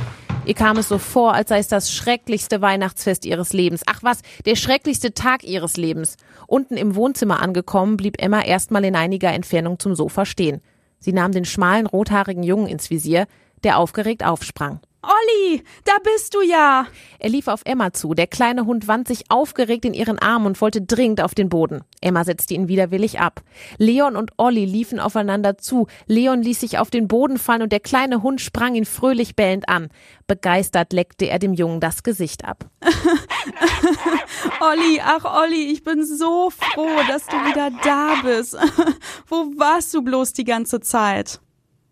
Ihr 0.47 0.55
kam 0.55 0.79
es 0.79 0.89
so 0.89 0.99
vor, 0.99 1.33
als 1.33 1.51
sei 1.51 1.59
es 1.59 1.69
das 1.69 1.93
schrecklichste 1.93 2.61
Weihnachtsfest 2.61 3.25
ihres 3.25 3.53
Lebens. 3.53 3.83
Ach 3.87 4.03
was, 4.03 4.21
der 4.47 4.57
schrecklichste 4.57 5.15
Tag 5.15 5.45
ihres 5.45 5.77
Lebens. 5.77 6.17
Unten 6.49 6.77
im 6.77 6.97
Wohnzimmer 6.97 7.41
angekommen, 7.41 7.97
blieb 7.97 8.21
Emma 8.21 8.43
erstmal 8.43 8.85
in 8.85 8.97
einiger 8.97 9.33
Entfernung 9.33 9.79
zum 9.79 9.95
Sofa 9.95 10.27
stehen. 10.27 10.61
Sie 10.99 11.13
nahm 11.13 11.31
den 11.31 11.45
schmalen, 11.45 11.87
rothaarigen 11.87 12.43
Jungen 12.43 12.67
ins 12.67 12.91
Visier, 12.91 13.29
der 13.63 13.79
aufgeregt 13.79 14.25
aufsprang. 14.25 14.81
Olli, 15.05 15.63
da 15.85 15.93
bist 16.03 16.35
du 16.35 16.41
ja. 16.41 16.87
Er 17.19 17.29
lief 17.29 17.49
auf 17.49 17.63
Emma 17.65 17.93
zu. 17.93 18.15
Der 18.15 18.27
kleine 18.27 18.67
Hund 18.67 18.89
wand 18.89 19.09
sich 19.09 19.31
aufgeregt 19.31 19.85
in 19.85 19.95
ihren 19.95 20.19
Arm 20.19 20.47
und 20.47 20.61
wollte 20.61 20.83
dringend 20.83 21.21
auf 21.21 21.35
den 21.35 21.49
Boden. 21.49 21.83
Emma 22.01 22.25
setzte 22.25 22.55
ihn 22.55 22.69
widerwillig 22.69 23.21
ab. 23.21 23.43
Leon 23.79 24.17
und 24.17 24.33
Olli 24.39 24.65
liefen 24.65 25.01
aufeinander 25.01 25.59
zu. 25.59 25.87
Leon 26.07 26.43
ließ 26.43 26.61
sich 26.61 26.79
auf 26.79 26.91
den 26.91 27.09
Boden 27.09 27.39
fallen 27.39 27.63
und 27.63 27.73
der 27.73 27.81
kleine 27.81 28.23
Hund 28.23 28.41
sprang 28.41 28.75
ihn 28.75 28.85
fröhlich 28.85 29.37
bellend 29.37 29.69
an. 29.69 29.89
Begeistert 30.27 30.93
leckte 30.93 31.27
er 31.27 31.39
dem 31.39 31.53
Jungen 31.53 31.81
das 31.81 32.03
Gesicht 32.03 32.45
ab. 32.45 32.71
Olli, 34.61 35.01
ach 35.05 35.25
Olli, 35.43 35.73
ich 35.73 35.83
bin 35.83 36.05
so 36.05 36.51
froh, 36.51 37.01
dass 37.09 37.27
du 37.27 37.37
wieder 37.37 37.71
da 37.83 38.23
bist. 38.23 38.55
Wo 39.29 39.53
warst 39.57 39.93
du 39.93 40.03
bloß 40.03 40.33
die 40.33 40.45
ganze 40.45 40.81
Zeit? 40.81 41.41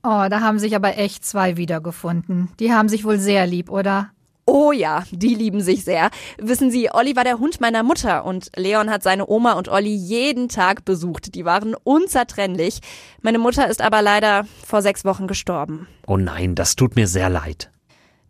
Oh, 0.05 0.27
da 0.29 0.41
haben 0.41 0.59
sich 0.59 0.75
aber 0.75 0.99
echt 0.99 1.25
zwei 1.25 1.57
wiedergefunden. 1.57 2.51
Die 2.59 2.73
haben 2.73 2.89
sich 2.89 3.05
wohl 3.05 3.19
sehr 3.19 3.47
lieb, 3.47 3.71
oder? 3.71 4.11
Oh 4.45 4.73
ja, 4.73 5.05
die 5.13 5.35
lieben 5.35 5.61
sich 5.61 5.85
sehr. 5.85 6.11
Wissen 6.39 6.73
Sie, 6.73 6.91
Olli 6.93 7.15
war 7.15 7.23
der 7.23 7.39
Hund 7.39 7.61
meiner 7.61 7.85
Mutter 7.85 8.25
und 8.25 8.51
Leon 8.57 8.91
hat 8.91 9.05
seine 9.05 9.29
Oma 9.29 9.53
und 9.53 9.69
Olli 9.69 9.95
jeden 9.95 10.49
Tag 10.49 10.85
besucht. 10.85 11.37
Die 11.37 11.45
waren 11.45 11.75
unzertrennlich. 11.75 12.81
Meine 13.21 13.39
Mutter 13.39 13.69
ist 13.69 13.81
aber 13.81 14.03
leider 14.03 14.45
vor 14.67 14.83
sechs 14.83 15.05
Wochen 15.05 15.29
gestorben. 15.29 15.87
Oh 16.09 16.17
nein, 16.17 16.57
das 16.57 16.75
tut 16.75 16.97
mir 16.97 17.07
sehr 17.07 17.31
leid. 17.31 17.72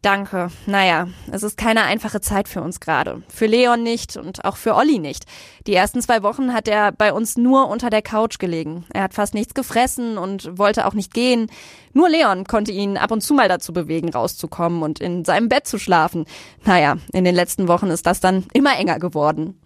Danke. 0.02 0.48
Naja, 0.66 1.06
es 1.30 1.44
ist 1.44 1.56
keine 1.56 1.84
einfache 1.84 2.20
Zeit 2.20 2.48
für 2.48 2.60
uns 2.60 2.80
gerade. 2.80 3.22
Für 3.28 3.46
Leon 3.46 3.84
nicht 3.84 4.16
und 4.16 4.44
auch 4.44 4.56
für 4.56 4.74
Olli 4.74 4.98
nicht. 4.98 5.26
Die 5.68 5.74
ersten 5.74 6.02
zwei 6.02 6.24
Wochen 6.24 6.52
hat 6.52 6.66
er 6.66 6.90
bei 6.90 7.12
uns 7.12 7.36
nur 7.36 7.68
unter 7.68 7.88
der 7.88 8.02
Couch 8.02 8.40
gelegen. 8.40 8.84
Er 8.92 9.04
hat 9.04 9.14
fast 9.14 9.32
nichts 9.32 9.54
gefressen 9.54 10.18
und 10.18 10.58
wollte 10.58 10.86
auch 10.86 10.94
nicht 10.94 11.14
gehen. 11.14 11.46
Nur 11.92 12.08
Leon 12.08 12.44
konnte 12.46 12.72
ihn 12.72 12.96
ab 12.96 13.12
und 13.12 13.20
zu 13.20 13.32
mal 13.32 13.48
dazu 13.48 13.72
bewegen, 13.72 14.10
rauszukommen 14.10 14.82
und 14.82 14.98
in 14.98 15.24
seinem 15.24 15.48
Bett 15.48 15.68
zu 15.68 15.78
schlafen. 15.78 16.24
Naja, 16.64 16.96
in 17.12 17.22
den 17.22 17.36
letzten 17.36 17.68
Wochen 17.68 17.86
ist 17.86 18.04
das 18.04 18.18
dann 18.18 18.44
immer 18.52 18.76
enger 18.76 18.98
geworden. 18.98 19.61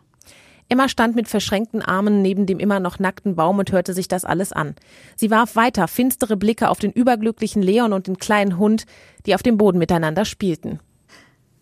Emma 0.69 0.89
stand 0.89 1.15
mit 1.15 1.29
verschränkten 1.29 1.81
Armen 1.81 2.23
neben 2.23 2.47
dem 2.47 2.59
immer 2.59 2.81
noch 2.81 2.99
nackten 2.99 3.37
Baum 3.37 3.59
und 3.59 3.71
hörte 3.71 3.95
sich 3.95 4.09
das 4.09 4.25
alles 4.25 4.53
an. 4.53 4.75
Sie 5.15 5.31
warf 5.31 5.55
weiter 5.55 5.87
finstere 5.87 6.37
Blicke 6.37 6.69
auf 6.69 6.79
den 6.79 6.91
überglücklichen 6.91 7.63
Leon 7.63 7.93
und 7.93 8.09
den 8.09 8.19
kleinen 8.19 8.59
Hund, 8.59 8.85
die 9.27 9.35
auf 9.35 9.43
dem 9.43 9.59
Boden 9.59 9.79
miteinander 9.79 10.25
spielten. 10.25 10.81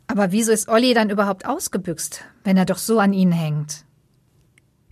Aber 0.06 0.32
wieso 0.32 0.52
ist 0.52 0.68
Olli 0.68 0.94
dann 0.94 1.10
überhaupt 1.10 1.46
ausgebüxt, 1.46 2.24
wenn 2.44 2.56
er 2.56 2.66
doch 2.66 2.78
so 2.78 2.98
an 2.98 3.12
ihnen 3.12 3.32
hängt? 3.32 3.84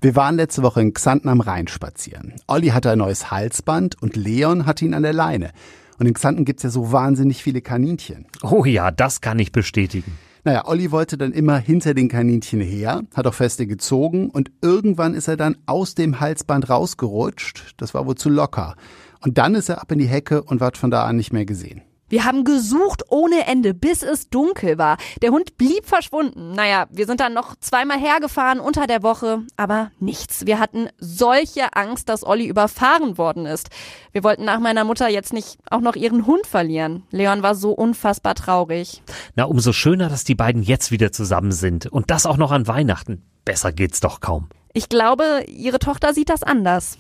Wir 0.01 0.17
waren 0.17 0.37
letzte 0.37 0.63
Woche 0.63 0.81
in 0.81 0.95
Xanten 0.95 1.29
am 1.29 1.41
Rhein 1.41 1.69
spazieren. 1.69 2.35
Olli 2.49 2.69
hatte 2.69 2.91
ein 2.91 2.99
neues 2.99 3.31
Halsband 3.31 4.03
und 4.03 4.17
Leon 4.17 4.67
hatte 4.67 4.85
ihn 4.85 4.95
an 4.95 5.05
der 5.05 5.13
Leine. 5.13 5.53
Und 5.99 6.07
in 6.07 6.15
Xanten 6.15 6.45
gibt's 6.45 6.65
ja 6.65 6.71
so 6.71 6.91
wahnsinnig 6.91 7.43
viele 7.43 7.61
Kaninchen. 7.61 8.27
Oh 8.43 8.65
ja, 8.65 8.91
das 8.91 9.21
kann 9.21 9.39
ich 9.39 9.53
bestätigen. 9.53 10.19
Naja, 10.45 10.67
Olli 10.67 10.91
wollte 10.91 11.17
dann 11.17 11.33
immer 11.33 11.59
hinter 11.59 11.95
den 11.95 12.09
Kaninchen 12.09 12.61
her, 12.61 13.03
hat 13.15 13.29
auch 13.29 13.35
feste 13.35 13.69
gezogen 13.69 14.29
und 14.29 14.51
irgendwann 14.61 15.15
ist 15.15 15.29
er 15.29 15.37
dann 15.37 15.57
aus 15.67 15.95
dem 15.95 16.19
Halsband 16.19 16.69
rausgerutscht. 16.69 17.75
Das 17.77 17.95
war 17.95 18.07
wohl 18.07 18.17
zu 18.17 18.29
locker. 18.29 18.75
Und 19.21 19.39
dann 19.39 19.55
ist 19.55 19.69
er 19.69 19.81
ab 19.81 19.93
in 19.93 20.01
die 20.01 20.07
Hecke 20.07 20.43
und 20.43 20.61
wird 20.61 20.77
von 20.77 20.91
da 20.91 21.05
an 21.05 21.17
nicht 21.17 21.33
mehr 21.33 21.45
gesehen. 21.45 21.83
Wir 22.13 22.27
haben 22.27 22.45
gesucht 22.45 23.05
ohne 23.09 23.47
Ende, 23.47 23.73
bis 23.73 24.03
es 24.03 24.29
dunkel 24.29 24.77
war. 24.77 24.99
Der 25.23 25.31
Hund 25.31 25.57
blieb 25.57 25.87
verschwunden. 25.87 26.53
Naja, 26.53 26.85
wir 26.91 27.07
sind 27.07 27.21
dann 27.21 27.33
noch 27.33 27.57
zweimal 27.59 27.99
hergefahren 27.99 28.61
unter 28.61 28.87
der 28.87 29.03
Woche, 29.03 29.41
aber 29.57 29.93
nichts. 29.99 30.45
Wir 30.45 30.61
hatten 30.61 30.91
solche 30.99 31.73
Angst, 31.75 32.11
dass 32.11 32.23
Olli 32.23 32.47
überfahren 32.47 33.17
worden 33.17 33.47
ist. 33.47 33.71
Wir 34.13 34.25
wollten 34.25 34.45
nach 34.45 34.61
meiner 34.61 34.85
Mutter 34.85 35.09
jetzt 35.09 35.33
nicht 35.33 35.57
auch 35.71 35.81
noch 35.81 35.97
ihren 35.97 36.27
Hund 36.27 36.47
verlieren. 36.47 37.05
Leon 37.13 37.43
war 37.43 37.55
so 37.55 37.73
unfassbar 37.73 38.35
traurig. 38.35 39.03
Na, 39.35 39.45
umso 39.45 39.73
schöner, 39.73 40.11
dass 40.11 40.25
die 40.25 40.35
beiden 40.35 40.63
jetzt 40.63 40.91
wieder 40.91 41.13
zusammen 41.13 41.53
sind. 41.53 41.87
Und 41.87 42.11
das 42.11 42.27
auch 42.27 42.37
noch 42.37 42.53
an 42.53 42.67
Weihnachten. 42.67 43.23
Besser 43.47 43.73
geht's 43.73 44.01
doch 44.01 44.21
kaum. 44.21 44.51
Ich 44.75 44.91
glaube, 44.91 45.47
ihre 45.49 45.79
Tochter 45.79 46.13
sieht 46.13 46.29
das 46.29 46.43
anders. 46.43 46.99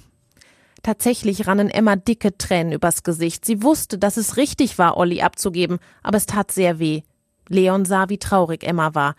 Tatsächlich 0.82 1.46
rannen 1.46 1.70
Emma 1.70 1.94
dicke 1.96 2.36
Tränen 2.36 2.72
übers 2.72 3.04
Gesicht. 3.04 3.44
Sie 3.44 3.62
wusste, 3.62 3.98
dass 3.98 4.16
es 4.16 4.36
richtig 4.36 4.78
war, 4.78 4.96
Olli 4.96 5.22
abzugeben, 5.22 5.78
aber 6.02 6.16
es 6.16 6.26
tat 6.26 6.50
sehr 6.50 6.78
weh. 6.78 7.02
Leon 7.48 7.84
sah, 7.84 8.08
wie 8.08 8.18
traurig 8.18 8.64
Emma 8.64 8.94
war. 8.94 9.14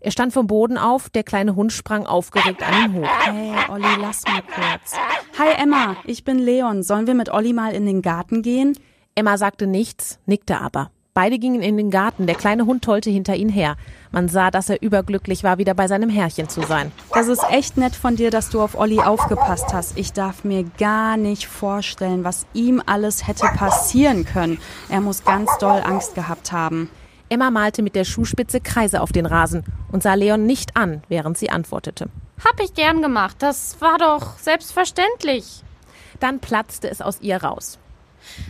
Er 0.00 0.10
stand 0.10 0.32
vom 0.32 0.46
Boden 0.46 0.76
auf, 0.76 1.08
der 1.08 1.22
kleine 1.22 1.54
Hund 1.54 1.72
sprang 1.72 2.04
aufgeregt 2.04 2.62
an 2.62 2.84
ihn 2.84 2.94
hoch. 2.94 3.08
Hey, 3.24 3.54
Olli, 3.70 3.86
lass 4.00 4.22
mal 4.24 4.42
kurz. 4.42 4.94
Hi 5.38 5.54
Emma, 5.56 5.96
ich 6.04 6.24
bin 6.24 6.38
Leon. 6.38 6.82
Sollen 6.82 7.06
wir 7.06 7.14
mit 7.14 7.30
Olli 7.30 7.52
mal 7.52 7.74
in 7.74 7.86
den 7.86 8.02
Garten 8.02 8.42
gehen? 8.42 8.76
Emma 9.14 9.38
sagte 9.38 9.66
nichts, 9.66 10.18
nickte 10.26 10.60
aber. 10.60 10.90
Beide 11.16 11.38
gingen 11.38 11.62
in 11.62 11.76
den 11.76 11.92
Garten, 11.92 12.26
der 12.26 12.34
kleine 12.34 12.66
Hund 12.66 12.82
tollte 12.82 13.08
hinter 13.08 13.36
ihnen 13.36 13.48
her. 13.48 13.76
Man 14.10 14.28
sah, 14.28 14.50
dass 14.50 14.68
er 14.68 14.82
überglücklich 14.82 15.44
war, 15.44 15.58
wieder 15.58 15.72
bei 15.72 15.86
seinem 15.86 16.10
Herrchen 16.10 16.48
zu 16.48 16.62
sein. 16.62 16.90
Das 17.12 17.28
ist 17.28 17.44
echt 17.50 17.76
nett 17.76 17.94
von 17.94 18.16
dir, 18.16 18.32
dass 18.32 18.50
du 18.50 18.60
auf 18.60 18.76
Olli 18.76 18.98
aufgepasst 18.98 19.72
hast. 19.72 19.96
Ich 19.96 20.12
darf 20.12 20.42
mir 20.42 20.64
gar 20.76 21.16
nicht 21.16 21.46
vorstellen, 21.46 22.24
was 22.24 22.46
ihm 22.52 22.82
alles 22.84 23.28
hätte 23.28 23.46
passieren 23.46 24.24
können. 24.24 24.58
Er 24.88 25.00
muss 25.00 25.24
ganz 25.24 25.56
doll 25.58 25.80
Angst 25.84 26.16
gehabt 26.16 26.50
haben. 26.50 26.90
Emma 27.28 27.52
malte 27.52 27.82
mit 27.82 27.94
der 27.94 28.04
Schuhspitze 28.04 28.60
Kreise 28.60 29.00
auf 29.00 29.12
den 29.12 29.26
Rasen 29.26 29.62
und 29.92 30.02
sah 30.02 30.14
Leon 30.14 30.46
nicht 30.46 30.76
an, 30.76 31.04
während 31.08 31.38
sie 31.38 31.48
antwortete. 31.48 32.08
Hab 32.44 32.58
ich 32.60 32.74
gern 32.74 33.02
gemacht. 33.02 33.36
Das 33.38 33.80
war 33.80 33.98
doch 33.98 34.36
selbstverständlich. 34.40 35.62
Dann 36.18 36.40
platzte 36.40 36.90
es 36.90 37.00
aus 37.00 37.20
ihr 37.20 37.36
raus. 37.36 37.78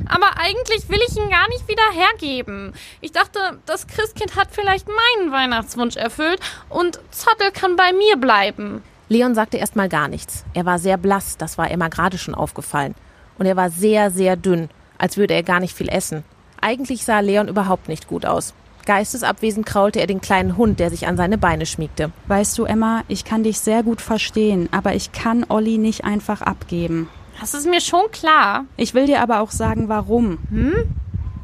Aber 0.06 0.38
eigentlich 0.38 0.88
will 0.88 1.00
ich 1.08 1.16
ihn 1.16 1.30
gar 1.30 1.48
nicht 1.48 1.68
wieder 1.68 1.82
hergeben. 1.92 2.72
Ich 3.00 3.12
dachte, 3.12 3.58
das 3.66 3.86
Christkind 3.86 4.36
hat 4.36 4.48
vielleicht 4.50 4.86
meinen 4.88 5.32
Weihnachtswunsch 5.32 5.96
erfüllt 5.96 6.40
und 6.68 7.00
Zottel 7.10 7.50
kann 7.52 7.76
bei 7.76 7.92
mir 7.92 8.16
bleiben. 8.16 8.82
Leon 9.08 9.34
sagte 9.34 9.58
erst 9.58 9.76
mal 9.76 9.88
gar 9.88 10.08
nichts. 10.08 10.44
Er 10.54 10.64
war 10.64 10.78
sehr 10.78 10.96
blass, 10.96 11.36
das 11.36 11.58
war 11.58 11.70
Emma 11.70 11.88
gerade 11.88 12.18
schon 12.18 12.34
aufgefallen. 12.34 12.94
Und 13.38 13.46
er 13.46 13.56
war 13.56 13.70
sehr, 13.70 14.10
sehr 14.10 14.36
dünn, 14.36 14.70
als 14.98 15.16
würde 15.16 15.34
er 15.34 15.42
gar 15.42 15.60
nicht 15.60 15.76
viel 15.76 15.88
essen. 15.88 16.24
Eigentlich 16.60 17.04
sah 17.04 17.20
Leon 17.20 17.48
überhaupt 17.48 17.88
nicht 17.88 18.08
gut 18.08 18.24
aus. 18.24 18.54
Geistesabwesend 18.86 19.66
kraulte 19.66 20.00
er 20.00 20.06
den 20.06 20.20
kleinen 20.20 20.56
Hund, 20.56 20.78
der 20.78 20.90
sich 20.90 21.06
an 21.06 21.16
seine 21.16 21.38
Beine 21.38 21.66
schmiegte. 21.66 22.10
Weißt 22.26 22.56
du, 22.58 22.64
Emma, 22.64 23.02
ich 23.08 23.24
kann 23.24 23.42
dich 23.42 23.60
sehr 23.60 23.82
gut 23.82 24.00
verstehen, 24.00 24.68
aber 24.72 24.94
ich 24.94 25.12
kann 25.12 25.46
Olli 25.48 25.78
nicht 25.78 26.04
einfach 26.04 26.42
abgeben. 26.42 27.08
Das 27.40 27.54
ist 27.54 27.66
mir 27.66 27.80
schon 27.80 28.10
klar. 28.10 28.64
Ich 28.76 28.94
will 28.94 29.06
dir 29.06 29.20
aber 29.20 29.40
auch 29.40 29.50
sagen, 29.50 29.88
warum. 29.88 30.38
Hm? 30.50 30.94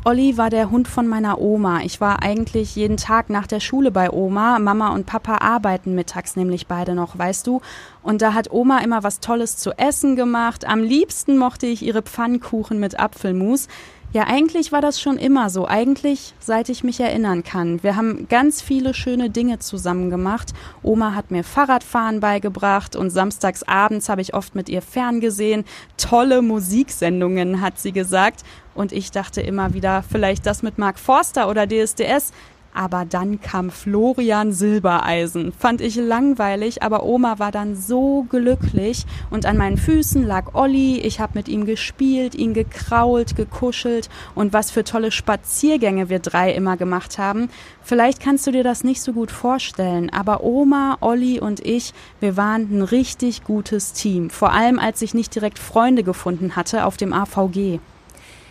Olli 0.03 0.39
war 0.39 0.49
der 0.49 0.71
Hund 0.71 0.89
von 0.89 1.07
meiner 1.07 1.41
Oma. 1.41 1.81
Ich 1.83 2.01
war 2.01 2.23
eigentlich 2.23 2.75
jeden 2.75 2.97
Tag 2.97 3.29
nach 3.29 3.47
der 3.47 3.61
Schule 3.61 3.91
bei 3.91 4.11
Oma. 4.11 4.59
Mama 4.59 4.95
und 4.95 5.05
Papa 5.05 5.37
arbeiten 5.39 5.95
mittags 5.95 6.37
nämlich 6.37 6.67
beide 6.67 6.95
noch, 6.95 7.19
weißt 7.19 7.47
du? 7.47 7.61
Und 8.03 8.23
da 8.23 8.33
hat 8.33 8.51
Oma 8.51 8.79
immer 8.79 9.03
was 9.03 9.21
Tolles 9.21 9.59
zu 9.59 9.73
essen 9.73 10.17
gemacht. 10.17 10.67
Am 10.67 10.83
liebsten 10.83 11.37
mochte 11.37 11.67
ich 11.67 11.83
ihre 11.83 12.01
Pfannkuchen 12.01 12.81
mit 12.81 12.99
Apfelmus. 12.99 13.69
Ja, 14.13 14.25
eigentlich 14.25 14.73
war 14.73 14.81
das 14.81 15.01
schon 15.01 15.19
immer 15.19 15.51
so. 15.51 15.69
Eigentlich, 15.69 16.35
seit 16.41 16.69
ich 16.69 16.83
mich 16.83 16.99
erinnern 16.99 17.45
kann. 17.45 17.81
Wir 17.85 17.95
haben 17.95 18.27
ganz 18.29 18.61
viele 18.61 18.93
schöne 18.93 19.31
Dinge 19.31 19.61
zusammen 19.61 20.11
gemacht. 20.11 20.53
Oma 20.83 21.15
hat 21.15 21.31
mir 21.31 21.45
Fahrradfahren 21.45 22.19
beigebracht 22.19 22.97
und 22.97 23.11
samstags 23.11 23.63
abends 23.63 24.09
habe 24.09 24.21
ich 24.21 24.35
oft 24.35 24.57
mit 24.57 24.69
ihr 24.69 24.83
ferngesehen. 24.83 25.65
Tolle 25.97 26.43
Musiksendungen, 26.43 27.61
hat 27.61 27.79
sie 27.79 27.93
gesagt. 27.93 28.43
Und 28.75 28.91
ich 28.91 29.13
dachte 29.13 29.43
immer 29.43 29.75
wieder, 29.75 30.03
vielleicht 30.03 30.45
das 30.45 30.65
mit 30.65 30.77
Mark 30.77 30.99
Forster 30.99 31.49
oder 31.49 31.69
DSDS. 31.69 32.33
Aber 32.73 33.05
dann 33.05 33.41
kam 33.41 33.71
Florian 33.71 34.53
Silbereisen. 34.53 35.53
Fand 35.53 35.81
ich 35.81 35.97
langweilig, 35.97 36.83
aber 36.83 37.05
Oma 37.05 37.39
war 37.39 37.51
dann 37.51 37.75
so 37.75 38.27
glücklich. 38.29 39.07
Und 39.31 39.45
an 39.47 39.57
meinen 39.57 39.77
Füßen 39.77 40.25
lag 40.25 40.55
Olli. 40.55 40.99
Ich 41.01 41.19
habe 41.21 41.33
mit 41.35 41.49
ihm 41.49 41.67
gespielt, 41.67 42.35
ihn 42.35 42.55
gekrault, 42.55 43.35
gekuschelt. 43.35 44.09
Und 44.35 44.53
was 44.53 44.71
für 44.71 44.85
tolle 44.85 45.11
Spaziergänge 45.11 46.09
wir 46.09 46.21
drei 46.21 46.53
immer 46.53 46.77
gemacht 46.77 47.19
haben. 47.19 47.49
Vielleicht 47.83 48.21
kannst 48.21 48.47
du 48.47 48.53
dir 48.53 48.63
das 48.63 48.85
nicht 48.85 49.03
so 49.03 49.13
gut 49.13 49.33
vorstellen, 49.33 50.11
aber 50.11 50.45
Oma, 50.45 50.99
Olli 51.01 51.41
und 51.41 51.59
ich, 51.67 51.93
wir 52.21 52.37
waren 52.37 52.69
ein 52.71 52.83
richtig 52.83 53.43
gutes 53.43 53.93
Team. 53.93 54.31
Vor 54.31 54.53
allem, 54.53 54.79
als 54.79 55.03
ich 55.03 55.13
nicht 55.13 55.35
direkt 55.35 55.59
Freunde 55.59 56.05
gefunden 56.05 56.55
hatte 56.55 56.85
auf 56.85 56.97
dem 56.97 57.13
AVG. 57.13 57.81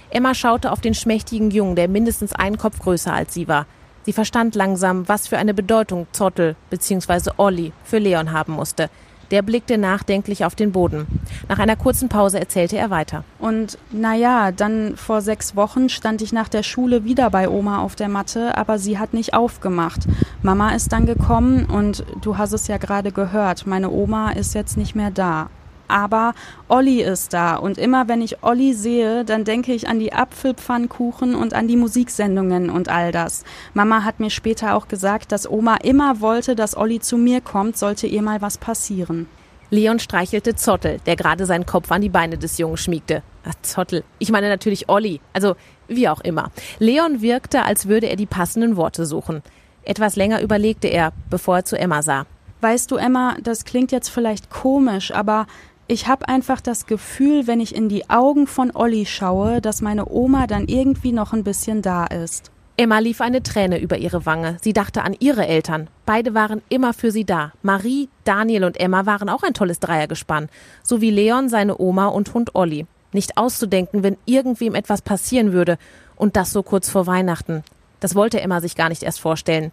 Emma 0.09 0.33
schaute 0.33 0.71
auf 0.71 0.81
den 0.81 0.95
schmächtigen 0.95 1.51
Jungen, 1.51 1.75
der 1.75 1.87
mindestens 1.87 2.33
einen 2.33 2.57
Kopf 2.57 2.79
größer 2.79 3.13
als 3.13 3.33
sie 3.33 3.47
war. 3.47 3.65
Sie 4.05 4.13
verstand 4.13 4.55
langsam, 4.55 5.07
was 5.07 5.27
für 5.27 5.37
eine 5.37 5.53
Bedeutung 5.53 6.07
Zottel 6.11 6.55
bzw. 6.69 7.31
Olli 7.37 7.73
für 7.83 7.99
Leon 7.99 8.31
haben 8.31 8.53
musste. 8.53 8.89
Der 9.31 9.43
blickte 9.43 9.77
nachdenklich 9.77 10.43
auf 10.43 10.55
den 10.55 10.71
Boden. 10.71 11.05
Nach 11.47 11.59
einer 11.59 11.75
kurzen 11.75 12.09
Pause 12.09 12.39
erzählte 12.39 12.77
er 12.77 12.89
weiter. 12.89 13.23
Und 13.37 13.77
naja, 13.91 14.51
dann 14.51 14.95
vor 14.97 15.21
sechs 15.21 15.55
Wochen 15.55 15.89
stand 15.89 16.23
ich 16.23 16.33
nach 16.33 16.49
der 16.49 16.63
Schule 16.63 17.03
wieder 17.03 17.29
bei 17.29 17.47
Oma 17.47 17.79
auf 17.79 17.95
der 17.95 18.09
Matte, 18.09 18.57
aber 18.57 18.79
sie 18.79 18.97
hat 18.97 19.13
nicht 19.13 19.35
aufgemacht. 19.35 20.01
Mama 20.41 20.71
ist 20.71 20.91
dann 20.91 21.05
gekommen 21.05 21.65
und 21.65 22.03
du 22.21 22.39
hast 22.39 22.53
es 22.53 22.67
ja 22.67 22.77
gerade 22.77 23.11
gehört, 23.11 23.67
meine 23.67 23.91
Oma 23.91 24.31
ist 24.31 24.55
jetzt 24.55 24.77
nicht 24.77 24.95
mehr 24.95 25.11
da 25.11 25.49
aber 25.89 26.33
Olli 26.67 27.01
ist 27.01 27.33
da. 27.33 27.55
Und 27.55 27.77
immer 27.77 28.07
wenn 28.07 28.21
ich 28.21 28.43
Olli 28.43 28.73
sehe, 28.73 29.25
dann 29.25 29.43
denke 29.43 29.73
ich 29.73 29.87
an 29.87 29.99
die 29.99 30.13
Apfelpfannkuchen 30.13 31.35
und 31.35 31.53
an 31.53 31.67
die 31.67 31.75
Musiksendungen 31.75 32.69
und 32.69 32.89
all 32.89 33.11
das. 33.11 33.43
Mama 33.73 34.03
hat 34.03 34.19
mir 34.19 34.29
später 34.29 34.75
auch 34.75 34.87
gesagt, 34.87 35.31
dass 35.31 35.49
Oma 35.49 35.77
immer 35.83 36.21
wollte, 36.21 36.55
dass 36.55 36.77
Olli 36.77 36.99
zu 36.99 37.17
mir 37.17 37.41
kommt, 37.41 37.77
sollte 37.77 38.07
ihr 38.07 38.21
mal 38.21 38.41
was 38.41 38.57
passieren. 38.57 39.27
Leon 39.71 39.99
streichelte 39.99 40.55
Zottel, 40.55 40.99
der 41.05 41.15
gerade 41.15 41.45
seinen 41.45 41.65
Kopf 41.65 41.91
an 41.91 42.01
die 42.01 42.09
Beine 42.09 42.37
des 42.37 42.57
Jungen 42.57 42.77
schmiegte. 42.77 43.21
Ach, 43.47 43.53
Zottel. 43.61 44.03
Ich 44.17 44.31
meine 44.31 44.49
natürlich 44.49 44.89
Olli. 44.89 45.21
Also, 45.33 45.55
wie 45.87 46.09
auch 46.09 46.21
immer. 46.21 46.51
Leon 46.79 47.21
wirkte, 47.21 47.63
als 47.63 47.87
würde 47.87 48.07
er 48.07 48.15
die 48.15 48.25
passenden 48.25 48.77
Worte 48.77 49.05
suchen. 49.05 49.43
Etwas 49.83 50.15
länger 50.15 50.41
überlegte 50.41 50.87
er, 50.87 51.13
bevor 51.29 51.57
er 51.57 51.65
zu 51.65 51.77
Emma 51.77 52.01
sah. 52.01 52.25
Weißt 52.61 52.91
du, 52.91 52.97
Emma, 52.97 53.37
das 53.41 53.63
klingt 53.63 53.91
jetzt 53.91 54.09
vielleicht 54.09 54.49
komisch, 54.49 55.13
aber 55.13 55.47
ich 55.89 56.07
habe 56.07 56.29
einfach 56.29 56.61
das 56.61 56.85
Gefühl, 56.85 57.47
wenn 57.47 57.59
ich 57.59 57.73
in 57.73 57.89
die 57.89 58.11
Augen 58.11 58.45
von 58.45 58.71
Olli 58.75 59.07
schaue, 59.07 59.59
dass 59.59 59.81
meine 59.81 60.07
Oma 60.07 60.45
dann 60.45 60.67
irgendwie 60.67 61.11
noch 61.11 61.33
ein 61.33 61.43
bisschen 61.43 61.81
da 61.81 62.05
ist. 62.05 62.51
Emma 62.77 62.99
lief 62.99 63.21
eine 63.21 63.41
Träne 63.41 63.79
über 63.79 63.97
ihre 63.97 64.23
Wange. 64.27 64.57
Sie 64.61 64.71
dachte 64.71 65.01
an 65.01 65.15
ihre 65.19 65.47
Eltern. 65.47 65.89
Beide 66.05 66.35
waren 66.35 66.61
immer 66.69 66.93
für 66.93 67.11
sie 67.11 67.25
da. 67.25 67.53
Marie, 67.63 68.07
Daniel 68.23 68.65
und 68.65 68.79
Emma 68.79 69.07
waren 69.07 69.29
auch 69.29 69.41
ein 69.41 69.55
tolles 69.55 69.79
Dreiergespann. 69.79 70.47
So 70.83 71.01
wie 71.01 71.09
Leon, 71.09 71.49
seine 71.49 71.79
Oma 71.79 72.05
und 72.05 72.35
Hund 72.35 72.53
Olli. 72.53 72.85
Nicht 73.11 73.37
auszudenken, 73.37 74.03
wenn 74.03 74.17
irgendwem 74.25 74.75
etwas 74.75 75.01
passieren 75.01 75.53
würde. 75.53 75.79
Und 76.15 76.35
das 76.35 76.51
so 76.51 76.61
kurz 76.61 76.87
vor 76.87 77.07
Weihnachten. 77.07 77.63
Das 77.99 78.13
wollte 78.13 78.39
Emma 78.39 78.61
sich 78.61 78.75
gar 78.75 78.89
nicht 78.89 79.01
erst 79.01 79.19
vorstellen. 79.19 79.71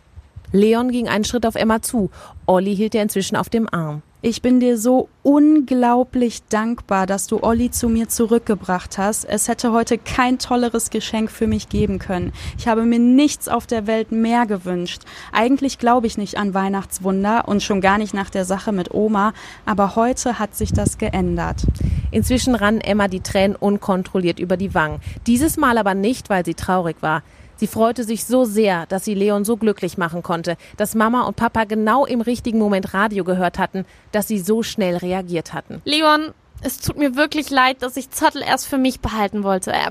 Leon 0.53 0.91
ging 0.91 1.09
einen 1.09 1.25
Schritt 1.25 1.47
auf 1.47 1.55
Emma 1.55 1.83
zu. 1.83 2.11
Olli 2.47 2.75
hielt 2.75 2.95
er 2.95 3.03
inzwischen 3.03 3.37
auf 3.37 3.49
dem 3.49 3.69
Arm. 3.73 4.03
Ich 4.23 4.43
bin 4.43 4.59
dir 4.59 4.77
so 4.77 5.09
unglaublich 5.23 6.43
dankbar, 6.49 7.07
dass 7.07 7.29
du 7.29 7.45
Olli 7.45 7.71
zu 7.71 7.89
mir 7.89 8.09
zurückgebracht 8.09 8.99
hast. 8.99 9.25
Es 9.25 9.47
hätte 9.47 9.73
heute 9.73 9.99
kein 9.99 10.41
tolleres 10.41 10.91
Geschenk 10.91 11.31
für 11.31 11.47
mich 11.47 11.69
geben 11.69 12.01
können. 12.01 12.33
Ich 12.59 12.67
habe 12.67 12.83
mir 12.83 12.99
nichts 12.99 13.47
auf 13.47 13.69
der 13.69 13.87
Welt 13.87 14.11
mehr 14.11 14.47
gewünscht. 14.47 15.03
Eigentlich 15.33 15.79
glaube 15.79 16.09
ich 16.09 16.19
nicht 16.19 16.39
an 16.39 16.55
Weihnachtswunder 16.55 17.47
und 17.47 17.63
schon 17.63 17.81
gar 17.81 17.99
nicht 17.99 18.15
nach 18.15 18.31
der 18.31 18.45
Sache 18.45 18.73
mit 18.73 18.93
Oma, 18.93 19.33
aber 19.65 19.95
heute 19.95 20.41
hat 20.41 20.57
sich 20.57 20.73
das 20.73 20.99
geändert. 20.99 21.63
Inzwischen 22.11 22.55
rannen 22.55 22.81
Emma 22.81 23.09
die 23.09 23.21
Tränen 23.21 23.55
unkontrolliert 23.55 24.41
über 24.41 24.57
die 24.57 24.75
Wangen. 24.75 25.01
Dieses 25.27 25.57
Mal 25.57 25.79
aber 25.79 25.95
nicht, 25.95 26.31
weil 26.31 26.45
sie 26.45 26.55
traurig 26.55 26.97
war. 27.01 27.23
Sie 27.57 27.67
freute 27.67 28.05
sich 28.05 28.25
so 28.25 28.45
sehr, 28.45 28.87
dass 28.87 29.05
sie 29.05 29.15
Leon 29.15 29.45
so 29.45 29.57
glücklich 29.57 29.99
machen 29.99 30.23
konnte, 30.23 30.57
dass 30.77 30.95
Mama 30.95 31.23
und 31.23 31.37
Papa 31.37 31.65
genau 31.65 32.05
im 32.05 32.21
richtigen 32.21 32.59
Moment 32.59 32.93
Radio 32.95 33.25
gehört 33.25 33.59
hatten, 33.59 33.87
dass 34.13 34.29
sie 34.29 34.39
so 34.39 34.63
schnell 34.63 34.97
reagiert 34.97 35.55
hatten. 35.55 35.81
Leon, 35.85 36.33
es 36.63 36.79
tut 36.79 36.97
mir 36.99 37.17
wirklich 37.17 37.51
leid, 37.51 37.83
dass 37.83 37.97
ich 37.97 38.11
Zottel 38.11 38.43
erst 38.43 38.67
für 38.67 38.79
mich 38.79 39.01
behalten 39.01 39.43
wollte. 39.43 39.73
Äh, 39.73 39.91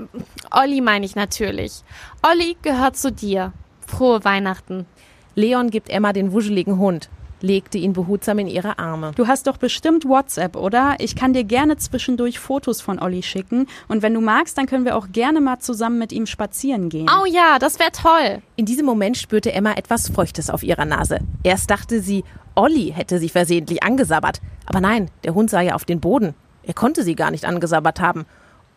Olli 0.50 0.80
meine 0.80 1.06
ich 1.06 1.16
natürlich. 1.16 1.82
Olli 2.22 2.56
gehört 2.62 2.96
zu 2.96 3.10
dir. 3.12 3.52
Frohe 3.86 4.24
Weihnachten. 4.24 4.86
Leon 5.34 5.70
gibt 5.70 5.90
Emma 5.90 6.12
den 6.12 6.32
wuscheligen 6.32 6.78
Hund 6.78 7.08
legte 7.40 7.78
ihn 7.78 7.92
behutsam 7.92 8.38
in 8.38 8.46
ihre 8.46 8.78
Arme. 8.78 9.12
Du 9.14 9.26
hast 9.26 9.46
doch 9.46 9.56
bestimmt 9.56 10.06
WhatsApp, 10.06 10.56
oder? 10.56 10.96
Ich 10.98 11.16
kann 11.16 11.32
dir 11.32 11.44
gerne 11.44 11.76
zwischendurch 11.76 12.38
Fotos 12.38 12.80
von 12.80 12.98
Olli 12.98 13.22
schicken. 13.22 13.66
Und 13.88 14.02
wenn 14.02 14.14
du 14.14 14.20
magst, 14.20 14.56
dann 14.58 14.66
können 14.66 14.84
wir 14.84 14.96
auch 14.96 15.08
gerne 15.12 15.40
mal 15.40 15.58
zusammen 15.58 15.98
mit 15.98 16.12
ihm 16.12 16.26
spazieren 16.26 16.88
gehen. 16.88 17.08
Oh 17.10 17.26
ja, 17.26 17.58
das 17.58 17.78
wäre 17.78 17.92
toll. 17.92 18.42
In 18.56 18.66
diesem 18.66 18.86
Moment 18.86 19.16
spürte 19.16 19.52
Emma 19.52 19.72
etwas 19.72 20.08
Feuchtes 20.08 20.50
auf 20.50 20.62
ihrer 20.62 20.84
Nase. 20.84 21.18
Erst 21.42 21.70
dachte 21.70 22.00
sie, 22.00 22.24
Olli 22.54 22.92
hätte 22.94 23.18
sie 23.18 23.28
versehentlich 23.28 23.82
angesabbert. 23.82 24.40
Aber 24.64 24.80
nein, 24.80 25.10
der 25.24 25.34
Hund 25.34 25.50
sah 25.50 25.60
ja 25.60 25.74
auf 25.74 25.84
den 25.84 26.00
Boden. 26.00 26.34
Er 26.62 26.74
konnte 26.74 27.02
sie 27.02 27.14
gar 27.14 27.30
nicht 27.30 27.44
angesabbert 27.44 28.00
haben. 28.00 28.26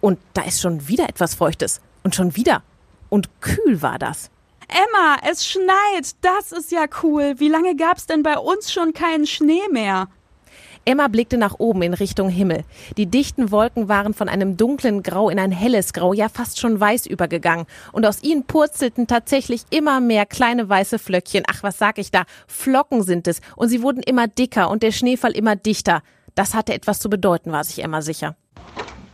Und 0.01 0.20
da 0.34 0.43
ist 0.43 0.62
schon 0.62 0.88
wieder 0.88 1.10
etwas 1.10 1.36
Feuchtes. 1.36 1.82
Und 2.03 2.16
schon 2.16 2.36
wieder. 2.36 2.62
Und 3.10 3.41
kühl 3.41 3.82
war 3.82 3.99
das. 3.99 4.30
Emma, 4.70 5.17
es 5.30 5.47
schneit. 5.47 6.15
Das 6.22 6.51
ist 6.51 6.72
ja 6.72 6.86
cool. 7.03 7.36
Wie 7.38 7.49
lange 7.49 7.76
gab's 7.76 8.05
denn 8.05 8.22
bei 8.22 8.38
uns 8.38 8.72
schon 8.72 8.93
keinen 8.93 9.26
Schnee 9.26 9.67
mehr? 9.72 10.07
Emma 10.86 11.07
blickte 11.07 11.38
nach 11.38 11.55
oben 11.57 11.82
in 11.82 11.93
Richtung 11.93 12.30
Himmel. 12.30 12.63
Die 12.97 13.07
dichten 13.07 13.51
Wolken 13.51 13.89
waren 13.89 14.13
von 14.13 14.30
einem 14.30 14.57
dunklen 14.57 15.03
Grau 15.03 15.30
in 15.30 15.39
ein 15.39 15.51
helles 15.51 15.93
Grau, 15.93 16.13
ja 16.13 16.30
fast 16.30 16.59
schon 16.59 16.80
weiß 16.80 17.07
übergegangen. 17.07 17.65
Und 17.91 18.05
aus 18.05 18.24
ihnen 18.24 18.45
purzelten 18.45 19.07
tatsächlich 19.07 19.63
immer 19.72 19.99
mehr 19.99 20.26
kleine 20.26 20.70
weiße 20.70 20.99
Flöckchen. 20.99 21.43
Ach, 21.47 21.63
was 21.63 21.78
sag 21.78 21.97
ich 21.97 22.11
da? 22.11 22.24
Flocken 22.47 23.03
sind 23.03 23.28
es. 23.28 23.41
Und 23.55 23.70
sie 23.70 23.82
wurden 23.82 24.03
immer 24.03 24.28
dicker 24.28 24.70
und 24.70 24.84
der 24.84 24.91
Schneefall 24.91 25.32
immer 25.32 25.55
dichter. 25.55 26.01
Das 26.36 26.53
hatte 26.53 26.74
etwas 26.74 26.99
zu 26.99 27.09
bedeuten, 27.09 27.51
war 27.51 27.63
sich 27.63 27.84
Emma 27.84 28.01
sicher. 28.01 28.36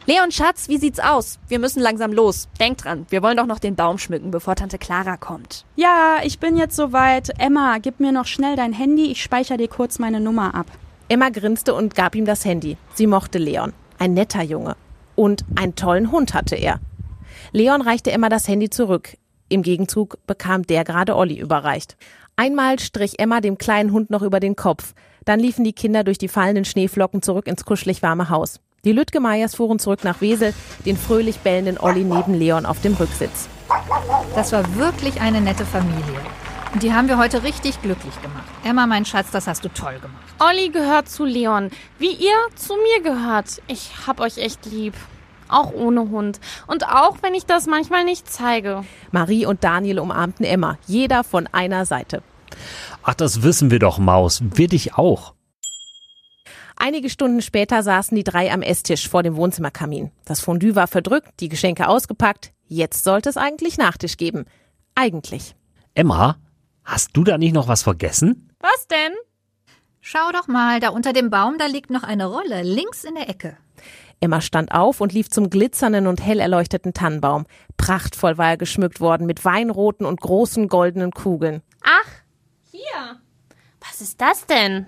Leon 0.07 0.31
Schatz, 0.31 0.69
wie 0.69 0.77
sieht's 0.77 0.99
aus? 0.99 1.39
Wir 1.47 1.57
müssen 1.57 1.81
langsam 1.81 2.13
los. 2.13 2.47
Denk 2.59 2.77
dran, 2.77 3.07
wir 3.09 3.23
wollen 3.23 3.37
doch 3.37 3.47
noch 3.47 3.57
den 3.57 3.75
Baum 3.75 3.97
schmücken, 3.97 4.29
bevor 4.29 4.55
Tante 4.55 4.77
Clara 4.77 5.17
kommt. 5.17 5.65
Ja, 5.75 6.17
ich 6.23 6.37
bin 6.37 6.57
jetzt 6.57 6.75
soweit. 6.75 7.31
Emma, 7.39 7.79
gib 7.79 7.99
mir 7.99 8.11
noch 8.11 8.27
schnell 8.27 8.55
dein 8.55 8.71
Handy, 8.71 9.11
ich 9.11 9.23
speichere 9.23 9.57
dir 9.57 9.67
kurz 9.67 9.97
meine 9.97 10.19
Nummer 10.19 10.53
ab. 10.53 10.67
Emma 11.09 11.29
grinste 11.29 11.73
und 11.73 11.95
gab 11.95 12.13
ihm 12.13 12.25
das 12.25 12.45
Handy. 12.45 12.77
Sie 12.93 13.07
mochte 13.07 13.39
Leon. 13.39 13.73
Ein 13.97 14.13
netter 14.13 14.43
Junge. 14.43 14.75
Und 15.15 15.43
einen 15.55 15.73
tollen 15.73 16.11
Hund 16.11 16.35
hatte 16.35 16.55
er. 16.55 16.79
Leon 17.51 17.81
reichte 17.81 18.11
Emma 18.11 18.29
das 18.29 18.47
Handy 18.47 18.69
zurück. 18.69 19.17
Im 19.49 19.63
Gegenzug 19.63 20.19
bekam 20.27 20.67
der 20.67 20.83
gerade 20.83 21.15
Olli 21.15 21.39
überreicht. 21.39 21.97
Einmal 22.35 22.77
strich 22.77 23.17
Emma 23.17 23.41
dem 23.41 23.57
kleinen 23.57 23.91
Hund 23.91 24.11
noch 24.11 24.21
über 24.21 24.39
den 24.39 24.55
Kopf. 24.55 24.93
Dann 25.23 25.39
liefen 25.39 25.63
die 25.63 25.73
Kinder 25.73 26.03
durch 26.03 26.19
die 26.19 26.27
fallenden 26.27 26.65
Schneeflocken 26.65 27.23
zurück 27.23 27.47
ins 27.47 27.65
kuschelig 27.65 28.03
warme 28.03 28.29
Haus. 28.29 28.59
Die 28.85 28.91
Lüttgemeiers 28.91 29.55
fuhren 29.55 29.79
zurück 29.79 30.03
nach 30.03 30.21
Wesel, 30.21 30.53
den 30.85 30.95
fröhlich 30.95 31.39
bellenden 31.39 31.79
Olli 31.79 32.03
neben 32.03 32.35
Leon 32.35 32.67
auf 32.67 32.79
dem 32.81 32.93
Rücksitz. 32.93 33.49
Das 34.35 34.51
war 34.51 34.75
wirklich 34.75 35.19
eine 35.19 35.41
nette 35.41 35.65
Familie. 35.65 36.21
Und 36.71 36.83
die 36.83 36.93
haben 36.93 37.07
wir 37.07 37.17
heute 37.17 37.41
richtig 37.41 37.81
glücklich 37.81 38.21
gemacht. 38.21 38.43
Emma, 38.63 38.85
mein 38.85 39.05
Schatz, 39.05 39.31
das 39.31 39.47
hast 39.47 39.65
du 39.65 39.69
toll 39.69 39.95
gemacht. 39.95 40.21
Olli 40.39 40.69
gehört 40.69 41.09
zu 41.09 41.25
Leon, 41.25 41.71
wie 41.97 42.11
ihr 42.11 42.35
zu 42.55 42.73
mir 42.75 43.01
gehört. 43.01 43.61
Ich 43.67 43.91
hab 44.05 44.19
euch 44.19 44.37
echt 44.37 44.65
lieb. 44.67 44.93
Auch 45.47 45.73
ohne 45.73 46.09
Hund. 46.09 46.39
Und 46.67 46.87
auch 46.87 47.17
wenn 47.21 47.33
ich 47.33 47.45
das 47.45 47.65
manchmal 47.65 48.03
nicht 48.03 48.31
zeige. 48.31 48.83
Marie 49.11 49.47
und 49.47 49.63
Daniel 49.63 49.99
umarmten 49.99 50.45
Emma, 50.45 50.77
jeder 50.85 51.23
von 51.23 51.47
einer 51.51 51.85
Seite. 51.85 52.21
Ach, 53.01 53.15
das 53.15 53.41
wissen 53.41 53.71
wir 53.71 53.79
doch, 53.79 53.97
Maus. 53.97 54.43
Wir 54.43 54.67
dich 54.67 54.95
auch. 54.95 55.33
Einige 56.87 57.09
Stunden 57.09 57.41
später 57.41 57.81
saßen 57.81 58.15
die 58.15 58.23
drei 58.23 58.53
am 58.53 58.61
Esstisch 58.61 59.09
vor 59.09 59.23
dem 59.23 59.37
Wohnzimmerkamin. 59.37 60.11
Das 60.23 60.39
Fondue 60.39 60.75
war 60.75 60.85
verdrückt, 60.85 61.31
die 61.39 61.49
Geschenke 61.49 61.87
ausgepackt. 61.87 62.53
Jetzt 62.67 63.03
sollte 63.03 63.27
es 63.27 63.37
eigentlich 63.37 63.79
Nachtisch 63.79 64.17
geben. 64.17 64.45
Eigentlich. 64.93 65.55
Emma, 65.95 66.37
hast 66.83 67.17
du 67.17 67.23
da 67.23 67.39
nicht 67.39 67.55
noch 67.55 67.67
was 67.67 67.81
vergessen? 67.81 68.51
Was 68.59 68.87
denn? 68.87 69.13
Schau 69.99 70.31
doch 70.31 70.47
mal, 70.47 70.79
da 70.79 70.89
unter 70.89 71.11
dem 71.11 71.31
Baum, 71.31 71.57
da 71.57 71.65
liegt 71.65 71.89
noch 71.89 72.03
eine 72.03 72.27
Rolle, 72.27 72.61
links 72.61 73.03
in 73.03 73.15
der 73.15 73.29
Ecke. 73.29 73.57
Emma 74.19 74.39
stand 74.39 74.71
auf 74.71 75.01
und 75.01 75.11
lief 75.11 75.31
zum 75.31 75.49
glitzernden 75.49 76.05
und 76.05 76.23
hell 76.23 76.39
erleuchteten 76.39 76.93
Tannenbaum. 76.93 77.47
Prachtvoll 77.77 78.37
war 78.37 78.49
er 78.49 78.57
geschmückt 78.57 78.99
worden 78.99 79.25
mit 79.25 79.43
weinroten 79.43 80.05
und 80.05 80.21
großen 80.21 80.67
goldenen 80.67 81.09
Kugeln. 81.09 81.63
Ach, 81.81 82.11
hier. 82.69 83.19
Was 83.79 84.01
ist 84.01 84.21
das 84.21 84.45
denn? 84.45 84.85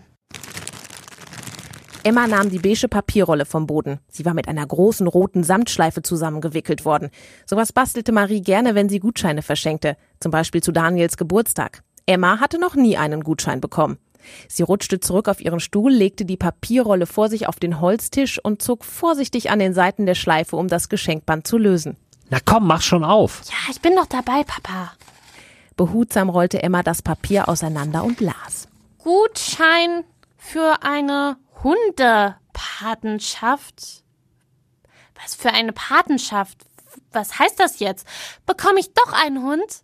Emma 2.04 2.28
nahm 2.28 2.50
die 2.50 2.60
beige 2.60 2.88
Papierrolle 2.88 3.46
vom 3.46 3.68
Boden. 3.68 4.00
Sie 4.10 4.26
war 4.26 4.34
mit 4.34 4.48
einer 4.48 4.66
großen 4.66 5.08
roten 5.08 5.44
Samtschleife 5.44 6.02
zusammengewickelt 6.02 6.86
worden. 6.86 7.10
Sowas 7.46 7.74
bastelte 7.74 8.12
Marie 8.12 8.42
gerne, 8.42 8.76
wenn 8.76 8.90
sie 8.90 9.00
Gutscheine 9.00 9.42
verschenkte, 9.42 9.98
zum 10.20 10.32
Beispiel 10.32 10.62
zu 10.62 10.72
Daniels 10.72 11.18
Geburtstag. 11.18 11.84
Emma 12.06 12.40
hatte 12.40 12.60
noch 12.60 12.76
nie 12.76 12.98
einen 12.98 13.24
Gutschein 13.24 13.62
bekommen. 13.62 13.98
Sie 14.48 14.64
rutschte 14.64 15.00
zurück 15.00 15.28
auf 15.28 15.42
ihren 15.42 15.60
Stuhl, 15.60 15.92
legte 15.92 16.26
die 16.26 16.38
Papierrolle 16.38 17.06
vor 17.06 17.30
sich 17.30 17.48
auf 17.48 17.58
den 17.58 17.80
Holztisch 17.82 18.40
und 18.44 18.62
zog 18.62 18.84
vorsichtig 18.86 19.50
an 19.50 19.60
den 19.60 19.74
Seiten 19.74 20.06
der 20.06 20.16
Schleife, 20.16 20.56
um 20.56 20.68
das 20.68 20.90
Geschenkband 20.90 21.48
zu 21.48 21.58
lösen. 21.58 21.98
Na 22.30 22.40
komm, 22.44 22.68
mach 22.68 22.82
schon 22.82 23.04
auf. 23.04 23.42
Ja, 23.46 23.72
ich 23.72 23.82
bin 23.82 23.96
doch 23.96 24.06
dabei, 24.06 24.44
Papa. 24.44 24.92
Behutsam 25.78 26.30
rollte 26.30 26.62
Emma 26.62 26.84
das 26.84 27.02
Papier 27.02 27.48
auseinander 27.48 28.04
und 28.04 28.20
las. 28.20 28.68
Gutschein 28.98 30.04
für 30.38 30.82
eine 30.82 31.38
Hundepatenschaft? 31.68 34.04
Was 35.22 35.36
für 35.36 35.52
eine 35.52 35.74
Patenschaft? 35.74 36.66
Was 37.12 37.38
heißt 37.40 37.60
das 37.60 37.80
jetzt? 37.80 38.08
Bekomme 38.46 38.80
ich 38.80 38.94
doch 38.94 39.12
einen 39.12 39.44
Hund? 39.44 39.84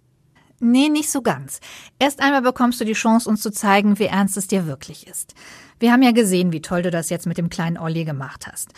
Nee, 0.61 0.87
nicht 0.87 1.11
so 1.11 1.21
ganz. 1.21 1.59
Erst 1.99 2.21
einmal 2.21 2.41
bekommst 2.41 2.79
du 2.79 2.85
die 2.85 2.93
Chance, 2.93 3.29
uns 3.29 3.41
zu 3.41 3.51
zeigen, 3.51 3.99
wie 3.99 4.05
ernst 4.05 4.37
es 4.37 4.47
dir 4.47 4.65
wirklich 4.65 5.07
ist. 5.07 5.35
Wir 5.79 5.91
haben 5.91 6.03
ja 6.03 6.11
gesehen, 6.11 6.53
wie 6.53 6.61
toll 6.61 6.83
du 6.83 6.91
das 6.91 7.09
jetzt 7.09 7.27
mit 7.27 7.37
dem 7.37 7.49
kleinen 7.49 7.77
Olli 7.77 8.05
gemacht 8.05 8.47
hast. 8.49 8.69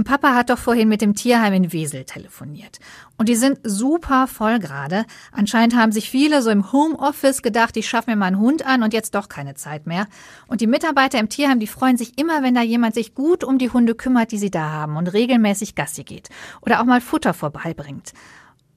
Und 0.00 0.04
Papa 0.04 0.34
hat 0.34 0.48
doch 0.48 0.56
vorhin 0.56 0.88
mit 0.88 1.02
dem 1.02 1.14
Tierheim 1.14 1.52
in 1.52 1.74
Wesel 1.74 2.04
telefoniert. 2.04 2.78
Und 3.18 3.28
die 3.28 3.34
sind 3.34 3.58
super 3.64 4.26
voll 4.28 4.58
gerade. 4.58 5.04
Anscheinend 5.30 5.76
haben 5.76 5.92
sich 5.92 6.08
viele 6.08 6.40
so 6.40 6.48
im 6.48 6.72
Homeoffice 6.72 7.42
gedacht, 7.42 7.76
ich 7.76 7.86
schaffe 7.86 8.08
mir 8.08 8.16
mal 8.16 8.28
einen 8.28 8.38
Hund 8.38 8.64
an 8.64 8.82
und 8.82 8.94
jetzt 8.94 9.14
doch 9.14 9.28
keine 9.28 9.56
Zeit 9.56 9.86
mehr. 9.86 10.06
Und 10.46 10.62
die 10.62 10.66
Mitarbeiter 10.66 11.18
im 11.18 11.28
Tierheim, 11.28 11.60
die 11.60 11.66
freuen 11.66 11.98
sich 11.98 12.16
immer, 12.18 12.42
wenn 12.42 12.54
da 12.54 12.62
jemand 12.62 12.94
sich 12.94 13.14
gut 13.14 13.44
um 13.44 13.58
die 13.58 13.68
Hunde 13.68 13.94
kümmert, 13.94 14.32
die 14.32 14.38
sie 14.38 14.50
da 14.50 14.70
haben 14.70 14.96
und 14.96 15.08
regelmäßig 15.08 15.74
Gassi 15.74 16.02
geht. 16.02 16.30
Oder 16.62 16.80
auch 16.80 16.86
mal 16.86 17.02
Futter 17.02 17.34
vorbeibringt. 17.34 18.14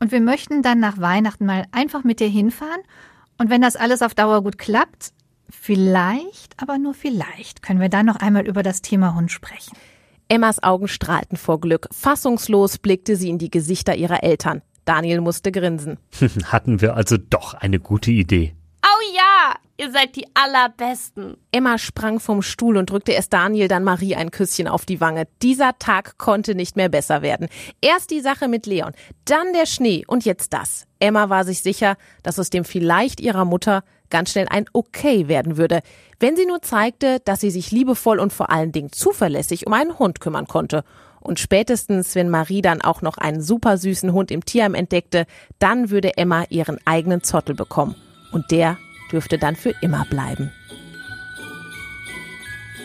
Und 0.01 0.11
wir 0.11 0.19
möchten 0.19 0.61
dann 0.61 0.81
nach 0.81 0.99
Weihnachten 0.99 1.45
mal 1.45 1.67
einfach 1.71 2.03
mit 2.03 2.19
dir 2.19 2.27
hinfahren. 2.27 2.81
Und 3.37 3.49
wenn 3.49 3.61
das 3.61 3.77
alles 3.77 4.01
auf 4.01 4.13
Dauer 4.13 4.43
gut 4.43 4.57
klappt, 4.57 5.13
vielleicht, 5.49 6.61
aber 6.61 6.77
nur 6.77 6.93
vielleicht, 6.93 7.61
können 7.61 7.79
wir 7.79 7.87
dann 7.87 8.07
noch 8.07 8.17
einmal 8.17 8.45
über 8.45 8.61
das 8.61 8.81
Thema 8.81 9.15
Hund 9.15 9.31
sprechen. 9.31 9.77
Emmas 10.27 10.61
Augen 10.63 10.87
strahlten 10.87 11.37
vor 11.37 11.59
Glück. 11.59 11.87
Fassungslos 11.91 12.77
blickte 12.77 13.15
sie 13.15 13.29
in 13.29 13.37
die 13.37 13.51
Gesichter 13.51 13.95
ihrer 13.95 14.23
Eltern. 14.23 14.61
Daniel 14.85 15.21
musste 15.21 15.51
grinsen. 15.51 15.97
Hatten 16.45 16.81
wir 16.81 16.95
also 16.95 17.17
doch 17.17 17.53
eine 17.53 17.79
gute 17.79 18.11
Idee. 18.11 18.53
Oh 18.83 19.15
ja, 19.15 19.55
ihr 19.83 19.91
seid 19.91 20.15
die 20.15 20.25
allerbesten. 20.33 21.37
Emma 21.51 21.77
sprang 21.77 22.19
vom 22.19 22.41
Stuhl 22.41 22.77
und 22.77 22.89
drückte 22.89 23.11
erst 23.11 23.33
Daniel, 23.33 23.67
dann 23.67 23.83
Marie 23.83 24.15
ein 24.15 24.31
Küsschen 24.31 24.67
auf 24.67 24.85
die 24.85 25.01
Wange. 25.01 25.27
Dieser 25.41 25.77
Tag 25.77 26.17
konnte 26.17 26.55
nicht 26.55 26.75
mehr 26.75 26.89
besser 26.89 27.21
werden. 27.21 27.49
Erst 27.81 28.11
die 28.11 28.21
Sache 28.21 28.47
mit 28.47 28.65
Leon, 28.65 28.93
dann 29.25 29.53
der 29.53 29.65
Schnee 29.65 30.03
und 30.07 30.25
jetzt 30.25 30.53
das. 30.53 30.85
Emma 30.99 31.29
war 31.29 31.43
sich 31.43 31.61
sicher, 31.61 31.97
dass 32.23 32.39
aus 32.39 32.49
dem 32.49 32.63
vielleicht 32.63 33.19
ihrer 33.19 33.45
Mutter 33.45 33.83
ganz 34.09 34.31
schnell 34.31 34.47
ein 34.49 34.65
Okay 34.73 35.27
werden 35.27 35.57
würde, 35.57 35.81
wenn 36.19 36.37
sie 36.37 36.45
nur 36.45 36.61
zeigte, 36.61 37.19
dass 37.25 37.41
sie 37.41 37.51
sich 37.51 37.71
liebevoll 37.71 38.19
und 38.19 38.31
vor 38.31 38.51
allen 38.51 38.71
Dingen 38.71 38.91
zuverlässig 38.91 39.67
um 39.67 39.73
einen 39.73 39.99
Hund 39.99 40.21
kümmern 40.21 40.47
konnte. 40.47 40.83
Und 41.19 41.39
spätestens, 41.39 42.15
wenn 42.15 42.29
Marie 42.29 42.61
dann 42.61 42.81
auch 42.81 43.01
noch 43.01 43.17
einen 43.17 43.41
super 43.41 43.77
süßen 43.77 44.13
Hund 44.13 44.29
im 44.29 44.45
Tierheim 44.45 44.75
entdeckte, 44.75 45.25
dann 45.57 45.89
würde 45.89 46.17
Emma 46.17 46.45
ihren 46.49 46.79
eigenen 46.85 47.23
Zottel 47.23 47.55
bekommen. 47.55 47.95
Und 48.31 48.51
der 48.51 48.77
dürfte 49.13 49.37
dann 49.37 49.55
für 49.55 49.73
immer 49.81 50.05
bleiben. 50.09 50.51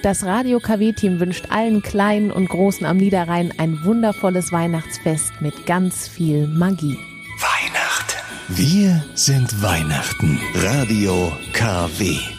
Das 0.02 0.24
Radio 0.24 0.60
KW-Team 0.60 1.18
wünscht 1.18 1.46
allen 1.50 1.82
Kleinen 1.82 2.30
und 2.30 2.48
Großen 2.48 2.86
am 2.86 2.98
Niederrhein 2.98 3.52
ein 3.58 3.82
wundervolles 3.84 4.52
Weihnachtsfest 4.52 5.40
mit 5.40 5.66
ganz 5.66 6.06
viel 6.06 6.46
Magie. 6.46 6.96
Weihnachten. 7.40 8.18
Wir 8.48 9.04
sind 9.14 9.60
Weihnachten. 9.60 10.38
Radio 10.54 11.32
KW. 11.52 12.37